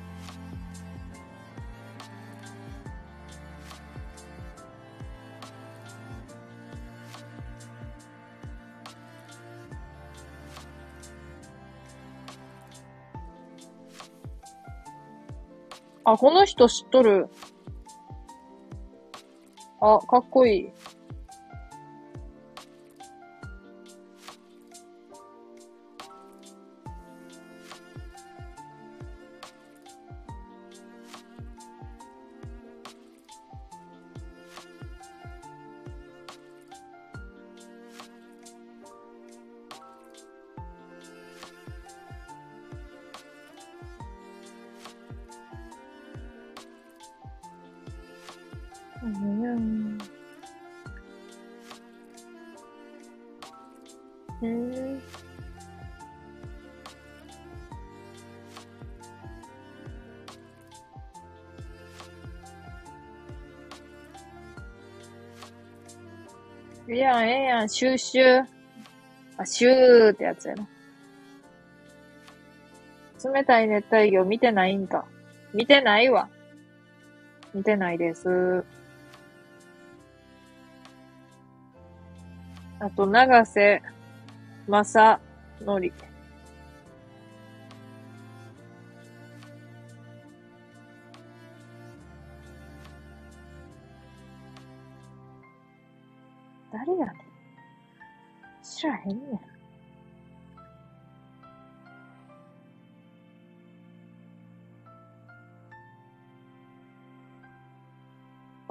[16.11, 17.29] あ、この人知っとる。
[19.79, 20.69] あ、かっこいい。
[67.69, 68.45] ん、シューシュー。
[69.37, 70.67] あ、シューってやつやな。
[73.33, 75.05] 冷たい熱帯魚見てないんか。
[75.53, 76.29] 見てないわ。
[77.53, 78.63] 見てないです。
[82.79, 83.81] あと、長瀬
[84.67, 85.19] 正
[85.65, 86.08] 則。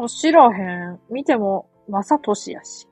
[0.09, 0.63] 知らへ
[0.93, 1.01] ん。
[1.11, 2.89] 見ても、まさとしやし。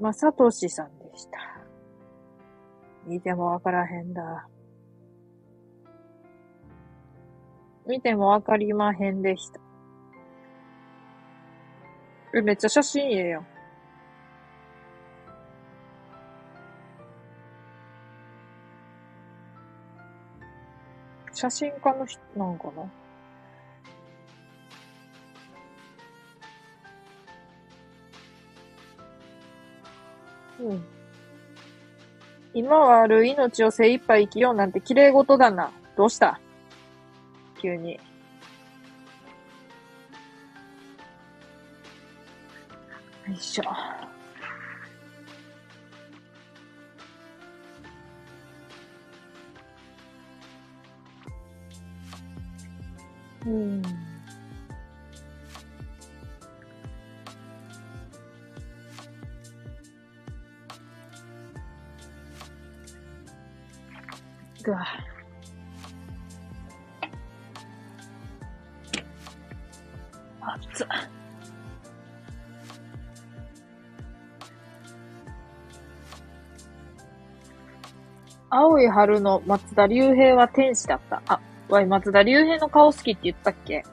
[0.00, 1.38] まさとしさんでした。
[3.06, 4.48] 見てもわからへんだ。
[7.86, 9.60] 見てもわかりまへんでした。
[12.34, 13.46] え、めっちゃ写真ええやん。
[21.32, 23.05] 写真家の人なんかな？
[32.58, 35.70] 今はある命を精一杯生きようなんて綺麗事だな。
[35.94, 36.40] どうした？
[37.60, 37.92] 急に。
[37.92, 38.00] よ
[43.30, 43.64] いしょ。
[53.44, 54.05] うん。
[64.66, 64.84] くわ。
[70.40, 70.86] 熱っ。
[78.50, 81.22] 青い春の松田龍平は天使だった。
[81.28, 83.84] あ、わい、松田龍平の顔好きって言ったっけ？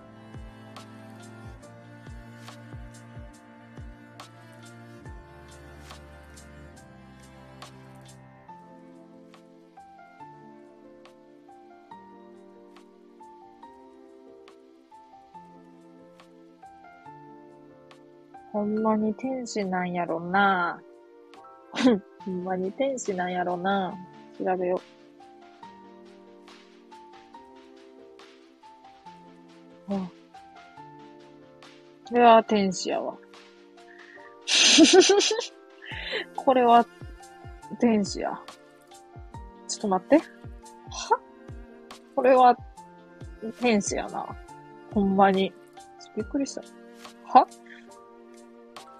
[18.73, 20.81] んまに天使なんやろな。
[22.19, 23.93] ほんまに天使なんやろな。
[24.37, 24.81] 調べよ
[29.89, 29.93] う。
[29.93, 30.09] あ
[32.05, 33.17] これは天使やわ。
[36.35, 36.85] これは
[37.79, 38.39] 天使や。
[39.67, 40.17] ちょっと待って。
[40.17, 40.23] は？
[42.15, 42.57] これは
[43.59, 44.35] 天使やな。
[44.93, 45.53] ほんまに。
[46.15, 46.61] びっくりした。
[47.25, 47.47] は？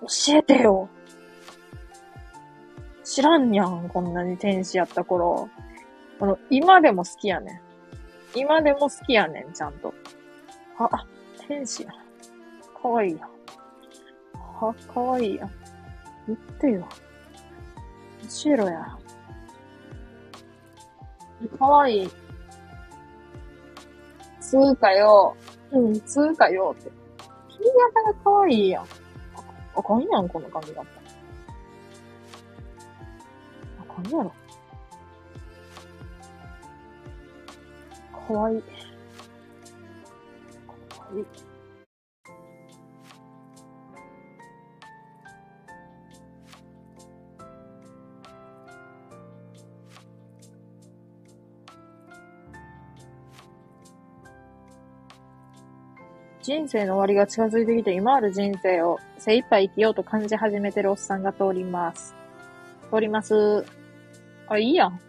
[0.03, 0.89] 教えてよ。
[3.03, 5.49] 知らんやん、こんなに天使やった頃。
[6.19, 8.39] この、今でも好きやねん。
[8.39, 9.93] 今でも好きやねん、ちゃんと。
[10.77, 11.05] あ、あ
[11.47, 11.91] 天使や。
[12.81, 13.30] かわいいやん。
[14.65, 15.51] は、かわいいやん。
[16.27, 16.88] 言ってよ。
[18.45, 18.97] 教えろや。
[21.59, 22.09] かわいい。
[24.39, 25.35] つうかよ。
[25.71, 26.91] うん、つうかよって。
[27.49, 28.85] 髪型がかわいいやん。
[29.75, 30.81] あかんやん、この髪型。
[30.81, 30.85] あ
[33.93, 34.33] かんやろ。
[38.27, 38.61] かわいい。
[38.61, 38.71] か
[40.99, 41.25] わいい。
[56.53, 62.13] 人生の終わりが近づいてきて、今ある人生を精一杯生きようと感じ始めてるおっさんが通ります。
[62.93, 63.65] 通ります。
[64.47, 64.99] あ、いいやん。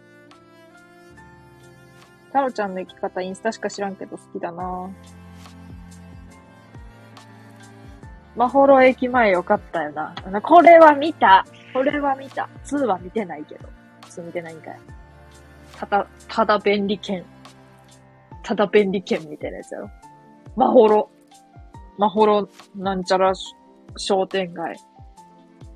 [2.33, 4.89] タロちゃんの生き方インスタしか知らんけど好きだな
[8.35, 10.15] まほろ駅前よかったよな。
[10.41, 11.45] これは見た。
[11.73, 12.49] これは見た。
[12.65, 13.69] 2は見てないけど。
[14.01, 14.79] 2見てないんかい。
[15.77, 17.23] ただ、ただ便利券。
[18.41, 19.91] ただ便利券みたいなやつやろ。
[20.55, 21.11] まほろ。
[21.97, 23.33] マホロなんちゃら
[23.97, 24.75] 商店街。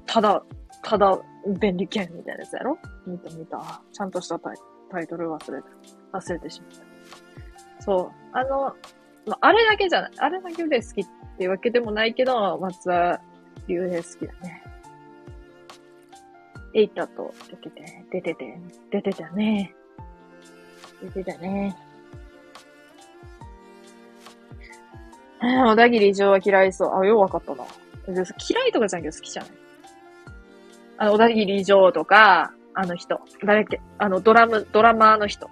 [0.05, 0.43] ただ、
[0.83, 1.19] ただ
[1.59, 2.77] 便利券みたいなやつやろ？
[3.05, 3.81] 見た見た。
[3.91, 4.57] ちゃんとしたタイ
[4.91, 5.61] タイトル忘れ
[6.11, 6.17] た。
[6.17, 7.83] 忘れてしまった。
[7.83, 8.11] そう。
[8.33, 8.75] あの、
[9.25, 10.11] まあ、あれだけじゃない。
[10.17, 11.05] あれだけで好きっ
[11.37, 13.21] ていうわけでもないけど、松田
[13.67, 14.63] 龍平好きだね。
[16.73, 18.59] エイタと出てて、出てて、
[18.91, 19.73] 出てたね。
[21.01, 21.75] 出てたね。
[25.41, 26.99] 小田切城は嫌いそう。
[26.99, 27.63] あ、ようわかったな。
[28.07, 29.51] 嫌いとかじゃんけど好きじゃない
[30.97, 33.19] あの、小田切城とか、あの人。
[33.45, 33.81] 誰っけ？
[33.97, 35.49] あの、ドラム、ドラマーの人。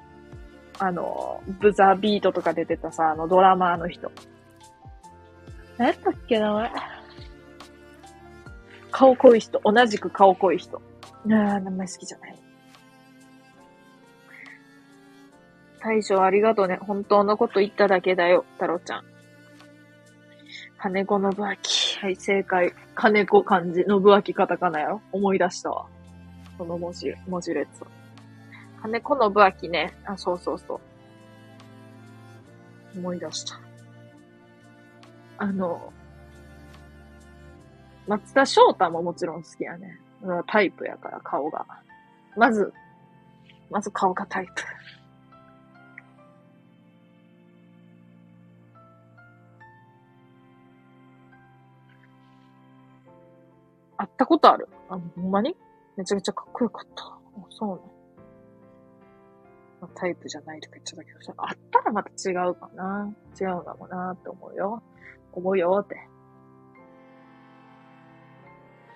[0.80, 4.12] あの、ブザービートとか出てたさ、あの、ドラマーの人。
[5.78, 6.72] 何やったっけ名前？
[8.92, 9.62] 顔濃い人。
[9.64, 10.78] 同じく顔濃い人。
[10.78, 10.80] あ
[11.30, 12.36] あ、名前好きじゃない。
[15.80, 16.78] 大将ありがとうね。
[16.82, 19.04] 本当のこと言っただけだよ、太郎ちゃん。
[20.78, 21.46] 金子信明。
[21.46, 21.54] は
[22.10, 22.74] い、正解。
[22.94, 25.88] 金子漢字、信明カタカナやろ思い出したわ。
[26.58, 27.68] その文字、文字列。
[28.82, 29.34] 金子信
[29.66, 29.94] 明ね。
[30.06, 30.76] あ、そうそうそ
[32.96, 33.00] う。
[33.00, 33.60] 思い出した。
[35.40, 35.92] あの、
[38.08, 40.00] 松田翔太ももちろん好きやね。
[40.48, 41.66] タイプやから、顔が。
[42.36, 42.72] まず、
[43.70, 44.52] まず顔がタイプ。
[53.98, 54.68] 会ったことある。
[54.90, 55.56] あ、ほんまに？
[55.96, 57.18] めちゃめちゃかっこよかった。
[57.50, 57.82] そうね。
[59.82, 63.14] まあ、タイプじゃないとか言っちゃったけどさ、あったらまた違うかな。
[63.40, 64.82] 違うかもなって思うよ。
[65.34, 65.96] 思うよって。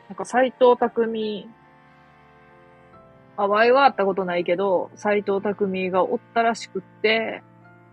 [0.09, 1.47] なんか斎藤匠、
[3.37, 7.43] あ、ワイは会ったことないけど、斎藤匠がおったらしくって、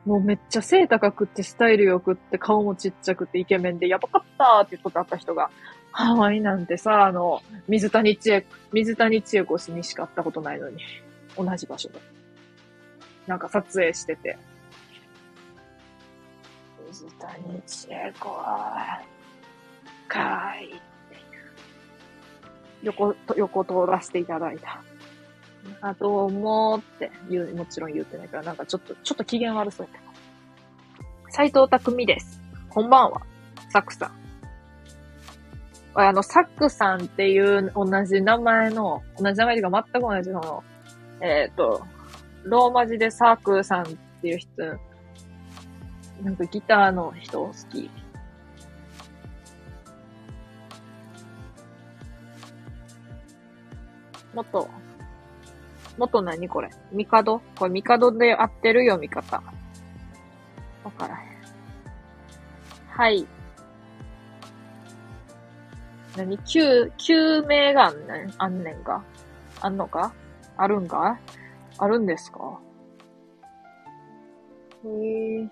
[0.04, 5.50] もうめっちゃ背高くってスタイル良くって顔もちっちゃくてイケメンでやばかったって言っとった人が、
[5.98, 10.78] ハワイなんてさ、あの、水谷千恵、水谷千恵子氏にしか会ったことないのに、
[11.36, 11.98] 同じ場所で。
[13.26, 14.38] なんか撮影してて。
[16.86, 19.02] 水谷千恵子は、
[20.06, 20.80] かわいっていう。
[22.84, 24.80] 横、横通らせていただいた。
[25.80, 30.02] あ、どうもって言う、もちろん言ってないから、なんかちょっと、ちょっと機嫌悪そうやっ
[31.26, 31.32] た。
[31.32, 32.40] 斎藤匠です。
[32.70, 33.20] こんばんは。
[33.72, 34.27] サクさん。
[35.94, 40.62] あの、サックさんっていう同じ名前の、同じ名前が全く同じの、
[41.20, 41.84] えっ、ー、と、
[42.44, 43.86] ローマ字でサークさんっ
[44.22, 44.50] ていう人、
[46.22, 47.90] なんかギターの人好き。
[54.34, 54.68] もっと、
[55.96, 56.70] もっと何これ？
[56.92, 57.40] ミカド？
[57.58, 59.42] これミカドで合ってる読み方。
[60.84, 61.28] わからへん。
[62.88, 63.26] はい。
[66.18, 66.38] 何？
[66.38, 69.04] 救、救命があんねん、あんねんか
[69.60, 70.12] あんのか？
[70.56, 71.18] あるんか
[71.78, 72.60] あるんですか？
[74.84, 74.88] へ
[75.42, 75.48] え。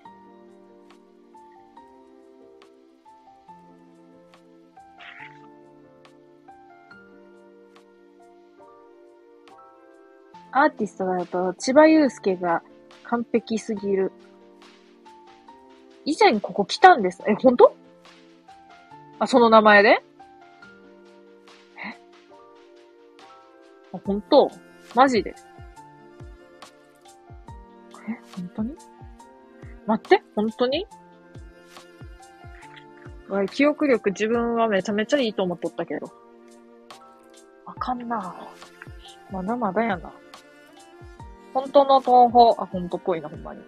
[10.52, 12.62] アーティストだと、千葉祐介が
[13.04, 14.10] 完璧すぎる。
[16.06, 17.22] 以前ここ来たんです。
[17.26, 17.76] え、本当？
[19.18, 20.02] あ、その名前で？
[24.04, 24.50] 本当？
[24.94, 25.34] マジで？
[28.08, 28.76] え、本当に？
[29.86, 30.86] 待って、本当に？
[33.28, 36.12] わ記憶力自分はめちゃめちゃいいと思っとったけど。
[37.64, 38.34] あかんな
[39.30, 40.12] まだまだやな。
[41.52, 43.62] 本当の東宝、あ、本当っぽいな、ほんまに。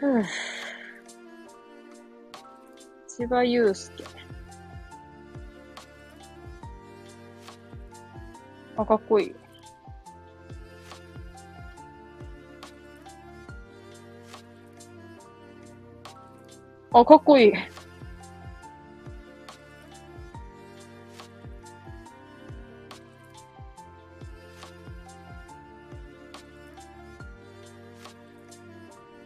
[0.00, 0.24] ふぅ。
[3.06, 4.04] 千葉祐介。
[8.78, 9.34] あ、かっこいい。
[16.92, 17.52] あ、かっこいい。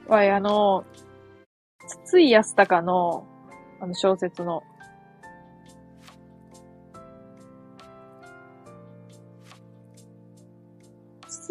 [0.09, 0.85] わい、あの、
[2.07, 3.27] 筒井康隆の、
[3.81, 4.63] あの小説の、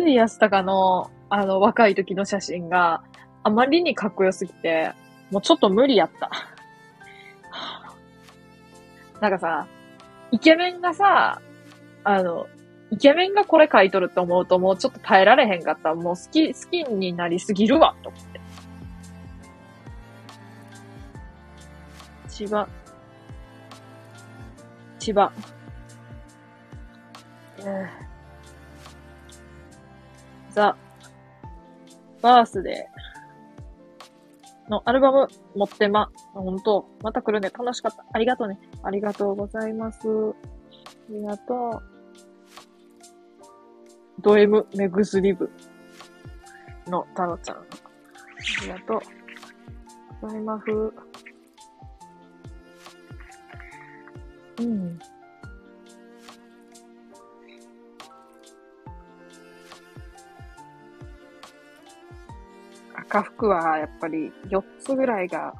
[0.01, 3.03] 筒井康隆の、あの、若い時の写真が
[3.43, 4.93] あまりにかっこよすぎて、
[5.29, 6.31] もうちょっと無理やった。
[9.21, 9.67] なんかさ、
[10.31, 11.39] イケメンがさ、
[12.03, 12.47] あの、
[12.89, 15.93] イケメンがこれ書いとるって思うともうちょっと耐えられへんかった。
[15.93, 18.41] もう好き、好きになりすぎるわ、と思って。
[22.27, 22.67] 千葉。
[24.97, 25.31] 千葉。
[27.59, 28.10] えー
[30.53, 30.75] ザ・
[32.21, 37.49] バースデーのアルバム持ってま、ほんと、また来るね。
[37.49, 38.05] 楽しかった。
[38.13, 38.57] ありがとうね。
[38.83, 39.99] ありがとうございます。
[39.99, 40.33] あ
[41.09, 41.91] りがとう。
[44.21, 45.49] ド M 目薬部
[46.87, 47.57] のタロちゃん。
[47.57, 47.63] あ
[48.63, 49.01] りがとう
[50.21, 50.63] ございます。
[54.63, 54.99] うん。
[63.11, 65.53] 赤服はやっぱり4つぐらいが、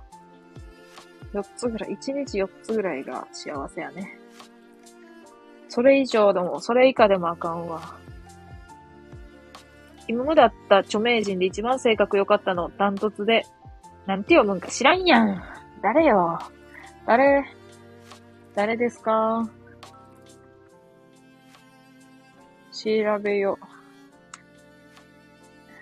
[1.34, 4.18] 4つぐらい、1日4つぐらいが幸せやね。
[5.68, 7.82] それ以上でも、それ以下でもあかんわ。
[10.08, 13.46] 今まであった著名人で一番性格良かったの、ダントツで、
[14.06, 15.44] なんて読むんか知らんやん。
[15.84, 16.40] 誰よ？
[17.06, 17.44] 誰、
[18.56, 19.50] 誰ですか？
[22.72, 23.60] 調べよ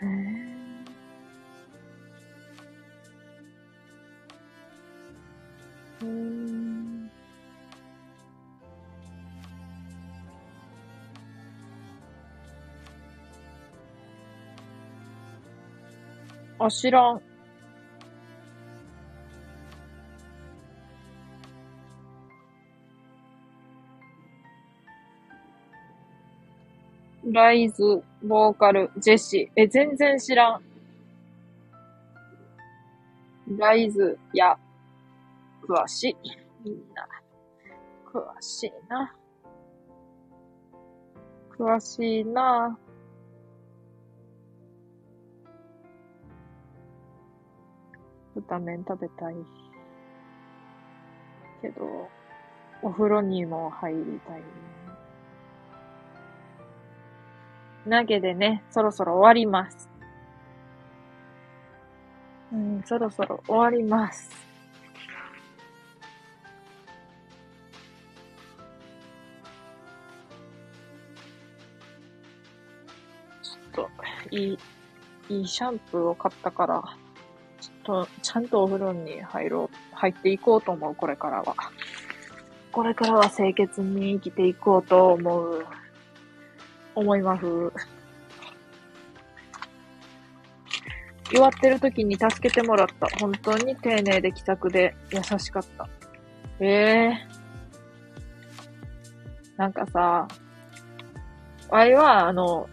[0.02, 0.06] う。
[0.06, 0.49] へー
[16.60, 17.22] あ、知らん。
[27.32, 29.62] ライズ、ボーカル、ジェシー。
[29.62, 30.62] え、全然知らん。
[33.58, 34.58] ライズや、
[35.70, 36.16] 詳しい。
[36.66, 37.08] みんな、
[38.12, 39.16] 詳しいな。
[41.56, 42.76] 詳しいな。
[48.34, 49.36] 豚麺食べたい。
[51.62, 52.10] けど、
[52.82, 54.42] お風呂にも入りたい。
[57.88, 59.88] 投げでね、そろそろ終わります。
[62.52, 64.49] うん、そろそろ終わります。
[74.32, 74.58] いい、
[75.30, 76.84] いいシャンプーを買ったから、
[77.62, 81.56] ちょっと、ちゃんとお風呂に入ろう、入っていこうと思う、これからは。
[82.72, 85.66] これからは清潔に生きていこうと思う。
[86.96, 87.46] 思います。
[91.32, 93.08] 弱ってる時に助けてもらった。
[93.20, 95.88] 本当に丁寧で気さくで優しかった。
[96.60, 97.28] ええ
[99.56, 100.28] なんかさ、
[101.70, 102.68] あいは、あの、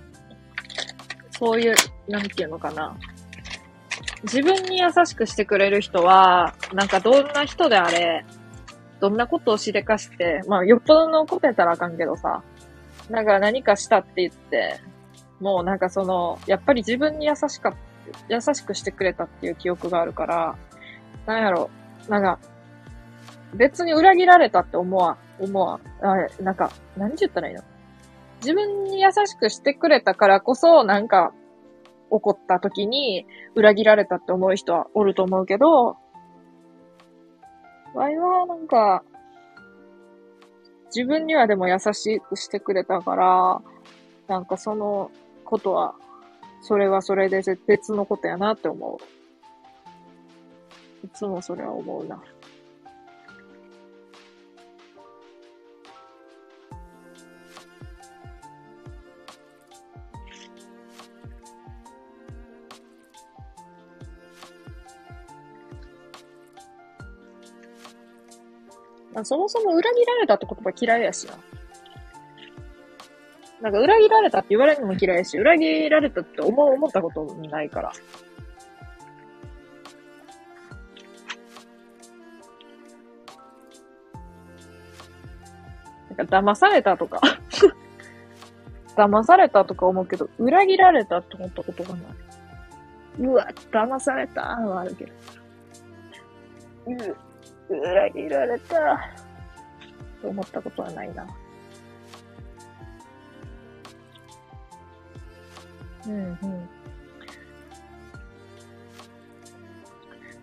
[1.38, 1.74] そういう、
[2.08, 2.96] なんていうのかな。
[4.22, 8.24] 自分に優しくしてくれる人は、なんかどんな人であれ、
[9.00, 12.42] どんなことをしでかして、まあ、よっぽどのことやったらあかんけどさ、
[13.10, 14.80] なんか何かしたって言って、
[15.40, 17.74] もうなんかその、やっぱり自分に優しか、
[18.28, 20.56] 優しくしてくれたっていう記憶があるから、
[21.26, 21.70] なんやろ、
[22.08, 22.38] なんか、
[23.54, 25.80] 別に裏切られたって思わ、思わん。
[26.04, 27.62] あなんか、何て言ったらいいの？
[28.40, 31.32] 自分に優しくしてくれたからこそ、なんか、
[32.08, 33.26] 怒った時に
[33.56, 35.96] 裏切られたって思う人はおると思うけど、
[37.94, 39.02] ワイはなんか、
[40.94, 43.62] 自分にはでも優しくしてくれたから、
[44.28, 45.10] なんかその
[45.44, 45.94] ことは、
[46.62, 48.98] それはそれで別のことやなって思
[51.02, 51.06] う。
[51.06, 52.22] いつもそれは思うな。
[69.16, 71.38] まあそもそも裏切られたって言葉嫌いやしな。
[73.62, 77.92] なんか裏切られたって言われるのも嫌いやし、裏切られたって思う、思ったことないから。
[86.18, 87.22] なんか騙されたとか、
[88.96, 92.02] 騙されたとか思うけど、裏切られたって思ったことがない。
[93.20, 95.12] うわ、騙されたはあるけど。
[96.88, 97.25] う
[97.68, 99.26] 裏切られた。
[100.22, 101.26] と思ったことはないな。
[106.06, 106.68] うんうん。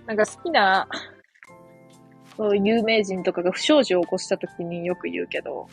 [0.06, 0.88] なんか好きな、
[2.36, 5.68] そう有名人とかが不祥事を起こした時によく言うけど、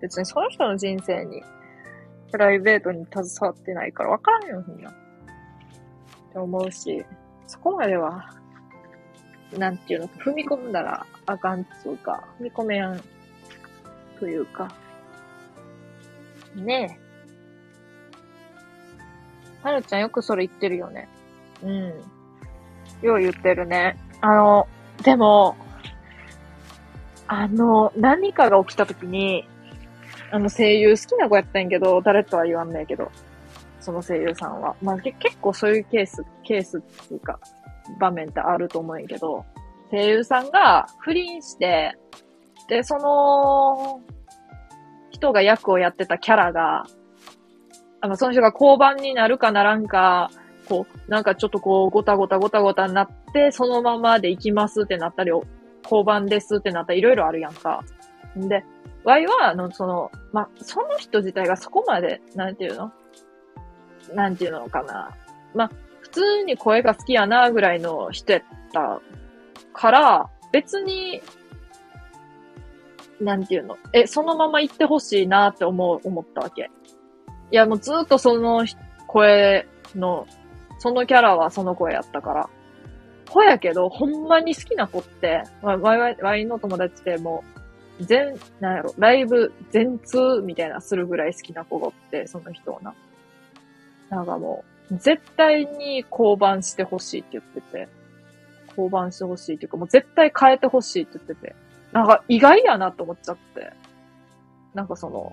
[0.00, 1.42] 別にその人の人生に、
[2.30, 4.90] プライベートに携わってないから分からんよ、みんな。
[4.90, 4.94] っ
[6.32, 7.04] て思うし、
[7.46, 8.30] そこまでは、
[9.56, 13.00] なんていうの、踏み込んだらあかんっつうか、踏み込めやん、
[14.18, 14.72] というか。
[16.54, 16.98] ね
[19.62, 19.66] え。
[19.66, 21.08] はるちゃんよくそれ言ってるよね。
[21.62, 21.86] うん。
[23.02, 23.96] よう言ってるね。
[24.20, 24.68] あの、
[25.02, 25.56] でも、
[27.28, 29.48] あの、何かが起きた時に、
[30.30, 33.10] あの声優好きな子やったんやけど、誰とは言わんねえけど、
[33.80, 34.74] その声優さんは。
[34.82, 37.38] まあ、結構そういうケース、ケースっていうか、
[37.98, 39.44] 場面ってあると思うんやけど、
[39.90, 41.96] 声優さんが不倫して、
[42.68, 44.00] で、その、
[45.10, 46.84] 人が役をやってたキャラが、
[48.00, 50.30] あの、その人が交番になるかならんか、
[50.68, 55.30] こう、なんかちょっとこう、ごたごたごたごたになって、そのままで行きますってなったり、
[55.84, 57.84] 交番ですってなったり、いろいろあるやんか。
[58.36, 58.64] んで、
[59.04, 62.92] ワイは、あの、その、まその人自体がそこまで、なんていうの？
[64.12, 65.10] なんていうのかな？
[65.54, 65.74] ま普
[66.16, 69.00] 通に声が好きやな、ぐらいの人やった
[69.74, 71.20] から、別に、
[73.20, 73.76] なんていうの？
[73.92, 76.70] え、そのまま行ってほしいなって思う、思ったわけ。
[77.50, 78.64] いや、もうずっとその
[79.06, 80.26] 声の、
[80.78, 82.48] そのキャラはその声やったから。
[83.28, 87.44] ほやけど、ほんまに好きな子って、わ、わ、わいの友達でも
[88.00, 92.94] う全、なんやろ、ライブ全通みたいなするぐらい好きな子がおって、その人をな。
[94.08, 97.88] なんかもう、絶対に降板してほしいって言ってて、
[98.76, 101.54] 降板してほしいっていうか、もう絶対変えてほしいって言ってて、
[101.92, 103.72] なんか意外やなと思っちゃって、
[104.74, 105.32] なんかその、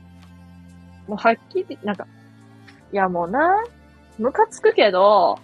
[1.07, 2.07] もうはっきり、なんか、
[2.91, 3.63] いやもうな、
[4.17, 5.39] ムカつくけど、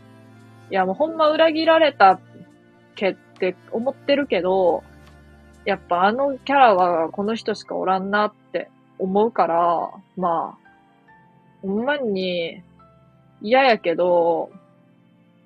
[0.72, 2.20] いやもうほんま裏切られた
[2.96, 4.84] けって思ってるけど、
[5.66, 10.68] やっぱあのキャラはこの人しかおらんなって思うから、まあ、
[11.62, 12.64] ほんまに
[13.42, 14.52] 嫌やけど、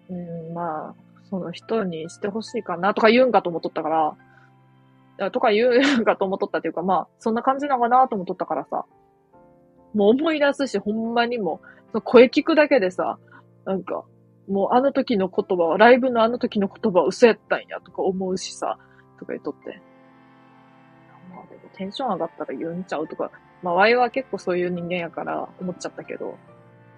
[0.10, 0.94] うん、まあ、
[1.30, 4.16] その人にしてほしいかなとか言うんかと思っとったか
[5.20, 8.86] ら、とか言うんかと思っとったっていうか、まあ、そんな感じなのかなと思っとったからさ、
[9.94, 11.62] もう思い出すし、ほんまにも
[11.94, 13.18] う、声聞くだけでさ、
[13.66, 14.04] なんか、
[14.48, 18.78] もうあの時の言葉は、ライブのあの時の言葉は嘘やったんやとか思うしさ、
[19.20, 19.82] とか言っとって。
[21.76, 26.38] テンション上がったら言うんちゃうとか、まあ、ワイは結構そういう人間やから思っちゃったけど、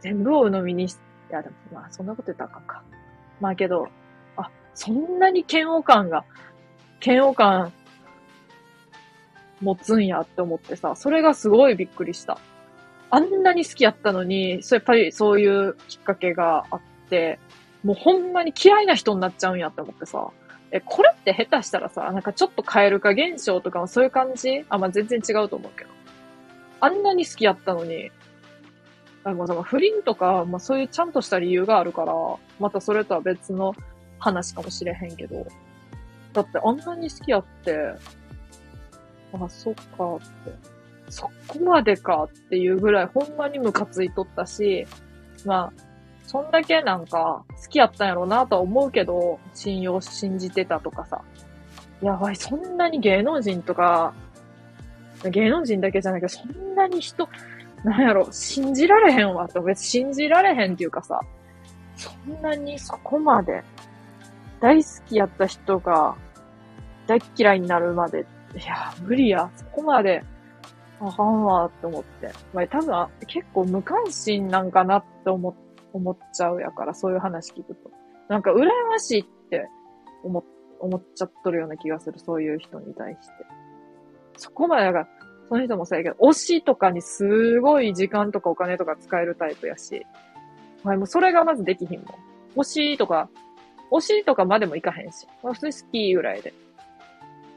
[0.01, 0.97] 全部を鵜呑みにし、
[1.29, 2.83] いや、でもまあ、そんなこと言ったらあかんか。
[3.41, 3.89] まあけど、
[4.37, 6.23] あ、そんなに嫌悪感が、
[7.03, 7.73] 嫌悪感
[9.61, 12.37] 持つんやって思ってさ、それがすごいびっくりした。
[13.09, 17.39] あんなに好きやったのに、そやっぱりそういうきっかけがあって、
[17.83, 20.27] もうほんまに嫌いな人になっちゃうんやって思ってさ、
[20.71, 24.65] え、これって下手したらさ、なんかちょっと蛙化現象とかもそういう感じ？
[24.69, 25.91] あ、まあ、全然違うと思うけど。
[26.81, 28.11] あんなに好きやったのに、
[29.25, 32.13] あまあ、不倫とか、まあそういうちゃんとした理由があるから、
[32.59, 33.73] またそれとは別の
[34.19, 35.45] 話かもしれへんけど。
[36.31, 37.75] だってあんなに好きやって、
[39.33, 40.75] あ、そっかって。
[41.09, 44.85] そこまでかっていうぐらいほんまにムカついとったし、
[45.45, 45.81] まあ、
[46.25, 51.21] そんだけなんか好きやったんやろうなとは思うけど、信用、信じてたとかさ。
[52.01, 54.13] やばい、そんなに芸能人とか、
[55.23, 57.29] 芸能人だけじゃないけど、そんなに人、
[57.85, 61.21] なんやろ、信じられへんわって、別に信じられへんっていうかさ、
[61.95, 63.63] そんなにそこまで、
[64.59, 66.15] 大好きやった人が、
[67.05, 68.25] 大嫌いになるまで、
[68.55, 70.23] いや、無理や、そこまで、
[70.99, 72.31] あかんわって思って。
[72.55, 75.53] まあ、多分、結構無関心なんかなって思っ、
[75.93, 77.91] 思っちゃうやから、そういう話聞くと。
[78.29, 79.69] なんか、羨ましいって
[80.23, 80.43] 思、
[80.79, 83.33] 思っちゃっとるような気がする、そういう人に対して。
[84.37, 85.07] そこまでが、
[85.47, 90.05] その人もそうやけど、推しとかにすごい時間とかお金とか使えるタイプやし、
[90.83, 92.07] はい、もうそれがまずできひんもん。
[92.55, 93.29] 推しとか、
[93.91, 95.27] 推しとかまでもいかへんし。
[95.43, 96.53] 普通に好きぐらいで。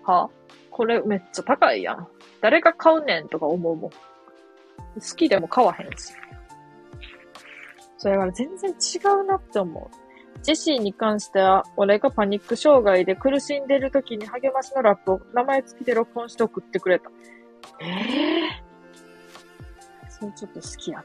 [0.05, 0.28] は？
[0.70, 2.06] これめっちゃ高いやん。
[2.40, 3.90] 誰が買うねんとか思うもん。
[3.90, 3.97] 好
[5.16, 6.12] きでも買わへんし。
[7.97, 10.43] それから全然違うなって思う。
[10.44, 17.10] ジェシーに関しては、俺がパニック障害で苦しんでる時に励ましのラップを名前付きで録音して送ってくれた。
[17.80, 21.05] ええー、それちょっと好きやな。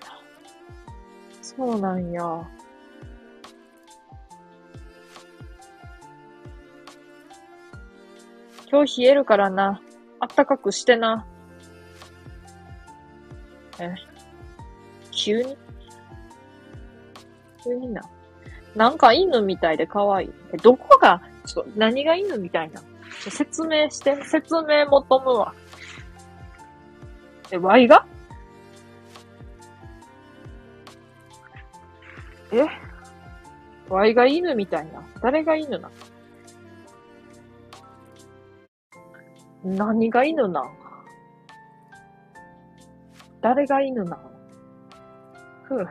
[1.41, 2.21] そうなんや。
[8.71, 9.81] 今日冷えるからな。
[10.19, 11.27] あったかくしてな。
[13.79, 13.93] え、
[15.11, 15.57] 急に？
[17.63, 18.01] 急にな。
[18.75, 20.31] なんか犬みたいで可愛い。
[20.53, 21.21] え、どこが？
[21.45, 22.81] ちょっと、何が犬みたいな？
[23.29, 25.53] 説明して、説明求むわ。
[27.53, 28.03] え、ワイが？
[32.51, 32.65] え？
[33.87, 35.03] ワイが犬みたいな。
[35.21, 35.91] 誰が犬なの？
[39.63, 40.71] 何が犬なの？
[43.39, 44.17] 誰が犬なの？
[45.65, 45.87] ふう。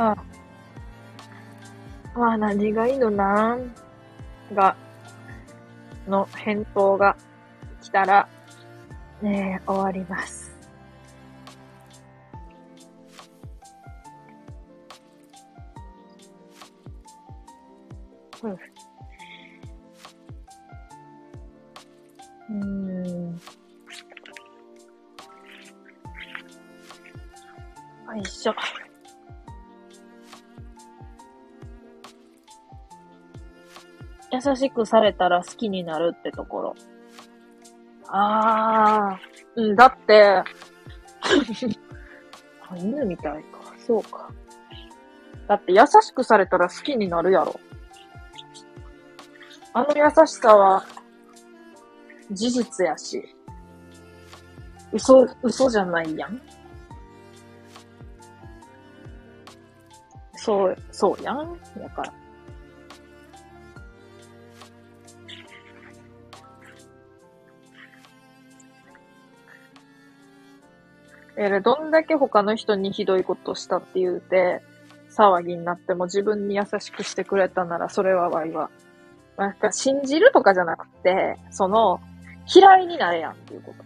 [0.00, 0.16] あ
[2.14, 2.30] あ。
[2.32, 3.74] あ、何がいいのなん
[4.54, 4.74] が、
[6.08, 7.14] の返答が
[7.82, 8.26] 来たら、
[9.20, 10.39] ねえ終わります。
[34.50, 36.74] 優しくされたら好きになるってところ。
[38.08, 39.20] ああ、
[39.54, 40.42] うん、だって、
[42.76, 43.60] 犬みたいか。
[43.78, 44.30] そうか。
[45.46, 47.60] だって優しくされたら好きになるやろ。
[49.72, 50.84] あの優しさは、
[52.32, 53.22] 事実やし、
[54.92, 56.40] 嘘、嘘じゃないやん。
[60.34, 61.56] そう、そうやん。
[61.80, 62.19] やから。
[71.42, 74.60] えどんだけ他の人にひどいことしたって言うて、
[75.08, 78.70] 騒ぎになっても自分に優しくしてくれたなら、それはわいは。
[79.38, 81.98] なんか信じるとかじゃなくて、その、
[82.54, 83.82] 嫌いになれやんっていうこと。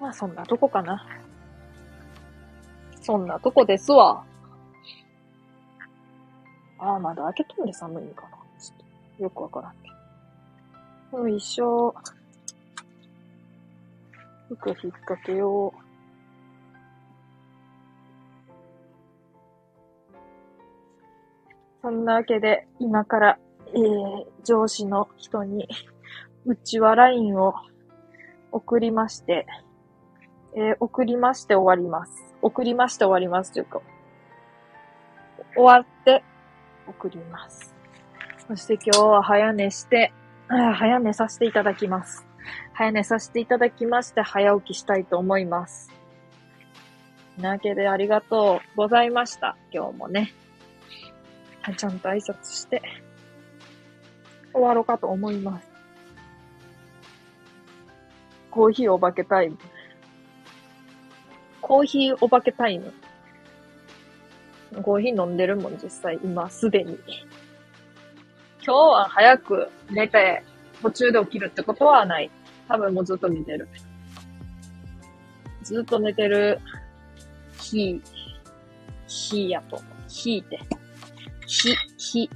[0.00, 1.06] まあそんなとこかな。
[3.02, 4.24] そんなとこですわ。
[6.78, 8.28] ああ、まだ開けとんで寒いんかな。
[8.58, 9.91] ちょっとよくわからんけど。
[11.12, 11.94] よいしょ。
[14.48, 15.82] 服引っ掛けよう。
[21.82, 23.38] そんなわけで、今から、
[23.74, 25.68] えー、上司の人に、
[26.46, 27.56] うちは LINE を
[28.50, 29.46] 送りまして、
[30.56, 32.34] えー、送りまして終わります。
[32.40, 33.82] 送りまして終わりますというか、
[35.54, 36.24] 終わって
[36.86, 37.74] 送ります。
[38.48, 40.10] そして今日は早寝して、
[40.48, 42.26] 早寝させていただきます。
[42.74, 45.90] 早寝させていただきまして、早起きしたいと思います。
[47.38, 49.56] なわけでありがとうございました。
[49.72, 50.32] 今日もね。
[51.76, 52.82] ちゃんと挨拶して、
[54.52, 55.68] 終わろうかと思います。
[58.50, 59.58] コーヒーお化けタイム。
[61.60, 62.92] コーヒーお化けタイム。
[64.82, 66.98] コーヒー飲んでるもん、実際、今、すでに。
[68.64, 70.44] 今日は早く寝て、
[70.82, 72.30] 途中で起きるってことはない。
[72.68, 73.68] 多分もうずっと寝てる。
[75.64, 76.60] ずっと寝てる
[77.58, 78.00] 日、
[79.08, 79.88] 日やと思う。
[80.08, 80.60] 日って。
[81.46, 82.30] 日、日、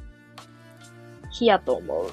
[1.30, 2.10] 日やと思う。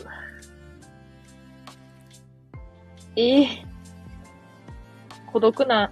[3.16, 5.92] ええー、孤独な、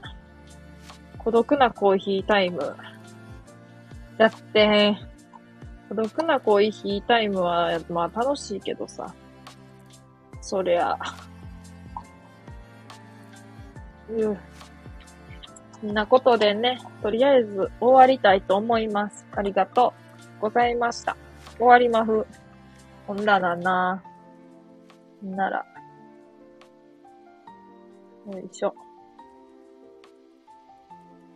[1.17, 2.75] 孤独なコーヒータイム。
[4.19, 4.95] だって、
[5.91, 9.13] 孤独なコーヒータイムは、まあ楽しいけどさ。
[10.39, 10.97] そりゃ。
[14.09, 14.37] うん。
[15.81, 19.27] そんなことでね、とりあえず終わりたいと思います。
[19.35, 19.93] ありがと
[20.39, 21.17] うございました。
[21.57, 22.25] 終わりまふ。
[23.05, 24.01] ほんだらな。
[25.21, 25.65] なら。
[28.31, 28.73] よいしょ。